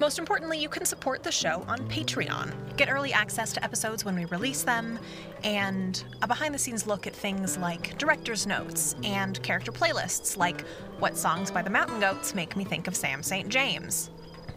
Most 0.00 0.18
importantly, 0.18 0.58
you 0.58 0.68
can 0.68 0.84
support 0.84 1.22
the 1.22 1.30
show 1.30 1.64
on 1.68 1.78
Patreon. 1.88 2.52
Get 2.76 2.90
early 2.90 3.12
access 3.12 3.52
to 3.52 3.62
episodes 3.62 4.04
when 4.04 4.16
we 4.16 4.24
release 4.26 4.64
them, 4.64 4.98
and 5.44 6.02
a 6.20 6.26
behind 6.26 6.52
the 6.52 6.58
scenes 6.58 6.86
look 6.86 7.06
at 7.06 7.14
things 7.14 7.56
like 7.58 7.96
director's 7.96 8.44
notes 8.44 8.96
and 9.04 9.40
character 9.44 9.70
playlists, 9.70 10.36
like 10.36 10.62
what 10.98 11.16
songs 11.16 11.50
by 11.50 11.62
the 11.62 11.70
Mountain 11.70 12.00
Goats 12.00 12.34
make 12.34 12.56
me 12.56 12.64
think 12.64 12.88
of 12.88 12.96
Sam 12.96 13.22
St. 13.22 13.48
James. 13.48 14.10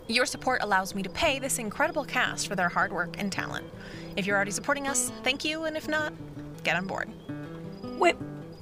Your 0.08 0.26
support 0.26 0.64
allows 0.64 0.96
me 0.96 1.04
to 1.04 1.10
pay 1.10 1.38
this 1.38 1.60
incredible 1.60 2.04
cast 2.04 2.48
for 2.48 2.56
their 2.56 2.70
hard 2.70 2.92
work 2.92 3.16
and 3.20 3.32
talent. 3.32 3.68
If 4.16 4.26
you're 4.26 4.36
already 4.36 4.52
supporting 4.52 4.88
us, 4.88 5.12
thank 5.24 5.46
you, 5.46 5.66
and 5.66 5.78
if 5.78 5.88
not, 5.88 6.14
get 6.64 6.76
on 6.78 6.88
board. 6.88 7.10
Wait, 8.00 8.16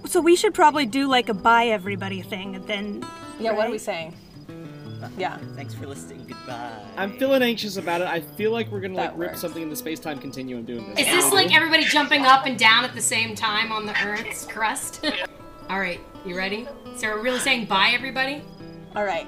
so 0.06 0.20
we 0.20 0.36
should 0.36 0.54
probably 0.54 0.86
do 0.86 1.08
like 1.08 1.30
a 1.30 1.34
buy 1.34 1.68
everybody 1.68 2.22
thing 2.22 2.62
then. 2.66 3.06
Yeah, 3.40 3.54
what 3.54 3.68
are 3.68 3.72
we 3.72 3.78
saying? 3.78 4.14
Yeah. 5.18 5.38
Thanks 5.56 5.74
for 5.74 5.86
listening. 5.88 6.26
Goodbye. 6.28 6.72
I'm 6.98 7.18
feeling 7.18 7.42
anxious 7.42 7.78
about 7.78 8.02
it. 8.02 8.08
I 8.08 8.22
feel 8.22 8.52
like 8.52 8.72
we're 8.72 8.80
gonna 8.82 8.96
like 8.96 9.12
That 9.12 9.18
rip 9.18 9.30
works. 9.32 9.42
something 9.42 9.62
in 9.62 9.70
the 9.70 9.76
space 9.76 10.00
time 10.00 10.20
continuum 10.20 10.64
doing 10.66 10.90
this. 10.96 11.00
Is 11.00 11.06
this 11.08 11.32
like 11.32 11.54
everybody 11.56 11.84
jumping 11.86 12.26
up 12.26 12.46
and 12.46 12.58
down 12.58 12.84
at 12.84 12.94
the 12.96 13.02
same 13.02 13.36
time 13.36 13.72
on 13.72 13.86
the 13.86 13.94
Earth's 14.06 14.46
crust? 14.46 15.06
All 15.70 15.80
right, 15.80 16.00
you 16.26 16.36
ready? 16.38 16.68
So 16.98 17.08
we're 17.08 17.22
really 17.22 17.40
saying 17.40 17.66
bye, 17.66 17.92
everybody. 17.94 18.44
All 18.96 19.04
right. 19.04 19.28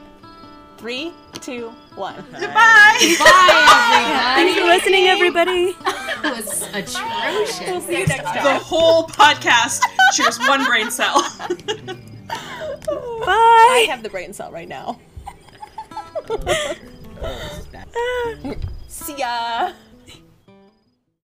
Three, 0.77 1.11
two, 1.41 1.69
one. 1.95 2.15
Goodbye. 2.31 3.15
Bye, 3.17 4.33
Thanks 4.35 4.59
for 4.59 4.65
listening, 4.65 5.07
everybody. 5.07 5.75
That 6.23 6.35
was 6.35 6.61
atrocious. 6.73 7.59
We'll 7.61 7.81
See 7.81 7.99
you 7.99 8.07
next 8.07 8.23
time. 8.23 8.43
The 8.43 8.57
whole 8.57 9.03
podcast 9.07 9.81
shares 10.13 10.39
one 10.39 10.65
brain 10.65 10.89
cell. 10.89 11.21
Bye. 12.27 13.25
I 13.27 13.85
have 13.89 14.01
the 14.03 14.09
brain 14.09 14.33
cell 14.33 14.51
right 14.51 14.67
now. 14.67 14.99
Oh, 17.19 17.33
this 17.33 17.59
is 17.59 17.65
bad. 17.73 17.87
See 18.87 19.17
ya. 19.17 19.73